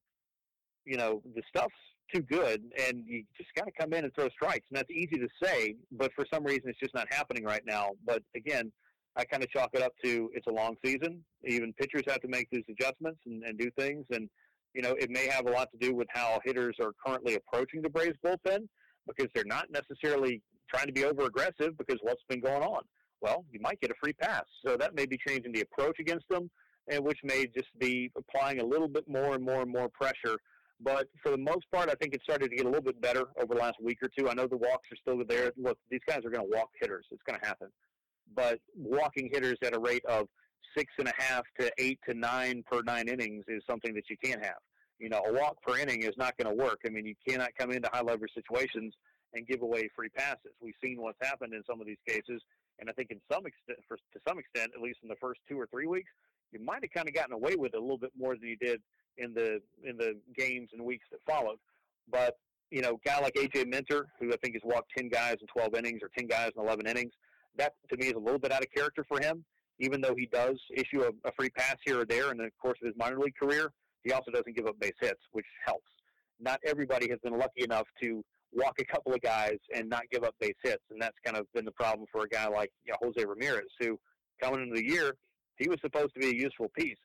you 0.86 0.98
know, 0.98 1.22
the 1.36 1.42
stuff's 1.50 1.74
too 2.14 2.22
good, 2.22 2.64
and 2.88 3.04
you 3.08 3.24
just 3.38 3.50
got 3.56 3.66
to 3.66 3.72
come 3.72 3.94
in 3.94 4.04
and 4.04 4.14
throw 4.14 4.30
strikes. 4.30 4.66
And 4.70 4.78
that's 4.78 4.92
easy 4.92 5.18
to 5.18 5.28
say, 5.44 5.76
but 5.92 6.12
for 6.16 6.26
some 6.32 6.44
reason 6.44 6.64
it's 6.70 6.80
just 6.80 6.94
not 6.94 7.08
happening 7.12 7.44
right 7.44 7.64
now. 7.66 7.92
But 8.06 8.22
again, 8.36 8.72
I 9.16 9.26
kind 9.26 9.44
of 9.44 9.50
chalk 9.50 9.72
it 9.74 9.82
up 9.82 9.94
to 10.04 10.30
it's 10.34 10.48
a 10.48 10.52
long 10.52 10.76
season. 10.84 11.24
Even 11.46 11.74
pitchers 11.74 12.04
have 12.08 12.22
to 12.22 12.28
make 12.28 12.48
these 12.52 12.64
adjustments 12.70 13.20
and, 13.26 13.44
and 13.44 13.58
do 13.58 13.72
things, 13.78 14.06
and 14.12 14.30
you 14.74 14.82
know 14.82 14.96
it 15.00 15.10
may 15.10 15.28
have 15.28 15.48
a 15.48 15.52
lot 15.52 15.70
to 15.72 15.78
do 15.78 15.96
with 15.96 16.08
how 16.12 16.40
hitters 16.44 16.76
are 16.80 16.92
currently 17.06 17.36
approaching 17.36 17.82
the 17.82 17.90
Braves 17.90 18.18
bullpen 18.24 18.68
because 19.08 19.30
they're 19.34 19.44
not 19.46 19.68
necessarily 19.72 20.42
trying 20.74 20.88
to 20.88 20.94
be 20.94 21.06
over 21.06 21.26
aggressive 21.26 21.78
because 21.78 21.98
what's 22.02 22.24
been 22.30 22.42
going 22.42 22.64
on. 22.64 22.82
Well, 23.22 23.46
you 23.52 23.60
might 23.62 23.80
get 23.80 23.92
a 23.92 23.96
free 24.02 24.14
pass, 24.14 24.44
so 24.66 24.78
that 24.78 24.96
may 24.96 25.06
be 25.06 25.18
changing 25.28 25.54
the 25.54 25.62
approach 25.62 26.00
against 26.00 26.28
them, 26.30 26.50
and 26.90 27.04
which 27.04 27.20
may 27.24 27.48
just 27.48 27.70
be 27.80 28.12
applying 28.18 28.60
a 28.60 28.66
little 28.66 28.88
bit 28.88 29.08
more 29.08 29.34
and 29.34 29.44
more 29.44 29.62
and 29.62 29.72
more 29.72 29.90
pressure 29.90 30.38
but 30.82 31.08
for 31.22 31.32
the 31.32 31.38
most 31.38 31.66
part, 31.72 31.90
I 31.90 31.96
think 31.96 32.14
it 32.14 32.22
started 32.24 32.50
to 32.50 32.56
get 32.56 32.66
a 32.66 32.70
little 32.70 32.84
bit 32.84 33.02
better 33.02 33.26
over 33.42 33.56
the 33.56 33.60
last 33.62 33.78
week 33.82 34.00
or 34.02 34.10
two. 34.18 34.30
I 34.30 34.34
know 34.34 34.48
the 34.48 34.58
walks 34.58 34.92
are 34.92 34.98
still 34.98 35.24
there. 35.28 35.52
Look, 35.58 35.78
these 35.90 36.02
guys 36.08 36.20
are 36.26 36.30
going 36.30 36.50
to 36.50 36.58
walk 36.58 36.70
hitters. 36.80 37.06
It's 37.12 37.24
going 37.28 37.40
to 37.40 37.46
happen. 37.46 37.70
But 38.36 38.60
walking 38.76 39.30
hitters 39.32 39.58
at 39.64 39.76
a 39.76 39.80
rate 39.80 40.04
of 40.06 40.28
six 40.78 40.92
and 40.98 41.08
a 41.08 41.14
half 41.18 41.44
to 41.60 41.72
eight 41.78 42.00
to 42.10 42.14
nine 42.14 42.64
per 42.70 42.82
nine 42.82 43.08
innings 43.08 43.46
is 43.48 43.64
something 43.70 43.94
that 43.94 44.10
you 44.10 44.18
can't 44.24 44.44
have. 44.44 44.58
You 45.00 45.10
know, 45.10 45.22
a 45.26 45.34
walk 45.34 45.62
per 45.62 45.78
inning 45.78 46.04
is 46.04 46.14
not 46.18 46.38
going 46.38 46.56
to 46.56 46.64
work. 46.64 46.80
I 46.86 46.90
mean, 46.90 47.06
you 47.06 47.16
cannot 47.28 47.50
come 47.58 47.72
into 47.72 47.90
high 47.92 48.02
leverage 48.02 48.32
situations 48.34 48.94
and 49.34 49.48
give 49.48 49.62
away 49.62 49.90
free 49.96 50.10
passes. 50.10 50.54
We've 50.62 50.74
seen 50.84 51.02
what's 51.02 51.20
happened 51.22 51.54
in 51.54 51.64
some 51.70 51.82
of 51.82 51.88
these 51.88 51.98
cases, 52.08 52.42
and 52.80 52.90
I 52.90 52.94
think 52.94 53.12
in 53.12 53.22
some 53.32 53.46
extent, 53.46 53.80
for, 53.88 53.98
to 53.98 54.20
some 54.28 54.40
extent, 54.40 54.72
at 54.76 54.82
least 54.82 55.00
in 55.04 55.10
the 55.10 55.16
first 55.22 55.40
two 55.48 55.60
or 55.60 55.68
three 55.68 55.88
weeks, 55.88 56.12
you 56.52 56.60
might 56.64 56.84
have 56.84 56.92
kind 56.92 57.08
of 57.08 57.14
gotten 57.14 57.34
away 57.34 57.56
with 57.56 57.74
it 57.74 57.78
a 57.78 57.82
little 57.82 57.98
bit 57.98 58.12
more 58.18 58.36
than 58.36 58.48
you 58.48 58.58
did 58.58 58.82
in 59.18 59.34
the 59.34 59.62
in 59.84 59.98
the 59.98 60.20
games 60.38 60.70
and 60.74 60.84
weeks 60.84 61.06
that 61.12 61.20
followed. 61.26 61.58
But 62.10 62.38
you 62.72 62.82
know, 62.82 63.00
guy 63.06 63.20
like 63.20 63.36
AJ 63.36 63.68
Minter, 63.68 64.08
who 64.20 64.34
I 64.34 64.38
think 64.38 64.56
has 64.56 64.62
walked 64.64 64.92
ten 64.98 65.10
guys 65.10 65.38
in 65.42 65.48
twelve 65.48 65.76
innings 65.76 66.02
or 66.04 66.10
ten 66.18 66.28
guys 66.28 66.52
in 66.56 66.64
eleven 66.64 66.88
innings, 66.88 67.14
that 67.58 67.74
to 67.90 67.98
me 67.98 68.08
is 68.08 68.14
a 68.14 68.20
little 68.20 68.40
bit 68.40 68.52
out 68.52 68.62
of 68.62 68.72
character 68.72 69.06
for 69.08 69.20
him. 69.20 69.44
Even 69.80 70.00
though 70.00 70.16
he 70.18 70.26
does 70.28 70.56
issue 70.74 71.04
a, 71.04 71.10
a 71.28 71.32
free 71.38 71.50
pass 71.50 71.76
here 71.86 72.00
or 72.00 72.06
there 72.06 72.32
in 72.32 72.38
the 72.38 72.50
course 72.62 72.78
of 72.82 72.88
his 72.88 72.96
minor 72.98 73.20
league 73.20 73.36
career, 73.36 73.74
he 74.04 74.14
also 74.14 74.32
doesn't 74.32 74.56
give 74.56 74.68
up 74.68 74.80
base 74.80 74.94
hits, 75.02 75.20
which 75.34 75.46
helps. 75.66 75.90
Not 76.40 76.62
everybody 76.66 77.10
has 77.10 77.20
been 77.22 77.38
lucky 77.38 77.64
enough 77.64 77.88
to 78.02 78.24
walk 78.56 78.80
a 78.80 78.86
couple 78.86 79.14
of 79.14 79.22
guys 79.22 79.58
and 79.76 79.90
not 79.90 80.04
give 80.12 80.24
up 80.24 80.36
base 80.40 80.56
hits, 80.64 80.84
and 80.90 81.02
that's 81.02 81.18
kind 81.24 81.38
of 81.38 81.46
been 81.54 81.66
the 81.66 81.72
problem 81.72 82.08
for 82.12 82.24
a 82.24 82.28
guy 82.28 82.48
like 82.48 82.72
you 82.86 82.92
know, 82.92 82.98
Jose 83.02 83.26
Ramirez, 83.26 83.70
who 83.80 84.00
coming 84.42 84.62
into 84.62 84.76
the 84.76 84.88
year 84.88 85.16
he 85.58 85.70
was 85.70 85.80
supposed 85.82 86.14
to 86.14 86.20
be 86.20 86.28
a 86.28 86.34
useful 86.34 86.70
piece. 86.78 86.98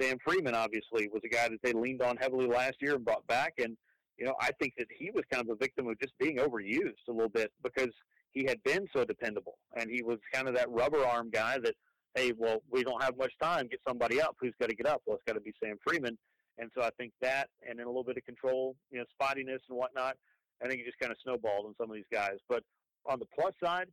Sam 0.00 0.18
Freeman 0.24 0.54
obviously 0.54 1.08
was 1.08 1.22
a 1.24 1.28
guy 1.28 1.48
that 1.48 1.62
they 1.62 1.72
leaned 1.72 2.02
on 2.02 2.16
heavily 2.16 2.46
last 2.46 2.76
year 2.80 2.94
and 2.94 3.04
brought 3.04 3.26
back, 3.26 3.54
and 3.58 3.76
you 4.18 4.26
know 4.26 4.34
I 4.40 4.50
think 4.60 4.74
that 4.78 4.88
he 4.96 5.10
was 5.10 5.24
kind 5.30 5.42
of 5.42 5.50
a 5.50 5.56
victim 5.56 5.88
of 5.88 5.98
just 6.00 6.12
being 6.18 6.36
overused 6.36 7.08
a 7.08 7.12
little 7.12 7.28
bit 7.28 7.50
because 7.62 7.90
he 8.32 8.44
had 8.44 8.62
been 8.62 8.86
so 8.94 9.04
dependable, 9.04 9.58
and 9.76 9.90
he 9.90 10.02
was 10.02 10.18
kind 10.32 10.48
of 10.48 10.54
that 10.54 10.70
rubber 10.70 11.04
arm 11.04 11.30
guy 11.30 11.58
that 11.58 11.74
hey, 12.14 12.32
well 12.36 12.62
we 12.70 12.82
don't 12.82 13.02
have 13.02 13.16
much 13.16 13.32
time, 13.40 13.68
get 13.68 13.80
somebody 13.86 14.20
up. 14.20 14.36
Who's 14.40 14.54
got 14.60 14.68
to 14.68 14.76
get 14.76 14.86
up? 14.86 15.02
Well, 15.06 15.16
it's 15.16 15.24
got 15.26 15.34
to 15.34 15.40
be 15.40 15.52
Sam 15.62 15.76
Freeman, 15.86 16.18
and 16.58 16.70
so 16.76 16.82
I 16.82 16.90
think 16.98 17.12
that, 17.22 17.48
and 17.68 17.78
then 17.78 17.86
a 17.86 17.90
little 17.90 18.04
bit 18.04 18.18
of 18.18 18.24
control, 18.24 18.76
you 18.90 18.98
know, 18.98 19.04
spottiness 19.18 19.60
and 19.68 19.78
whatnot. 19.78 20.16
I 20.62 20.68
think 20.68 20.80
he 20.80 20.86
just 20.86 20.98
kind 20.98 21.12
of 21.12 21.18
snowballed 21.22 21.66
on 21.66 21.74
some 21.78 21.90
of 21.90 21.96
these 21.96 22.04
guys. 22.12 22.36
But 22.48 22.62
on 23.06 23.18
the 23.18 23.26
plus 23.38 23.52
side, 23.62 23.88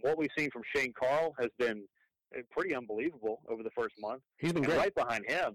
what 0.00 0.18
we've 0.18 0.30
seen 0.36 0.50
from 0.50 0.62
Shane 0.74 0.92
Carle 0.98 1.34
has 1.38 1.50
been 1.58 1.84
uh, 2.36 2.40
pretty 2.50 2.74
unbelievable 2.74 3.40
over 3.48 3.62
the 3.62 3.70
first 3.76 3.94
month. 4.00 4.22
He's 4.38 4.52
been 4.52 4.64
and 4.64 4.66
great. 4.66 4.78
Right 4.78 4.94
behind 4.94 5.24
him, 5.28 5.54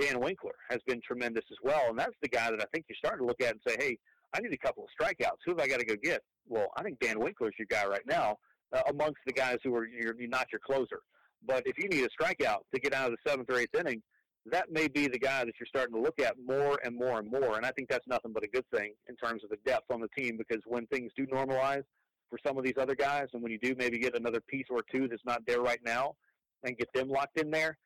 Dan 0.00 0.20
Winkler 0.20 0.54
has 0.70 0.80
been 0.86 1.00
tremendous 1.06 1.44
as 1.50 1.58
well, 1.62 1.88
and 1.88 1.98
that's 1.98 2.16
the 2.22 2.28
guy 2.28 2.50
that 2.50 2.60
I 2.60 2.66
think 2.72 2.86
you're 2.88 2.96
starting 2.96 3.20
to 3.20 3.26
look 3.26 3.42
at 3.42 3.52
and 3.52 3.60
say, 3.66 3.76
"Hey, 3.78 3.98
I 4.32 4.40
need 4.40 4.52
a 4.52 4.58
couple 4.58 4.84
of 4.84 4.90
strikeouts. 4.98 5.38
Who 5.44 5.52
have 5.52 5.60
I 5.60 5.68
got 5.68 5.80
to 5.80 5.86
go 5.86 5.96
get?" 6.02 6.22
Well, 6.48 6.68
I 6.76 6.82
think 6.82 6.98
Dan 7.00 7.18
Winkler's 7.20 7.54
your 7.58 7.66
guy 7.70 7.86
right 7.86 8.06
now, 8.06 8.36
uh, 8.72 8.82
amongst 8.88 9.18
the 9.26 9.32
guys 9.32 9.58
who 9.62 9.74
are 9.74 9.86
you're, 9.86 10.18
you're 10.18 10.28
not 10.28 10.46
your 10.52 10.60
closer. 10.64 11.00
But 11.44 11.66
if 11.66 11.76
you 11.78 11.88
need 11.88 12.04
a 12.04 12.22
strikeout 12.22 12.60
to 12.72 12.80
get 12.80 12.94
out 12.94 13.10
of 13.10 13.18
the 13.18 13.30
seventh 13.30 13.50
or 13.50 13.58
eighth 13.58 13.74
inning, 13.74 14.02
that 14.46 14.72
may 14.72 14.88
be 14.88 15.06
the 15.06 15.18
guy 15.18 15.44
that 15.44 15.54
you're 15.58 15.66
starting 15.66 15.94
to 15.94 16.00
look 16.00 16.20
at 16.20 16.34
more 16.44 16.78
and 16.84 16.96
more 16.96 17.18
and 17.18 17.30
more. 17.30 17.56
And 17.56 17.64
I 17.64 17.70
think 17.70 17.88
that's 17.88 18.06
nothing 18.08 18.32
but 18.32 18.42
a 18.42 18.48
good 18.48 18.64
thing 18.74 18.92
in 19.08 19.16
terms 19.16 19.44
of 19.44 19.50
the 19.50 19.58
depth 19.64 19.90
on 19.90 20.00
the 20.00 20.08
team 20.16 20.36
because 20.36 20.62
when 20.66 20.86
things 20.88 21.12
do 21.16 21.26
normalize, 21.26 21.84
for 22.32 22.38
some 22.44 22.56
of 22.56 22.64
these 22.64 22.78
other 22.80 22.94
guys. 22.94 23.26
And 23.34 23.42
when 23.42 23.52
you 23.52 23.58
do 23.58 23.74
maybe 23.76 23.98
get 23.98 24.16
another 24.16 24.40
piece 24.40 24.64
or 24.70 24.82
two 24.90 25.06
that's 25.06 25.24
not 25.26 25.42
there 25.46 25.60
right 25.60 25.80
now 25.84 26.16
and 26.64 26.76
get 26.78 26.88
them 26.94 27.10
locked 27.10 27.38
in 27.38 27.50
there, 27.50 27.76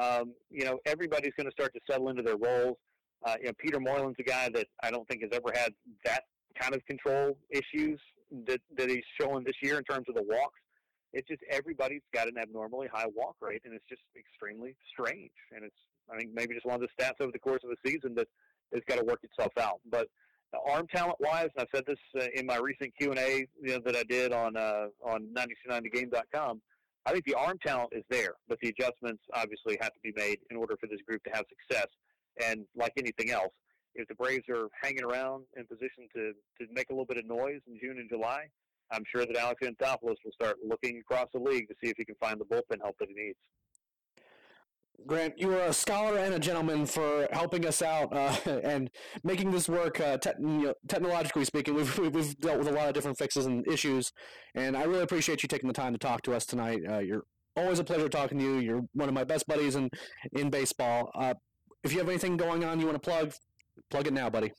um, 0.00 0.32
you 0.48 0.64
know, 0.64 0.78
everybody's 0.86 1.32
going 1.36 1.46
to 1.46 1.52
start 1.52 1.74
to 1.74 1.80
settle 1.90 2.08
into 2.08 2.22
their 2.22 2.36
roles. 2.36 2.76
Uh, 3.26 3.34
you 3.40 3.46
know, 3.46 3.52
Peter 3.58 3.78
Moylan's 3.78 4.14
a 4.20 4.22
guy 4.22 4.48
that 4.54 4.68
I 4.82 4.92
don't 4.92 5.08
think 5.08 5.22
has 5.22 5.30
ever 5.32 5.52
had 5.52 5.72
that 6.04 6.22
kind 6.60 6.74
of 6.74 6.86
control 6.86 7.36
issues 7.50 8.00
that, 8.46 8.60
that 8.76 8.88
he's 8.88 9.02
showing 9.20 9.42
this 9.42 9.56
year 9.60 9.76
in 9.76 9.84
terms 9.84 10.06
of 10.08 10.14
the 10.14 10.22
walks. 10.22 10.60
It's 11.12 11.26
just 11.26 11.40
everybody's 11.50 12.02
got 12.14 12.28
an 12.28 12.34
abnormally 12.40 12.88
high 12.92 13.06
walk 13.12 13.36
rate, 13.40 13.62
and 13.64 13.74
it's 13.74 13.88
just 13.88 14.02
extremely 14.16 14.76
strange. 14.92 15.32
And 15.50 15.64
it's, 15.64 15.74
I 16.12 16.18
think, 16.18 16.30
maybe 16.32 16.54
just 16.54 16.66
one 16.66 16.76
of 16.76 16.80
the 16.80 17.02
stats 17.02 17.20
over 17.20 17.32
the 17.32 17.38
course 17.38 17.60
of 17.64 17.70
the 17.70 17.90
season 17.90 18.14
that 18.14 18.28
has 18.72 18.82
got 18.88 18.98
to 18.98 19.04
work 19.04 19.20
itself 19.22 19.52
out. 19.58 19.80
But 19.90 20.08
arm 20.68 20.86
talent 20.94 21.16
wise, 21.20 21.48
and 21.56 21.60
I've 21.62 21.68
said 21.74 21.84
this 21.86 21.98
uh, 22.20 22.26
in 22.34 22.46
my 22.46 22.56
recent 22.56 22.92
Q 22.98 23.10
and 23.10 23.18
A 23.18 23.46
that 23.62 23.96
I 23.96 24.02
did 24.04 24.32
on 24.32 24.56
uh, 24.56 24.86
on 25.04 25.28
929thegame.com. 25.34 26.60
I 27.04 27.12
think 27.12 27.24
the 27.24 27.34
arm 27.34 27.56
talent 27.64 27.90
is 27.92 28.02
there, 28.10 28.34
but 28.48 28.58
the 28.60 28.68
adjustments 28.68 29.22
obviously 29.32 29.78
have 29.80 29.92
to 29.92 30.00
be 30.02 30.12
made 30.16 30.38
in 30.50 30.56
order 30.56 30.76
for 30.80 30.88
this 30.88 31.00
group 31.06 31.22
to 31.24 31.30
have 31.32 31.44
success. 31.48 31.86
And 32.42 32.66
like 32.74 32.92
anything 32.96 33.30
else, 33.30 33.52
if 33.94 34.08
the 34.08 34.14
Braves 34.14 34.44
are 34.50 34.68
hanging 34.82 35.04
around 35.04 35.44
in 35.56 35.66
position 35.66 36.08
to, 36.14 36.32
to 36.60 36.72
make 36.72 36.90
a 36.90 36.92
little 36.92 37.06
bit 37.06 37.18
of 37.18 37.24
noise 37.24 37.60
in 37.68 37.78
June 37.80 37.98
and 37.98 38.10
July, 38.10 38.46
I'm 38.90 39.04
sure 39.14 39.24
that 39.24 39.36
Alex 39.36 39.60
Anthopoulos 39.64 40.16
will 40.24 40.32
start 40.32 40.56
looking 40.66 40.98
across 40.98 41.28
the 41.32 41.40
league 41.40 41.68
to 41.68 41.74
see 41.82 41.90
if 41.90 41.96
he 41.96 42.04
can 42.04 42.16
find 42.16 42.40
the 42.40 42.44
bullpen 42.44 42.82
help 42.82 42.96
that 42.98 43.08
he 43.08 43.14
needs. 43.14 43.38
Grant, 45.04 45.38
you 45.38 45.52
are 45.52 45.66
a 45.66 45.72
scholar 45.72 46.18
and 46.18 46.34
a 46.34 46.38
gentleman 46.38 46.86
for 46.86 47.28
helping 47.30 47.66
us 47.66 47.82
out 47.82 48.12
uh, 48.12 48.36
and 48.64 48.90
making 49.22 49.50
this 49.50 49.68
work. 49.68 50.00
Uh, 50.00 50.16
te- 50.16 50.30
you 50.38 50.46
know, 50.46 50.74
technologically 50.88 51.44
speaking, 51.44 51.74
we've 51.74 51.98
we've 51.98 52.36
dealt 52.38 52.58
with 52.58 52.68
a 52.68 52.72
lot 52.72 52.88
of 52.88 52.94
different 52.94 53.18
fixes 53.18 53.46
and 53.46 53.66
issues, 53.68 54.12
and 54.54 54.76
I 54.76 54.84
really 54.84 55.02
appreciate 55.02 55.42
you 55.42 55.48
taking 55.48 55.68
the 55.68 55.74
time 55.74 55.92
to 55.92 55.98
talk 55.98 56.22
to 56.22 56.34
us 56.34 56.46
tonight. 56.46 56.80
Uh, 56.88 56.98
you're 56.98 57.24
always 57.56 57.78
a 57.78 57.84
pleasure 57.84 58.08
talking 58.08 58.38
to 58.38 58.44
you. 58.44 58.58
You're 58.58 58.82
one 58.94 59.08
of 59.08 59.14
my 59.14 59.24
best 59.24 59.46
buddies 59.46 59.76
in 59.76 59.90
in 60.32 60.50
baseball. 60.50 61.10
Uh, 61.14 61.34
if 61.84 61.92
you 61.92 61.98
have 61.98 62.08
anything 62.08 62.36
going 62.36 62.64
on 62.64 62.80
you 62.80 62.86
want 62.86 63.00
to 63.00 63.10
plug, 63.10 63.32
plug 63.90 64.06
it 64.06 64.12
now, 64.12 64.30
buddy. 64.30 64.52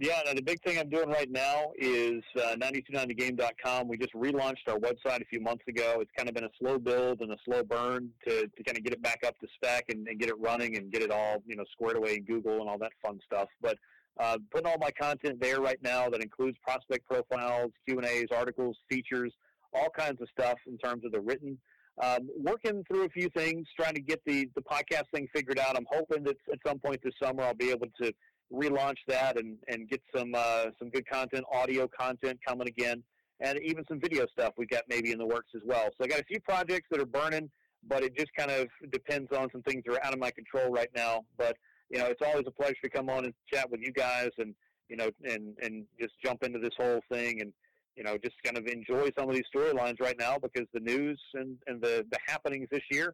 Yeah, 0.00 0.20
the 0.32 0.42
big 0.42 0.62
thing 0.62 0.78
I'm 0.78 0.88
doing 0.88 1.08
right 1.08 1.28
now 1.28 1.72
is 1.76 2.22
uh, 2.36 2.54
929thegame.com. 2.54 3.88
We 3.88 3.98
just 3.98 4.14
relaunched 4.14 4.68
our 4.68 4.78
website 4.78 5.22
a 5.22 5.24
few 5.24 5.40
months 5.40 5.64
ago. 5.66 5.96
It's 5.98 6.10
kind 6.16 6.28
of 6.28 6.36
been 6.36 6.44
a 6.44 6.50
slow 6.60 6.78
build 6.78 7.20
and 7.20 7.32
a 7.32 7.36
slow 7.44 7.64
burn 7.64 8.10
to, 8.24 8.46
to 8.46 8.62
kind 8.62 8.78
of 8.78 8.84
get 8.84 8.92
it 8.92 9.02
back 9.02 9.24
up 9.26 9.36
to 9.40 9.48
spec 9.56 9.86
and, 9.88 10.06
and 10.06 10.20
get 10.20 10.28
it 10.28 10.38
running 10.38 10.76
and 10.76 10.92
get 10.92 11.02
it 11.02 11.10
all 11.10 11.42
you 11.46 11.56
know 11.56 11.64
squared 11.72 11.96
away 11.96 12.14
in 12.14 12.22
Google 12.22 12.60
and 12.60 12.70
all 12.70 12.78
that 12.78 12.92
fun 13.04 13.18
stuff. 13.26 13.48
But 13.60 13.76
uh, 14.20 14.38
putting 14.52 14.68
all 14.68 14.78
my 14.78 14.92
content 14.92 15.40
there 15.40 15.60
right 15.60 15.82
now 15.82 16.08
that 16.10 16.22
includes 16.22 16.56
prospect 16.62 17.04
profiles, 17.08 17.72
Q 17.84 17.98
and 17.98 18.06
A's, 18.06 18.28
articles, 18.30 18.76
features, 18.88 19.32
all 19.72 19.90
kinds 19.90 20.22
of 20.22 20.28
stuff 20.30 20.58
in 20.68 20.78
terms 20.78 21.04
of 21.04 21.10
the 21.10 21.20
written. 21.20 21.58
Um, 22.00 22.28
working 22.36 22.84
through 22.86 23.06
a 23.06 23.08
few 23.08 23.28
things, 23.30 23.66
trying 23.76 23.94
to 23.94 24.00
get 24.00 24.20
the 24.24 24.48
the 24.54 24.62
podcast 24.62 25.10
thing 25.12 25.26
figured 25.34 25.58
out. 25.58 25.76
I'm 25.76 25.88
hoping 25.90 26.22
that 26.22 26.36
at 26.52 26.60
some 26.64 26.78
point 26.78 27.00
this 27.02 27.14
summer 27.20 27.42
I'll 27.42 27.54
be 27.54 27.70
able 27.70 27.88
to 28.00 28.12
relaunch 28.52 28.96
that 29.06 29.38
and, 29.38 29.56
and 29.68 29.88
get 29.88 30.00
some 30.14 30.34
uh, 30.34 30.66
some 30.78 30.90
good 30.90 31.08
content, 31.08 31.44
audio 31.52 31.88
content 31.88 32.38
coming 32.46 32.68
again, 32.68 33.02
and 33.40 33.58
even 33.62 33.84
some 33.88 34.00
video 34.00 34.26
stuff 34.26 34.54
we've 34.56 34.68
got 34.68 34.82
maybe 34.88 35.12
in 35.12 35.18
the 35.18 35.26
works 35.26 35.50
as 35.54 35.62
well. 35.66 35.88
So 35.96 36.04
I 36.04 36.06
got 36.06 36.20
a 36.20 36.24
few 36.24 36.40
projects 36.40 36.88
that 36.90 37.00
are 37.00 37.06
burning, 37.06 37.50
but 37.86 38.02
it 38.02 38.16
just 38.16 38.30
kind 38.36 38.50
of 38.50 38.68
depends 38.90 39.32
on 39.32 39.48
some 39.52 39.62
things 39.62 39.84
that 39.86 39.94
are 39.94 40.04
out 40.04 40.12
of 40.12 40.18
my 40.18 40.30
control 40.30 40.70
right 40.70 40.90
now. 40.94 41.24
But 41.36 41.56
you 41.90 41.98
know, 41.98 42.06
it's 42.06 42.22
always 42.24 42.44
a 42.46 42.50
pleasure 42.50 42.76
to 42.84 42.90
come 42.90 43.08
on 43.08 43.24
and 43.24 43.34
chat 43.52 43.70
with 43.70 43.80
you 43.82 43.92
guys, 43.92 44.30
and 44.38 44.54
you 44.88 44.96
know, 44.96 45.10
and 45.24 45.56
and 45.62 45.84
just 46.00 46.14
jump 46.24 46.42
into 46.42 46.58
this 46.58 46.74
whole 46.76 47.00
thing 47.10 47.40
and. 47.40 47.52
You 47.96 48.04
know, 48.04 48.16
just 48.16 48.36
kind 48.44 48.56
of 48.56 48.68
enjoy 48.68 49.10
some 49.18 49.28
of 49.28 49.34
these 49.34 49.42
storylines 49.52 50.00
right 50.00 50.14
now 50.16 50.38
because 50.38 50.68
the 50.72 50.78
news 50.78 51.20
and, 51.34 51.56
and 51.66 51.82
the, 51.82 52.06
the 52.12 52.18
happenings 52.28 52.68
this 52.70 52.84
year 52.92 53.12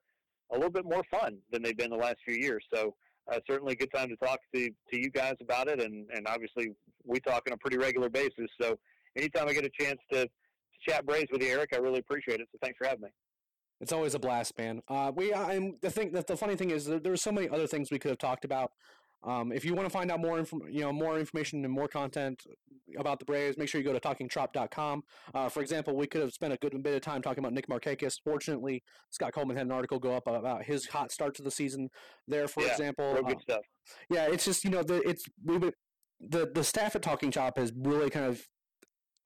a 0.52 0.54
little 0.54 0.70
bit 0.70 0.84
more 0.84 1.02
fun 1.10 1.38
than 1.50 1.62
they've 1.62 1.76
been 1.76 1.88
the 1.88 1.96
last 1.96 2.16
few 2.22 2.34
years. 2.34 2.62
So 2.72 2.94
uh, 3.32 3.40
certainly 3.48 3.72
a 3.72 3.76
good 3.76 3.92
time 3.94 4.08
to 4.08 4.16
talk 4.16 4.38
to, 4.54 4.68
to 4.68 4.98
you 4.98 5.10
guys 5.10 5.34
about 5.40 5.68
it. 5.68 5.80
And, 5.80 6.06
and 6.14 6.26
obviously, 6.26 6.72
we 7.04 7.20
talk 7.20 7.42
on 7.46 7.52
a 7.52 7.56
pretty 7.56 7.78
regular 7.78 8.08
basis. 8.08 8.48
So 8.60 8.76
anytime 9.16 9.48
I 9.48 9.52
get 9.52 9.64
a 9.64 9.70
chance 9.80 9.98
to, 10.12 10.24
to 10.24 10.30
chat 10.88 11.06
Braves 11.06 11.28
with 11.32 11.42
you, 11.42 11.48
Eric, 11.48 11.70
I 11.74 11.78
really 11.78 12.00
appreciate 12.00 12.40
it. 12.40 12.48
So 12.52 12.58
thanks 12.62 12.78
for 12.78 12.86
having 12.86 13.02
me. 13.02 13.08
It's 13.80 13.92
always 13.92 14.14
a 14.14 14.18
blast, 14.18 14.56
man. 14.56 14.82
Uh, 14.88 15.12
we, 15.14 15.34
I'm 15.34 15.76
the 15.82 15.90
thing 15.90 16.12
that 16.12 16.26
the 16.26 16.36
funny 16.36 16.56
thing 16.56 16.70
is, 16.70 16.86
there 16.86 17.00
there's 17.00 17.22
so 17.22 17.32
many 17.32 17.48
other 17.48 17.66
things 17.66 17.90
we 17.90 17.98
could 17.98 18.10
have 18.10 18.18
talked 18.18 18.44
about. 18.44 18.72
Um, 19.24 19.52
if 19.52 19.64
you 19.64 19.74
want 19.74 19.86
to 19.86 19.90
find 19.90 20.10
out 20.10 20.20
more, 20.20 20.38
inf- 20.38 20.52
you 20.68 20.80
know, 20.82 20.92
more 20.92 21.18
information 21.18 21.64
and 21.64 21.72
more 21.72 21.88
content 21.88 22.42
about 22.98 23.18
the 23.18 23.24
Braves, 23.24 23.56
make 23.56 23.68
sure 23.68 23.80
you 23.80 23.84
go 23.86 23.92
to 23.92 24.00
talkingchop.com. 24.00 25.02
Uh, 25.34 25.48
for 25.48 25.60
example, 25.62 25.96
we 25.96 26.06
could 26.06 26.20
have 26.20 26.32
spent 26.32 26.52
a 26.52 26.56
good 26.58 26.80
bit 26.82 26.94
of 26.94 27.00
time 27.00 27.22
talking 27.22 27.38
about 27.42 27.52
Nick 27.54 27.66
Markakis. 27.68 28.16
Fortunately, 28.22 28.82
Scott 29.10 29.32
Coleman 29.32 29.56
had 29.56 29.66
an 29.66 29.72
article 29.72 29.98
go 29.98 30.14
up 30.14 30.26
about 30.26 30.64
his 30.64 30.86
hot 30.86 31.10
start 31.10 31.34
to 31.36 31.42
the 31.42 31.50
season 31.50 31.88
there, 32.28 32.46
for 32.48 32.62
Yeah, 32.62 32.72
example. 32.72 33.14
Real 33.14 33.22
good 33.22 33.36
Uh, 33.38 33.40
stuff. 33.40 33.62
yeah, 34.10 34.26
it's 34.26 34.44
just 34.44 34.64
you 34.64 34.70
know 34.70 34.82
the 34.82 34.96
it's 35.08 35.24
been, 35.42 35.72
the 36.20 36.50
the 36.54 36.64
staff 36.64 36.94
at 36.94 37.02
Talking 37.02 37.30
Chop 37.30 37.56
has 37.58 37.72
really 37.74 38.10
kind 38.10 38.26
of 38.26 38.46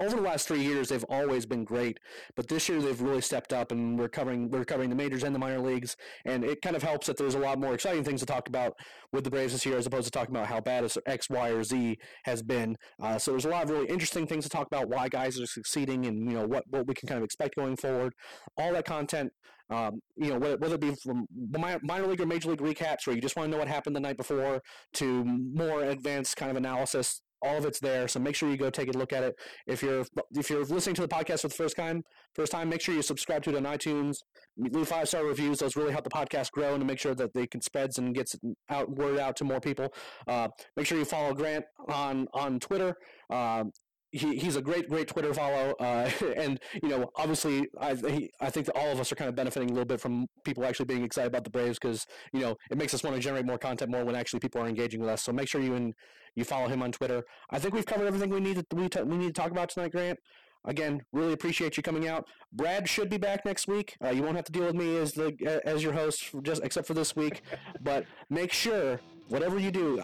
over 0.01 0.17
the 0.17 0.23
last 0.23 0.49
three 0.49 0.63
years 0.63 0.89
they've 0.89 1.05
always 1.09 1.47
been 1.47 1.65
great, 1.65 1.99
but 2.37 2.49
this 2.49 2.69
year 2.69 2.81
they've 2.81 3.01
really 3.01 3.21
stepped 3.21 3.53
up 3.53 3.73
and 3.73 3.99
we're 3.99 4.09
covering 4.09 4.51
we're 4.51 4.65
covering 4.65 4.91
the 4.91 4.97
majors 4.97 5.23
and 5.23 5.35
the 5.35 5.39
minor 5.39 5.61
leagues, 5.61 5.97
and 6.25 6.45
it 6.45 6.63
kind 6.63 6.77
of 6.77 6.83
helps 6.83 7.07
that 7.07 7.17
there's 7.17 7.35
a 7.35 7.39
lot 7.39 7.59
more 7.59 7.75
exciting 7.75 8.05
things 8.05 8.21
to 8.21 8.27
talk 8.27 8.49
about 8.49 8.75
with 9.13 9.25
the 9.25 9.31
Braves 9.31 9.53
this 9.53 9.67
year 9.67 9.77
as 9.77 9.87
opposed 9.87 10.05
to 10.05 10.11
talking 10.11 10.35
about 10.35 10.47
how 10.47 10.61
bad 10.61 10.89
X, 11.07 11.29
Y, 11.31 11.49
or 11.51 11.65
Z 11.65 11.99
has 12.25 12.43
been. 12.43 12.77
Uh, 13.03 13.19
so 13.19 13.33
there's 13.33 13.45
a 13.45 13.49
lot 13.49 13.65
of 13.65 13.71
really 13.71 13.87
interesting 13.87 14.27
things 14.27 14.45
to 14.45 14.51
talk 14.51 14.67
about, 14.67 14.89
why 14.89 15.09
guys 15.09 15.41
are 15.41 15.47
succeeding, 15.47 16.07
and 16.07 16.31
you 16.31 16.37
know 16.37 16.47
what 16.47 16.65
what 16.69 16.87
we 16.87 16.95
can 16.95 17.09
kind 17.09 17.19
of 17.19 17.25
expect 17.25 17.57
going 17.57 17.77
forward. 17.77 18.13
All 18.57 18.73
that 18.73 18.85
content 18.85 19.33
um, 19.71 20.01
you 20.17 20.31
know, 20.31 20.39
whether, 20.39 20.57
whether 20.57 20.75
it 20.77 20.81
be 20.81 20.95
from 20.95 21.27
mi- 21.31 21.79
minor 21.83 22.07
league 22.07 22.21
or 22.21 22.27
major 22.27 22.51
league 22.51 22.61
recaps, 22.61 23.07
where 23.07 23.15
you 23.15 23.21
just 23.21 23.37
want 23.37 23.49
to 23.49 23.51
know 23.51 23.59
what 23.59 23.69
happened 23.69 23.95
the 23.95 24.01
night 24.01 24.17
before, 24.17 24.63
to 24.95 25.25
more 25.25 25.83
advanced 25.83 26.37
kind 26.37 26.51
of 26.51 26.57
analysis. 26.57 27.21
All 27.43 27.57
of 27.57 27.65
it's 27.65 27.81
there, 27.81 28.09
so 28.09 28.19
make 28.21 28.35
sure 28.35 28.51
you 28.51 28.57
go 28.57 28.71
take 28.71 28.93
a 28.93 28.99
look 28.99 29.13
at 29.13 29.23
it. 29.23 29.35
If 29.67 29.83
you're 29.83 30.05
if 30.37 30.51
you're 30.51 30.65
listening 30.65 30.95
to 30.97 31.03
the 31.03 31.09
podcast 31.09 31.43
for 31.43 31.49
the 31.49 31.55
first 31.55 31.77
time, 31.77 32.03
first 32.35 32.53
time, 32.53 32.69
make 32.69 32.81
sure 32.81 32.95
you 32.95 33.03
subscribe 33.03 33.43
to 33.45 33.51
it 33.51 33.57
on 33.57 33.65
iTunes. 33.65 34.17
Leave 34.57 34.89
five 34.89 35.09
star 35.09 35.25
reviews; 35.25 35.59
those 35.59 35.77
really 35.77 35.93
help 35.93 36.05
the 36.05 36.11
podcast 36.11 36.51
grow 36.51 36.75
and 36.75 36.81
to 36.81 36.87
make 36.87 36.99
sure 36.99 37.15
that 37.15 37.33
they 37.35 37.47
can 37.47 37.61
spreads 37.61 37.99
and 37.99 38.15
gets 38.15 38.37
out 38.71 38.91
word 38.91 39.19
out 39.19 39.37
to 39.37 39.45
more 39.45 39.61
people. 39.61 39.93
Uh, 40.27 40.49
make 40.77 40.87
sure 40.87 40.99
you 40.99 41.05
follow 41.05 41.33
Grant 41.35 41.65
on 41.89 42.27
on 42.35 42.59
Twitter. 42.59 42.97
Um, 43.31 43.73
he, 44.11 44.37
he's 44.37 44.57
a 44.57 44.63
great 44.63 44.89
great 44.89 45.09
Twitter 45.09 45.35
follow, 45.35 45.75
uh, 45.81 46.11
and 46.37 46.59
you 46.83 46.89
know 46.89 47.11
obviously 47.17 47.69
I 47.79 47.95
he, 47.95 48.31
I 48.41 48.51
think 48.51 48.67
that 48.67 48.77
all 48.77 48.89
of 48.91 49.01
us 49.01 49.13
are 49.13 49.17
kind 49.17 49.29
of 49.29 49.35
benefiting 49.35 49.71
a 49.71 49.73
little 49.73 49.87
bit 49.87 50.01
from 50.01 50.27
people 50.45 50.65
actually 50.65 50.87
being 50.87 51.05
excited 51.05 51.29
about 51.29 51.45
the 51.45 51.51
Braves 51.51 51.79
because 51.79 52.07
you 52.33 52.41
know 52.41 52.57
it 52.71 52.79
makes 52.79 52.95
us 52.95 53.03
want 53.03 53.17
to 53.17 53.21
generate 53.21 53.45
more 53.45 53.59
content 53.59 53.91
more 53.91 54.05
when 54.05 54.15
actually 54.15 54.41
people 54.41 54.63
are 54.63 54.69
engaging 54.69 55.01
with 55.01 55.11
us. 55.11 55.23
So 55.23 55.33
make 55.33 55.49
sure 55.49 55.61
you 55.61 55.75
and 55.75 55.95
you 56.35 56.45
follow 56.45 56.69
him 56.69 56.83
on 56.83 56.93
Twitter. 56.93 57.25
I 57.51 57.59
think 57.59 57.75
we've 57.75 57.87
covered 57.87 58.07
everything 58.07 58.31
we 58.31 58.41
need 58.41 58.57
to 58.57 58.77
we, 58.77 58.89
t- 58.89 59.03
we 59.03 59.17
need 59.17 59.35
to 59.35 59.41
talk 59.41 59.51
about 59.51 59.71
tonight, 59.71 59.93
Grant. 59.93 60.19
Again, 60.65 61.03
really 61.13 61.33
appreciate 61.33 61.77
you 61.77 61.83
coming 61.83 62.09
out. 62.09 62.27
Brad 62.53 62.89
should 62.89 63.09
be 63.09 63.17
back 63.17 63.45
next 63.45 63.69
week. 63.69 63.97
Uh, 64.05 64.11
you 64.11 64.23
won't 64.23 64.37
have 64.37 64.45
to 64.47 64.53
deal 64.53 64.67
with 64.67 64.75
me 64.75 64.97
as 64.97 65.13
the 65.13 65.61
as 65.65 65.83
your 65.83 65.93
host, 65.93 66.25
for 66.25 66.41
just 66.43 66.63
except 66.65 66.87
for 66.87 66.95
this 66.95 67.15
week. 67.15 67.43
but 67.83 68.05
make 68.31 68.53
sure 68.53 69.01
whatever 69.29 69.59
you 69.59 69.71
do, 69.71 70.03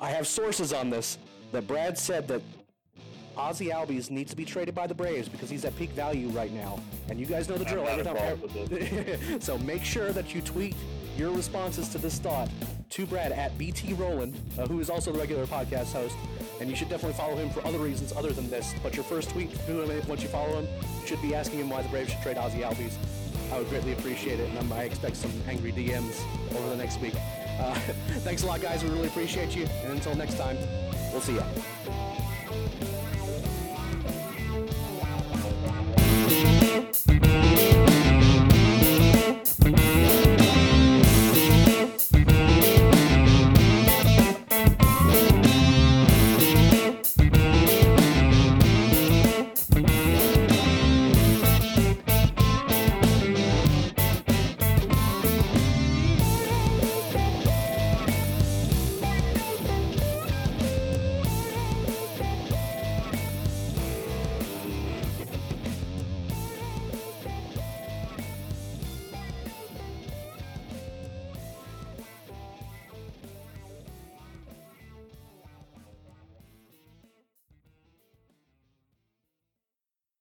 I 0.00 0.10
have 0.10 0.26
sources 0.26 0.72
on 0.72 0.88
this 0.88 1.18
that 1.52 1.66
Brad 1.66 1.98
said 1.98 2.28
that 2.28 2.42
Ozzie 3.40 3.70
Albies 3.70 4.10
needs 4.10 4.30
to 4.30 4.36
be 4.36 4.44
traded 4.44 4.74
by 4.74 4.86
the 4.86 4.94
Braves 4.94 5.28
because 5.28 5.48
he's 5.48 5.64
at 5.64 5.74
peak 5.76 5.90
value 5.90 6.28
right 6.28 6.52
now. 6.52 6.78
And 7.08 7.18
you 7.18 7.24
guys 7.24 7.48
know 7.48 7.56
the 7.56 7.64
drill. 7.64 7.88
Every 7.88 8.04
time- 8.04 8.40
with 8.40 9.42
so 9.42 9.56
make 9.58 9.82
sure 9.82 10.12
that 10.12 10.34
you 10.34 10.42
tweet 10.42 10.76
your 11.16 11.30
responses 11.30 11.88
to 11.90 11.98
this 11.98 12.18
thought 12.18 12.50
to 12.90 13.06
Brad 13.06 13.32
at 13.32 13.56
BT 13.56 13.94
Rowland, 13.94 14.38
uh, 14.58 14.66
who 14.66 14.78
is 14.78 14.90
also 14.90 15.10
the 15.10 15.18
regular 15.18 15.46
podcast 15.46 15.92
host. 15.92 16.16
And 16.60 16.68
you 16.68 16.76
should 16.76 16.90
definitely 16.90 17.16
follow 17.16 17.36
him 17.36 17.48
for 17.50 17.66
other 17.66 17.78
reasons 17.78 18.12
other 18.12 18.32
than 18.32 18.50
this. 18.50 18.74
But 18.82 18.94
your 18.94 19.04
first 19.04 19.30
tweet 19.30 19.50
to 19.66 19.82
him, 19.82 20.08
once 20.08 20.22
you 20.22 20.28
follow 20.28 20.60
him, 20.60 20.68
should 21.06 21.22
be 21.22 21.34
asking 21.34 21.60
him 21.60 21.70
why 21.70 21.80
the 21.80 21.88
Braves 21.88 22.12
should 22.12 22.20
trade 22.22 22.36
Ozzie 22.36 22.60
Albies. 22.60 22.96
I 23.52 23.58
would 23.58 23.68
greatly 23.70 23.92
appreciate 23.92 24.38
it, 24.38 24.50
and 24.50 24.72
I 24.72 24.82
expect 24.82 25.16
some 25.16 25.32
angry 25.48 25.72
DMs 25.72 26.20
over 26.54 26.68
the 26.68 26.76
next 26.76 27.00
week. 27.00 27.14
Uh, 27.58 27.74
thanks 28.20 28.42
a 28.42 28.46
lot, 28.46 28.60
guys. 28.60 28.84
We 28.84 28.90
really 28.90 29.08
appreciate 29.08 29.56
you. 29.56 29.66
And 29.82 29.92
until 29.92 30.14
next 30.14 30.36
time, 30.36 30.58
we'll 31.12 31.22
see 31.22 31.36
ya. 31.36 31.42